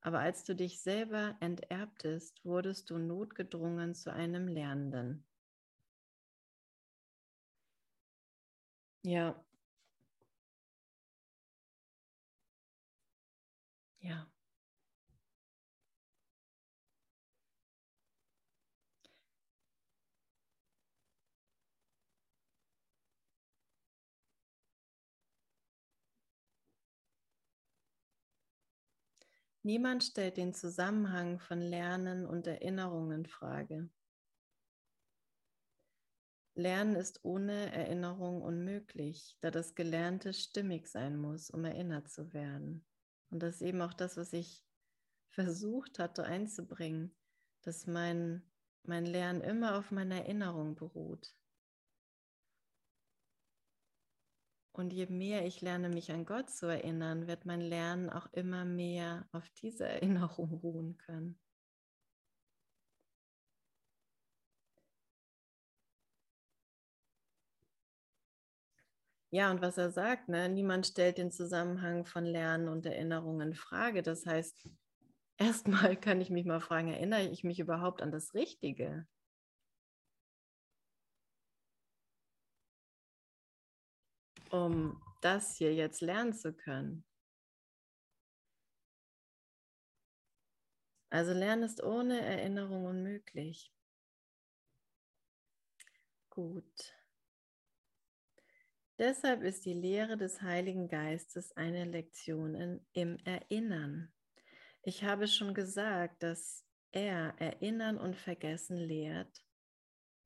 Aber 0.00 0.20
als 0.20 0.44
du 0.44 0.54
dich 0.56 0.80
selber 0.82 1.36
enterbtest, 1.40 2.44
wurdest 2.44 2.90
du 2.90 2.98
notgedrungen 2.98 3.94
zu 3.94 4.12
einem 4.12 4.48
Lernenden. 4.48 5.24
Ja. 9.04 9.42
Ja. 14.02 14.31
Niemand 29.64 30.02
stellt 30.02 30.36
den 30.36 30.54
Zusammenhang 30.54 31.38
von 31.38 31.60
Lernen 31.60 32.26
und 32.26 32.46
Erinnerung 32.48 33.12
in 33.12 33.26
Frage. 33.26 33.88
Lernen 36.54 36.96
ist 36.96 37.24
ohne 37.24 37.72
Erinnerung 37.72 38.42
unmöglich, 38.42 39.36
da 39.40 39.50
das 39.50 39.74
Gelernte 39.74 40.34
stimmig 40.34 40.88
sein 40.88 41.16
muss, 41.16 41.48
um 41.48 41.64
erinnert 41.64 42.10
zu 42.10 42.32
werden. 42.32 42.84
Und 43.30 43.42
das 43.42 43.56
ist 43.56 43.62
eben 43.62 43.80
auch 43.80 43.94
das, 43.94 44.16
was 44.16 44.32
ich 44.32 44.64
versucht 45.30 45.98
hatte 45.98 46.24
einzubringen, 46.24 47.16
dass 47.62 47.86
mein, 47.86 48.42
mein 48.82 49.06
Lernen 49.06 49.40
immer 49.40 49.78
auf 49.78 49.92
meiner 49.92 50.16
Erinnerung 50.16 50.74
beruht. 50.74 51.34
Und 54.72 54.92
je 54.92 55.06
mehr 55.06 55.44
ich 55.46 55.60
lerne, 55.60 55.88
mich 55.90 56.10
an 56.12 56.24
Gott 56.24 56.50
zu 56.50 56.66
erinnern, 56.66 57.26
wird 57.26 57.44
mein 57.44 57.60
Lernen 57.60 58.08
auch 58.08 58.26
immer 58.32 58.64
mehr 58.64 59.26
auf 59.32 59.48
diese 59.60 59.86
Erinnerung 59.88 60.50
ruhen 60.62 60.96
können. 60.96 61.38
Ja, 69.30 69.50
und 69.50 69.62
was 69.62 69.78
er 69.78 69.90
sagt, 69.90 70.28
ne? 70.28 70.48
niemand 70.50 70.86
stellt 70.86 71.16
den 71.16 71.30
Zusammenhang 71.30 72.04
von 72.04 72.24
Lernen 72.26 72.68
und 72.68 72.84
Erinnerung 72.84 73.40
in 73.40 73.54
Frage. 73.54 74.02
Das 74.02 74.26
heißt, 74.26 74.68
erstmal 75.38 75.96
kann 75.96 76.20
ich 76.20 76.30
mich 76.30 76.44
mal 76.44 76.60
fragen, 76.60 76.88
erinnere 76.88 77.22
ich 77.22 77.42
mich 77.42 77.58
überhaupt 77.58 78.02
an 78.02 78.10
das 78.12 78.34
Richtige? 78.34 79.06
Um 84.52 85.02
das 85.22 85.56
hier 85.56 85.74
jetzt 85.74 86.02
lernen 86.02 86.34
zu 86.34 86.52
können. 86.52 87.04
Also 91.08 91.32
Lernen 91.32 91.62
ist 91.62 91.82
ohne 91.82 92.20
Erinnerung 92.20 92.84
unmöglich. 92.84 93.72
Gut. 96.28 96.94
Deshalb 98.98 99.42
ist 99.42 99.64
die 99.64 99.74
Lehre 99.74 100.16
des 100.16 100.42
Heiligen 100.42 100.88
Geistes 100.88 101.52
eine 101.56 101.84
Lektion 101.86 102.54
in, 102.54 102.86
im 102.92 103.18
Erinnern. 103.24 104.12
Ich 104.82 105.02
habe 105.04 105.28
schon 105.28 105.54
gesagt, 105.54 106.22
dass 106.22 106.66
er 106.92 107.34
Erinnern 107.38 107.96
und 107.96 108.16
Vergessen 108.16 108.76
lehrt. 108.76 109.44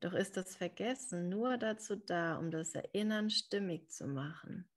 Doch 0.00 0.12
ist 0.12 0.36
das 0.36 0.56
Vergessen 0.56 1.28
nur 1.28 1.56
dazu 1.56 1.96
da, 1.96 2.36
um 2.36 2.50
das 2.50 2.74
Erinnern 2.74 3.30
stimmig 3.30 3.90
zu 3.90 4.06
machen. 4.06 4.68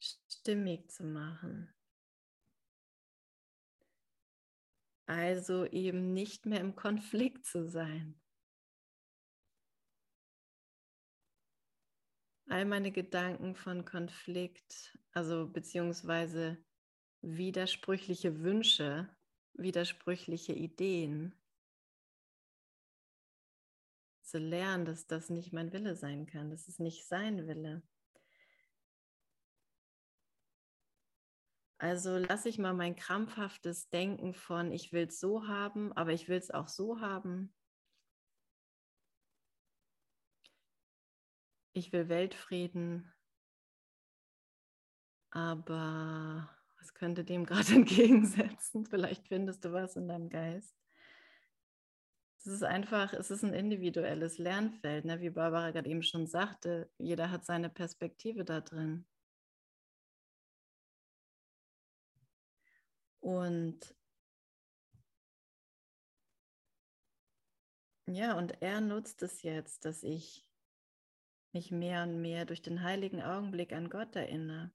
Stimmig 0.00 0.90
zu 0.90 1.04
machen. 1.04 1.72
Also 5.06 5.66
eben 5.66 6.12
nicht 6.12 6.46
mehr 6.46 6.60
im 6.60 6.76
Konflikt 6.76 7.46
zu 7.46 7.68
sein. 7.68 8.22
all 12.52 12.66
meine 12.66 12.92
Gedanken 12.92 13.54
von 13.54 13.86
Konflikt, 13.86 14.98
also 15.12 15.48
beziehungsweise 15.48 16.62
widersprüchliche 17.22 18.42
Wünsche, 18.42 19.08
widersprüchliche 19.54 20.52
Ideen, 20.52 21.34
zu 24.32 24.38
lernen, 24.38 24.86
dass 24.86 25.06
das 25.06 25.28
nicht 25.28 25.52
mein 25.52 25.74
Wille 25.74 25.94
sein 25.94 26.24
kann, 26.24 26.50
dass 26.50 26.66
es 26.66 26.78
nicht 26.78 27.06
sein 27.06 27.46
Wille. 27.46 27.82
Also 31.76 32.16
lasse 32.16 32.48
ich 32.48 32.56
mal 32.56 32.72
mein 32.72 32.96
krampfhaftes 32.96 33.90
Denken 33.90 34.32
von, 34.32 34.72
ich 34.72 34.90
will 34.90 35.08
es 35.08 35.20
so 35.20 35.48
haben, 35.48 35.92
aber 35.92 36.12
ich 36.12 36.30
will 36.30 36.38
es 36.38 36.50
auch 36.50 36.68
so 36.68 37.00
haben, 37.02 37.54
ich 41.74 41.92
will 41.92 42.08
Weltfrieden, 42.08 43.12
aber 45.30 46.48
was 46.78 46.94
könnte 46.94 47.22
dem 47.22 47.44
gerade 47.46 47.74
entgegensetzen? 47.74 48.86
Vielleicht 48.86 49.28
findest 49.28 49.62
du 49.66 49.74
was 49.74 49.94
in 49.96 50.08
deinem 50.08 50.30
Geist. 50.30 50.81
Es 52.44 52.48
ist 52.48 52.64
einfach, 52.64 53.12
es 53.12 53.30
ist 53.30 53.44
ein 53.44 53.54
individuelles 53.54 54.38
Lernfeld, 54.38 55.04
ne? 55.04 55.20
wie 55.20 55.30
Barbara 55.30 55.70
gerade 55.70 55.88
eben 55.88 56.02
schon 56.02 56.26
sagte. 56.26 56.90
Jeder 56.98 57.30
hat 57.30 57.44
seine 57.44 57.70
Perspektive 57.70 58.44
da 58.44 58.60
drin. 58.60 59.06
Und 63.20 63.94
ja, 68.06 68.36
und 68.36 68.60
er 68.60 68.80
nutzt 68.80 69.22
es 69.22 69.42
jetzt, 69.42 69.84
dass 69.84 70.02
ich 70.02 70.44
mich 71.52 71.70
mehr 71.70 72.02
und 72.02 72.20
mehr 72.20 72.44
durch 72.44 72.60
den 72.60 72.82
heiligen 72.82 73.22
Augenblick 73.22 73.72
an 73.72 73.88
Gott 73.88 74.16
erinnere 74.16 74.72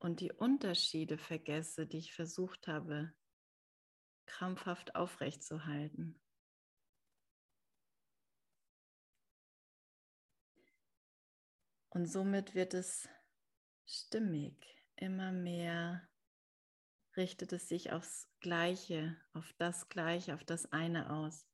und 0.00 0.20
die 0.20 0.32
Unterschiede 0.32 1.16
vergesse, 1.16 1.86
die 1.86 1.98
ich 1.98 2.12
versucht 2.12 2.68
habe, 2.68 3.14
krampfhaft 4.26 4.94
aufrechtzuhalten. 4.94 6.18
Und 11.90 12.06
somit 12.06 12.54
wird 12.54 12.72
es 12.72 13.08
stimmig, 13.86 14.56
immer 14.96 15.30
mehr 15.30 16.08
richtet 17.16 17.52
es 17.52 17.68
sich 17.68 17.92
aufs 17.92 18.30
Gleiche, 18.40 19.16
auf 19.34 19.52
das 19.58 19.88
Gleiche, 19.90 20.34
auf 20.34 20.44
das 20.44 20.72
eine 20.72 21.10
aus. 21.10 21.46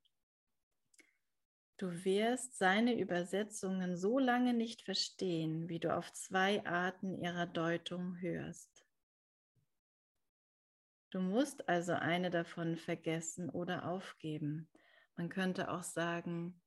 Du 1.77 2.05
wirst 2.05 2.59
seine 2.59 2.99
Übersetzungen 2.99 3.97
so 3.97 4.19
lange 4.19 4.55
nicht 4.55 4.83
verstehen, 4.83 5.69
wie 5.69 5.79
du 5.79 5.97
auf 5.97 6.13
zwei 6.13 6.65
Arten 6.67 7.15
ihrer 7.15 7.47
Deutung 7.47 8.21
hörst. 8.21 8.88
Du 11.11 11.21
musst 11.21 11.69
also 11.69 11.93
eine 11.93 12.31
davon 12.31 12.77
vergessen 12.77 13.49
oder 13.51 13.89
aufgeben. 13.89 14.69
Man 15.17 15.29
könnte 15.29 15.71
auch 15.71 15.83
sagen, 15.83 16.61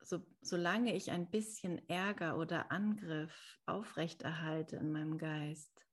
so, 0.00 0.20
solange 0.40 0.94
ich 0.94 1.10
ein 1.10 1.30
bisschen 1.30 1.88
Ärger 1.88 2.36
oder 2.36 2.72
Angriff 2.72 3.60
aufrechterhalte 3.66 4.76
in 4.76 4.90
meinem 4.90 5.18
Geist, 5.18 5.86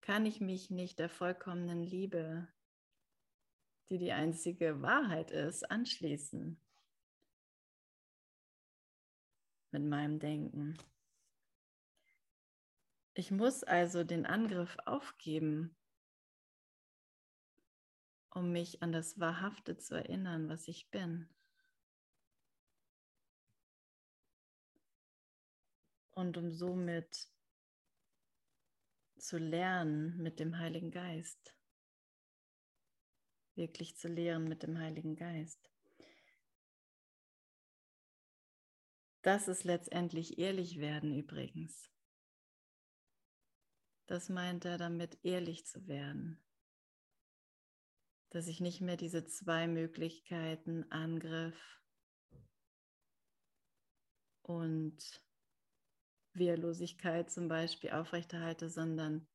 kann 0.00 0.24
ich 0.26 0.40
mich 0.40 0.70
nicht 0.70 0.98
der 0.98 1.10
vollkommenen 1.10 1.82
Liebe 1.82 2.48
die 3.92 3.98
die 3.98 4.12
einzige 4.12 4.80
Wahrheit 4.80 5.30
ist, 5.30 5.70
anschließen 5.70 6.58
mit 9.70 9.84
meinem 9.84 10.18
Denken. 10.18 10.78
Ich 13.14 13.30
muss 13.30 13.62
also 13.62 14.04
den 14.04 14.24
Angriff 14.24 14.78
aufgeben, 14.86 15.76
um 18.30 18.52
mich 18.52 18.82
an 18.82 18.90
das 18.90 19.20
Wahrhafte 19.20 19.76
zu 19.76 19.94
erinnern, 19.94 20.48
was 20.48 20.66
ich 20.66 20.90
bin. 20.90 21.28
Und 26.12 26.38
um 26.38 26.50
somit 26.50 27.28
zu 29.18 29.36
lernen 29.36 30.16
mit 30.22 30.40
dem 30.40 30.58
Heiligen 30.58 30.90
Geist. 30.90 31.54
Wirklich 33.54 33.98
zu 33.98 34.08
lehren 34.08 34.44
mit 34.44 34.62
dem 34.62 34.78
Heiligen 34.78 35.16
Geist. 35.16 35.70
Das 39.20 39.48
ist 39.48 39.64
letztendlich 39.64 40.38
ehrlich 40.38 40.78
werden 40.78 41.14
übrigens. 41.14 41.91
Das 44.12 44.28
meint 44.28 44.66
er 44.66 44.76
damit, 44.76 45.24
ehrlich 45.24 45.64
zu 45.64 45.88
werden. 45.88 46.38
Dass 48.28 48.46
ich 48.46 48.60
nicht 48.60 48.82
mehr 48.82 48.98
diese 48.98 49.24
zwei 49.24 49.66
Möglichkeiten, 49.66 50.84
Angriff 50.92 51.80
und 54.42 54.98
Wehrlosigkeit 56.34 57.30
zum 57.30 57.48
Beispiel 57.48 57.92
aufrechterhalte, 57.92 58.68
sondern 58.68 59.26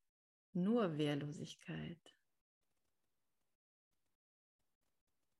nur 0.52 0.96
Wehrlosigkeit. 0.96 2.16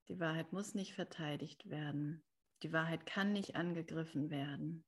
Die 0.09 0.19
Wahrheit 0.19 0.51
muss 0.51 0.75
nicht 0.75 0.95
verteidigt 0.95 1.69
werden. 1.69 2.25
Die 2.61 2.73
Wahrheit 2.73 3.05
kann 3.05 3.31
nicht 3.31 3.55
angegriffen 3.55 4.31
werden. 4.31 4.83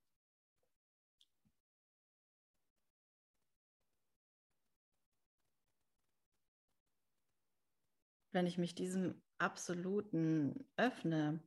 Wenn 8.31 8.47
ich 8.47 8.57
mich 8.57 8.75
diesem 8.75 9.21
Absoluten 9.37 10.67
öffne, 10.77 11.41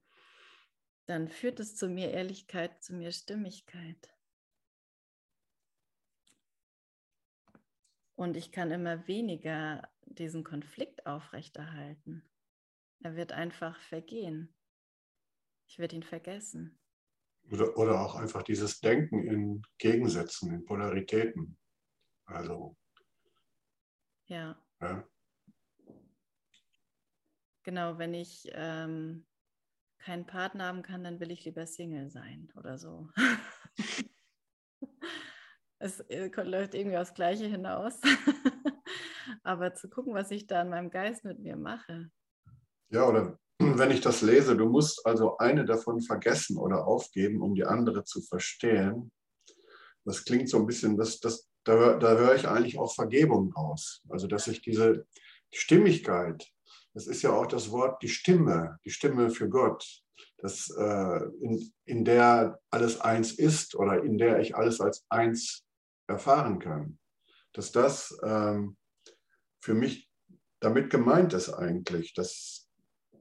dann 1.07 1.29
führt 1.29 1.61
es 1.61 1.77
zu 1.77 1.89
mir 1.89 2.11
Ehrlichkeit, 2.11 2.83
zu 2.83 2.95
mir 2.95 3.13
Stimmigkeit. 3.13 4.11
Und 8.17 8.37
ich 8.37 8.53
kann 8.53 8.71
immer 8.71 9.07
weniger 9.09 9.89
diesen 10.03 10.45
Konflikt 10.45 11.07
aufrechterhalten. 11.07 12.23
Er 13.01 13.17
wird 13.17 13.33
einfach 13.33 13.81
vergehen. 13.81 14.55
Ich 15.67 15.79
werde 15.79 15.97
ihn 15.97 16.03
vergessen. 16.03 16.79
Oder, 17.51 17.77
oder 17.77 18.01
auch 18.01 18.15
einfach 18.15 18.43
dieses 18.43 18.81
Denken 18.81 19.27
in 19.27 19.63
Gegensätzen, 19.79 20.53
in 20.55 20.65
Polaritäten. 20.65 21.59
Also. 22.25 22.77
Ja. 24.27 24.59
ja. 24.81 25.07
Genau, 27.65 27.99
wenn 27.99 28.13
ich 28.13 28.51
ähm, 28.53 29.27
keinen 29.99 30.27
Partner 30.27 30.67
haben 30.67 30.83
kann, 30.83 31.03
dann 31.03 31.19
will 31.19 31.31
ich 31.31 31.45
lieber 31.47 31.67
Single 31.67 32.11
sein 32.11 32.53
oder 32.57 32.77
so. 32.77 33.09
es 35.79 36.01
äh, 36.01 36.31
läuft 36.43 36.75
irgendwie 36.75 36.99
aufs 36.99 37.15
Gleiche 37.15 37.47
hinaus. 37.47 37.99
Aber 39.43 39.73
zu 39.73 39.89
gucken, 39.89 40.13
was 40.13 40.31
ich 40.31 40.47
da 40.47 40.61
in 40.61 40.69
meinem 40.69 40.91
Geist 40.91 41.25
mit 41.25 41.39
mir 41.39 41.57
mache. 41.57 42.11
Ja, 42.91 43.09
oder 43.09 43.39
wenn 43.59 43.91
ich 43.91 44.03
das 44.03 44.21
lese, 44.21 44.57
du 44.57 44.69
musst 44.69 45.05
also 45.07 45.39
eine 45.39 45.65
davon 45.65 46.03
vergessen 46.03 46.59
oder 46.59 46.87
aufgeben, 46.87 47.41
um 47.41 47.55
die 47.55 47.65
andere 47.65 48.05
zu 48.05 48.21
verstehen. 48.21 49.11
Das 50.05 50.27
klingt 50.27 50.51
so 50.51 50.59
ein 50.59 50.67
bisschen, 50.67 50.99
das, 50.99 51.19
das, 51.19 51.49
da, 51.65 51.97
da 51.97 52.19
höre 52.19 52.35
ich 52.35 52.47
eigentlich 52.47 52.79
auch 52.79 52.95
Vergebung 52.95 53.55
raus. 53.55 54.03
Also, 54.11 54.27
dass 54.27 54.49
ich 54.49 54.61
diese 54.61 55.07
Stimmigkeit, 55.51 56.47
das 56.95 57.07
ist 57.07 57.23
ja 57.23 57.33
auch 57.33 57.47
das 57.47 57.71
Wort, 57.71 58.03
die 58.03 58.09
Stimme, 58.09 58.79
die 58.85 58.91
Stimme 58.91 59.31
für 59.31 59.49
Gott, 59.49 60.03
das, 60.39 60.71
äh, 60.71 61.25
in, 61.41 61.73
in 61.85 62.05
der 62.05 62.61
alles 62.71 63.01
eins 63.01 63.33
ist 63.33 63.75
oder 63.75 64.03
in 64.03 64.17
der 64.17 64.41
ich 64.41 64.57
alles 64.57 64.81
als 64.81 65.05
eins 65.09 65.65
erfahren 66.07 66.59
kann. 66.59 66.99
Dass 67.53 67.73
das 67.73 68.17
ähm, 68.25 68.77
für 69.61 69.75
mich 69.75 70.09
damit 70.61 70.91
gemeint 70.91 71.33
ist 71.35 71.53
eigentlich, 71.53 72.15
dass 72.15 72.65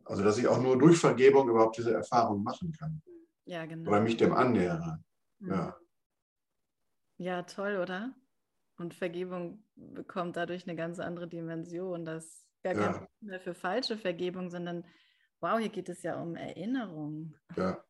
also, 0.05 0.23
dass 0.23 0.37
ich 0.37 0.47
auch 0.47 0.61
nur 0.61 0.77
durch 0.77 0.97
Vergebung 0.97 1.49
überhaupt 1.49 1.77
diese 1.77 1.93
Erfahrung 1.93 2.43
machen 2.43 2.71
kann. 2.73 3.01
Ja, 3.45 3.65
genau. 3.65 3.89
Oder 3.89 4.01
mich 4.01 4.17
dem 4.17 4.33
annähere. 4.33 5.01
Mhm. 5.39 5.49
Ja. 5.49 5.77
Ja, 7.17 7.43
toll, 7.43 7.77
oder? 7.77 8.13
Und 8.77 8.93
Vergebung 8.93 9.63
bekommt 9.75 10.35
dadurch 10.35 10.67
eine 10.67 10.75
ganz 10.75 10.99
andere 10.99 11.27
Dimension. 11.27 12.05
Das 12.05 12.42
ist 12.63 12.75
gar 12.77 12.91
kein 12.91 13.01
ja. 13.01 13.07
mehr 13.21 13.41
für 13.41 13.53
falsche 13.53 13.97
Vergebung, 13.97 14.49
sondern 14.49 14.85
wow, 15.39 15.59
hier 15.59 15.69
geht 15.69 15.89
es 15.89 16.03
ja 16.03 16.21
um 16.21 16.35
Erinnerung. 16.35 17.35
Ja. 17.55 17.83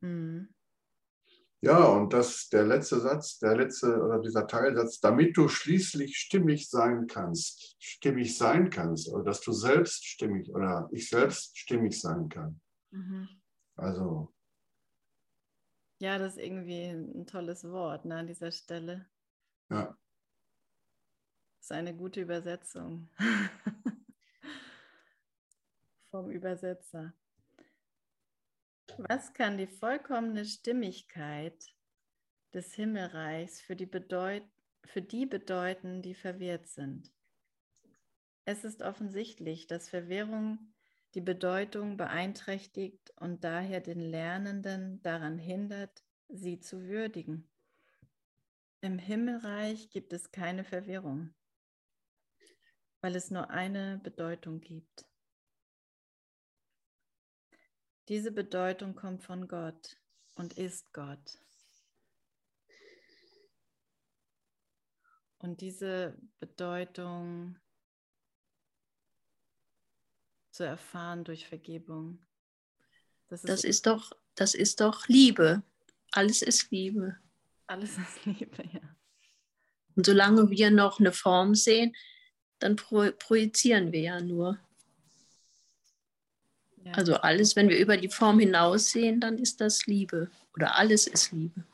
Mhm. 0.00 0.54
Ja, 1.60 1.86
und 1.88 2.12
das 2.12 2.48
der 2.50 2.64
letzte 2.64 3.00
Satz, 3.00 3.40
der 3.40 3.56
letzte 3.56 4.00
oder 4.00 4.20
dieser 4.20 4.46
Teilsatz, 4.46 5.00
damit 5.00 5.36
du 5.36 5.48
schließlich 5.48 6.16
stimmig 6.16 6.70
sein 6.70 7.08
kannst, 7.08 7.74
stimmig 7.82 8.38
sein 8.38 8.70
kannst, 8.70 9.08
oder 9.08 9.24
dass 9.24 9.40
du 9.40 9.50
selbst 9.52 10.06
stimmig 10.06 10.48
oder 10.50 10.88
ich 10.92 11.08
selbst 11.08 11.58
stimmig 11.58 12.00
sein 12.00 12.28
kann. 12.28 12.60
Mhm. 12.90 13.28
Also. 13.74 14.32
Ja, 16.00 16.18
das 16.18 16.36
ist 16.36 16.44
irgendwie 16.44 16.84
ein 16.84 17.26
tolles 17.26 17.64
Wort 17.64 18.04
ne, 18.04 18.14
an 18.18 18.28
dieser 18.28 18.52
Stelle. 18.52 19.08
Ja. 19.70 19.96
Das 21.58 21.64
ist 21.64 21.72
eine 21.72 21.94
gute 21.94 22.20
Übersetzung 22.20 23.08
vom 26.10 26.30
Übersetzer. 26.30 27.12
Was 28.96 29.32
kann 29.34 29.58
die 29.58 29.66
vollkommene 29.66 30.44
Stimmigkeit 30.44 31.74
des 32.54 32.74
Himmelreichs 32.74 33.60
für 33.60 33.76
die, 33.76 33.86
Bedeut 33.86 34.44
für 34.84 35.02
die 35.02 35.26
bedeuten, 35.26 36.02
die 36.02 36.14
verwirrt 36.14 36.66
sind? 36.66 37.12
Es 38.44 38.64
ist 38.64 38.80
offensichtlich, 38.80 39.66
dass 39.66 39.90
Verwirrung 39.90 40.72
die 41.14 41.20
Bedeutung 41.20 41.96
beeinträchtigt 41.96 43.12
und 43.16 43.44
daher 43.44 43.80
den 43.80 44.00
Lernenden 44.00 45.02
daran 45.02 45.38
hindert, 45.38 46.02
sie 46.28 46.58
zu 46.58 46.84
würdigen. 46.84 47.46
Im 48.80 48.98
Himmelreich 48.98 49.90
gibt 49.90 50.12
es 50.12 50.30
keine 50.30 50.62
Verwirrung, 50.62 51.34
weil 53.00 53.16
es 53.16 53.30
nur 53.30 53.50
eine 53.50 53.98
Bedeutung 53.98 54.60
gibt. 54.60 55.04
Diese 58.08 58.30
Bedeutung 58.30 58.94
kommt 58.94 59.22
von 59.22 59.48
Gott 59.48 60.00
und 60.34 60.56
ist 60.56 60.92
Gott. 60.92 61.38
Und 65.38 65.60
diese 65.60 66.16
Bedeutung 66.38 67.58
zu 70.50 70.64
erfahren 70.64 71.24
durch 71.24 71.46
Vergebung. 71.46 72.24
Das 73.28 73.44
ist, 73.44 73.48
das 73.48 73.64
ist 73.64 73.86
doch, 73.86 74.12
das 74.34 74.54
ist 74.54 74.80
doch 74.80 75.06
Liebe. 75.08 75.62
Alles 76.12 76.42
ist 76.42 76.70
Liebe. 76.70 77.20
Alles 77.68 77.96
ist 77.96 78.24
Liebe, 78.26 78.64
ja. 78.72 78.80
Und 79.94 80.06
solange 80.06 80.50
wir 80.50 80.70
noch 80.70 81.00
eine 81.00 81.12
Form 81.12 81.54
sehen, 81.54 81.94
dann 82.58 82.76
projizieren 82.76 83.92
wir 83.92 84.00
ja 84.00 84.20
nur. 84.20 84.58
Also 86.92 87.16
alles, 87.16 87.54
wenn 87.54 87.68
wir 87.68 87.78
über 87.78 87.96
die 87.96 88.08
Form 88.08 88.38
hinaussehen, 88.38 89.20
dann 89.20 89.38
ist 89.38 89.60
das 89.60 89.86
Liebe 89.86 90.30
oder 90.54 90.76
alles 90.76 91.06
ist 91.06 91.32
Liebe. 91.32 91.64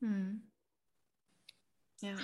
Hm. 0.00 0.42
Ja. 2.00 2.16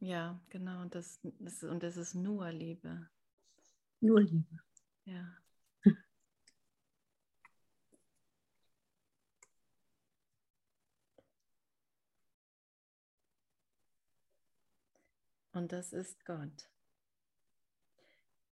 Ja, 0.00 0.40
genau. 0.50 0.82
Und 0.82 0.94
das, 0.94 1.18
das, 1.40 1.62
und 1.62 1.82
das 1.82 1.96
ist 1.96 2.14
nur 2.14 2.50
Liebe. 2.50 3.08
Nur 4.00 4.22
Liebe. 4.22 4.60
Ja. 5.04 5.43
Und 15.54 15.70
das 15.72 15.92
ist 15.92 16.24
Gott. 16.26 16.68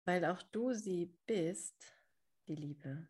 Weil 0.05 0.25
auch 0.27 0.43
du 0.43 0.75
sie 0.75 1.07
bist, 1.27 1.95
die 2.47 2.55
Liebe, 2.55 3.09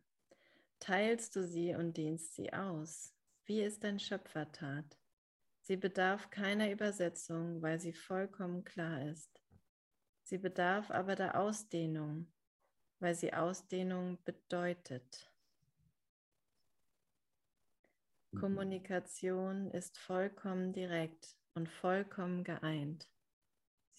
teilst 0.79 1.35
du 1.35 1.45
sie 1.45 1.75
und 1.75 1.97
dehnst 1.97 2.35
sie 2.35 2.53
aus, 2.53 3.13
wie 3.47 3.63
es 3.63 3.81
dein 3.81 3.99
Schöpfer 3.99 4.51
tat. 4.53 4.97
Sie 5.63 5.77
bedarf 5.77 6.31
keiner 6.31 6.71
Übersetzung, 6.71 7.63
weil 7.63 7.81
sie 7.81 7.93
vollkommen 7.93 8.65
klar 8.65 9.07
ist. 9.07 9.43
Sie 10.23 10.39
bedarf 10.39 10.93
aber 10.93 11.17
der 11.17 11.41
Ausdehnung, 11.41 12.33
weil 13.01 13.17
sie 13.17 13.33
Ausdehnung 13.35 14.23
bedeutet. 14.25 15.29
Mhm. 18.31 18.41
Kommunikation 18.41 19.71
ist 19.73 19.99
vollkommen 19.99 20.73
direkt 20.73 21.37
und 21.55 21.69
vollkommen 21.69 22.45
geeint. 22.45 23.09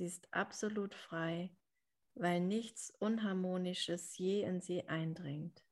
Sie 0.01 0.07
ist 0.07 0.33
absolut 0.33 0.95
frei 0.95 1.51
weil 2.15 2.41
nichts 2.41 2.91
Unharmonisches 2.99 4.17
je 4.17 4.43
in 4.43 4.61
sie 4.61 4.87
eindringt. 4.87 5.63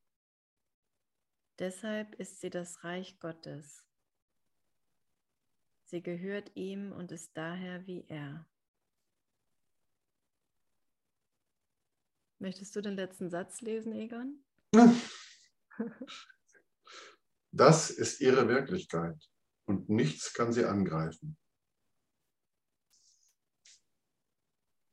Deshalb 1.58 2.16
ist 2.16 2.40
sie 2.40 2.52
das 2.52 2.84
Reich 2.84 3.20
Gottes. 3.20 3.84
Sie 5.86 6.04
gehört 6.04 6.52
ihm 6.56 6.92
und 6.92 7.12
ist 7.12 7.36
daher 7.36 7.88
wie 7.88 8.06
er. 8.08 8.48
Möchtest 12.38 12.76
du 12.76 12.82
den 12.82 12.96
letzten 12.96 13.32
Satz 13.32 13.62
lesen, 13.62 13.94
Egon? 13.94 14.46
Das 17.52 17.90
ist 17.90 18.22
ihre 18.22 18.48
Wirklichkeit 18.48 19.18
und 19.66 19.90
nichts 19.90 20.34
kann 20.34 20.54
sie 20.54 20.66
angreifen. 20.66 21.36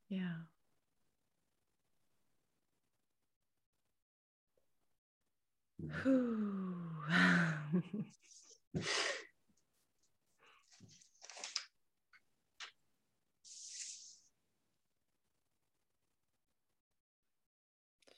Ja. 0.08 0.46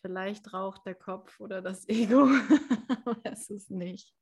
Vielleicht 0.01 0.53
raucht 0.53 0.87
der 0.87 0.95
Kopf 0.95 1.41
oder 1.41 1.61
das 1.63 1.89
Ego, 1.89 2.29
es 3.25 3.51
nicht. 3.71 4.15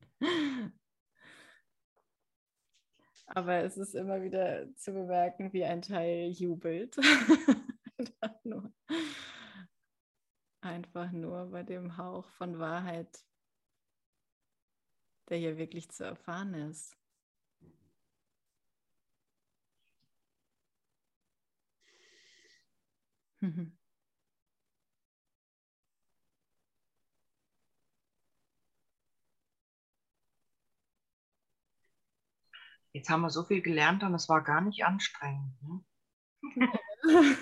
Aber 3.27 3.65
es 3.65 3.77
ist 3.77 3.95
immer 3.95 4.23
wieder 4.23 4.73
zu 4.77 4.93
bemerken, 4.93 5.53
wie 5.53 5.65
ein 5.65 5.83
Teil 5.83 6.31
jubelt. 6.31 6.97
einfach, 7.99 8.45
nur, 8.45 8.73
einfach 10.61 11.11
nur 11.13 11.51
bei 11.51 11.63
dem 11.63 11.97
Hauch 11.97 12.29
von 12.31 12.59
Wahrheit, 12.59 13.25
der 15.29 15.39
hier 15.39 15.59
wirklich 15.59 15.91
zu 15.91 16.05
erfahren 16.05 16.55
ist. 16.55 16.97
Jetzt 32.97 33.11
haben 33.11 33.21
wir 33.21 33.29
so 33.29 33.45
viel 33.45 33.61
gelernt 33.61 34.03
und 34.05 34.15
es 34.15 34.31
war 34.31 34.43
gar 34.43 34.63
nicht 34.63 34.87
anstrengend. 34.87 35.53
Ne? 35.63 35.83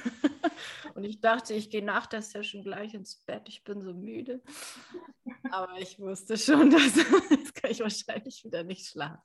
und 0.97 1.05
ich 1.05 1.21
dachte, 1.21 1.55
ich 1.55 1.71
gehe 1.71 1.85
nach 1.85 2.07
der 2.07 2.23
Session 2.23 2.65
gleich 2.65 2.93
ins 2.93 3.23
Bett. 3.25 3.49
Ich 3.49 3.63
bin 3.63 3.81
so 3.81 3.95
müde. 3.95 4.43
Aber 5.53 5.79
ich 5.79 6.01
wusste 6.01 6.37
schon, 6.37 6.71
dass 6.73 6.97
jetzt 7.31 7.55
kann 7.55 7.71
ich 7.71 7.79
wahrscheinlich 7.79 8.43
wieder 8.45 8.65
nicht 8.65 8.89
schlafen. 8.89 9.23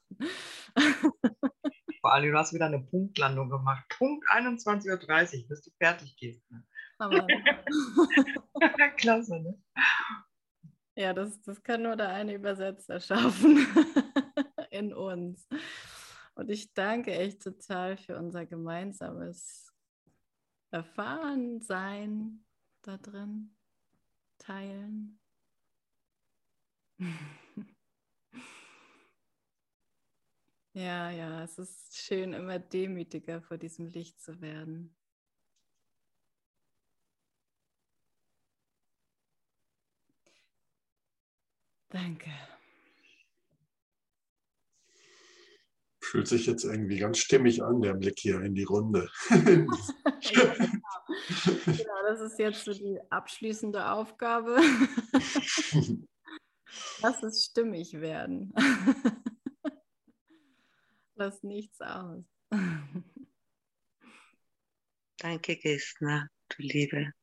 Vor 2.01 2.13
allem, 2.13 2.31
du 2.31 2.37
hast 2.37 2.53
wieder 2.53 2.67
eine 2.67 2.79
Punktlandung 2.79 3.49
gemacht. 3.49 3.85
Punkt 3.97 4.23
21.30 4.31 5.41
Uhr, 5.41 5.47
bis 5.47 5.63
du 5.63 5.71
fertig 5.79 6.15
gehst. 6.15 6.43
Ne? 6.51 6.63
Klasse, 8.97 9.39
ne? 9.39 9.59
Ja, 10.95 11.11
das, 11.11 11.41
das 11.41 11.63
kann 11.63 11.81
nur 11.81 11.95
der 11.95 12.09
eine 12.09 12.35
Übersetzer 12.35 12.99
schaffen 12.99 13.65
in 14.69 14.93
uns. 14.93 15.47
Und 16.35 16.49
ich 16.49 16.73
danke 16.73 17.11
echt 17.13 17.41
total 17.41 17.97
für 17.97 18.17
unser 18.17 18.45
gemeinsames 18.45 19.73
Erfahren, 20.71 21.61
Sein 21.61 22.45
da 22.81 22.97
drin, 22.97 23.55
Teilen. 24.37 25.19
ja, 30.73 31.09
ja, 31.11 31.43
es 31.43 31.57
ist 31.57 31.97
schön, 31.97 32.33
immer 32.33 32.59
demütiger 32.59 33.41
vor 33.41 33.57
diesem 33.57 33.87
Licht 33.87 34.21
zu 34.21 34.39
werden. 34.41 34.95
Danke. 41.89 42.31
Fühlt 46.09 46.27
sich 46.27 46.47
jetzt 46.47 46.63
irgendwie 46.63 46.97
ganz 46.97 47.19
stimmig 47.19 47.61
an, 47.61 47.81
der 47.81 47.93
Blick 47.93 48.17
hier 48.17 48.41
in 48.41 48.55
die 48.55 48.63
Runde. 48.63 49.11
genau. 49.29 49.77
genau, 51.65 52.01
das 52.07 52.21
ist 52.21 52.39
jetzt 52.39 52.65
so 52.65 52.73
die 52.73 52.99
abschließende 53.11 53.91
Aufgabe. 53.91 54.57
Lass 57.03 57.21
es 57.21 57.45
stimmig 57.45 57.93
werden. 57.93 58.51
Lass 61.13 61.43
nichts 61.43 61.79
aus. 61.79 62.23
Danke, 65.17 65.57
Gestner, 65.57 66.27
du 66.49 66.63
Liebe. 66.63 67.13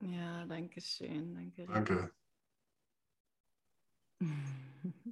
Ja, 0.00 0.46
danke 0.46 0.80
schön. 0.80 1.34
Danke. 1.34 2.10
Danke. 4.18 5.10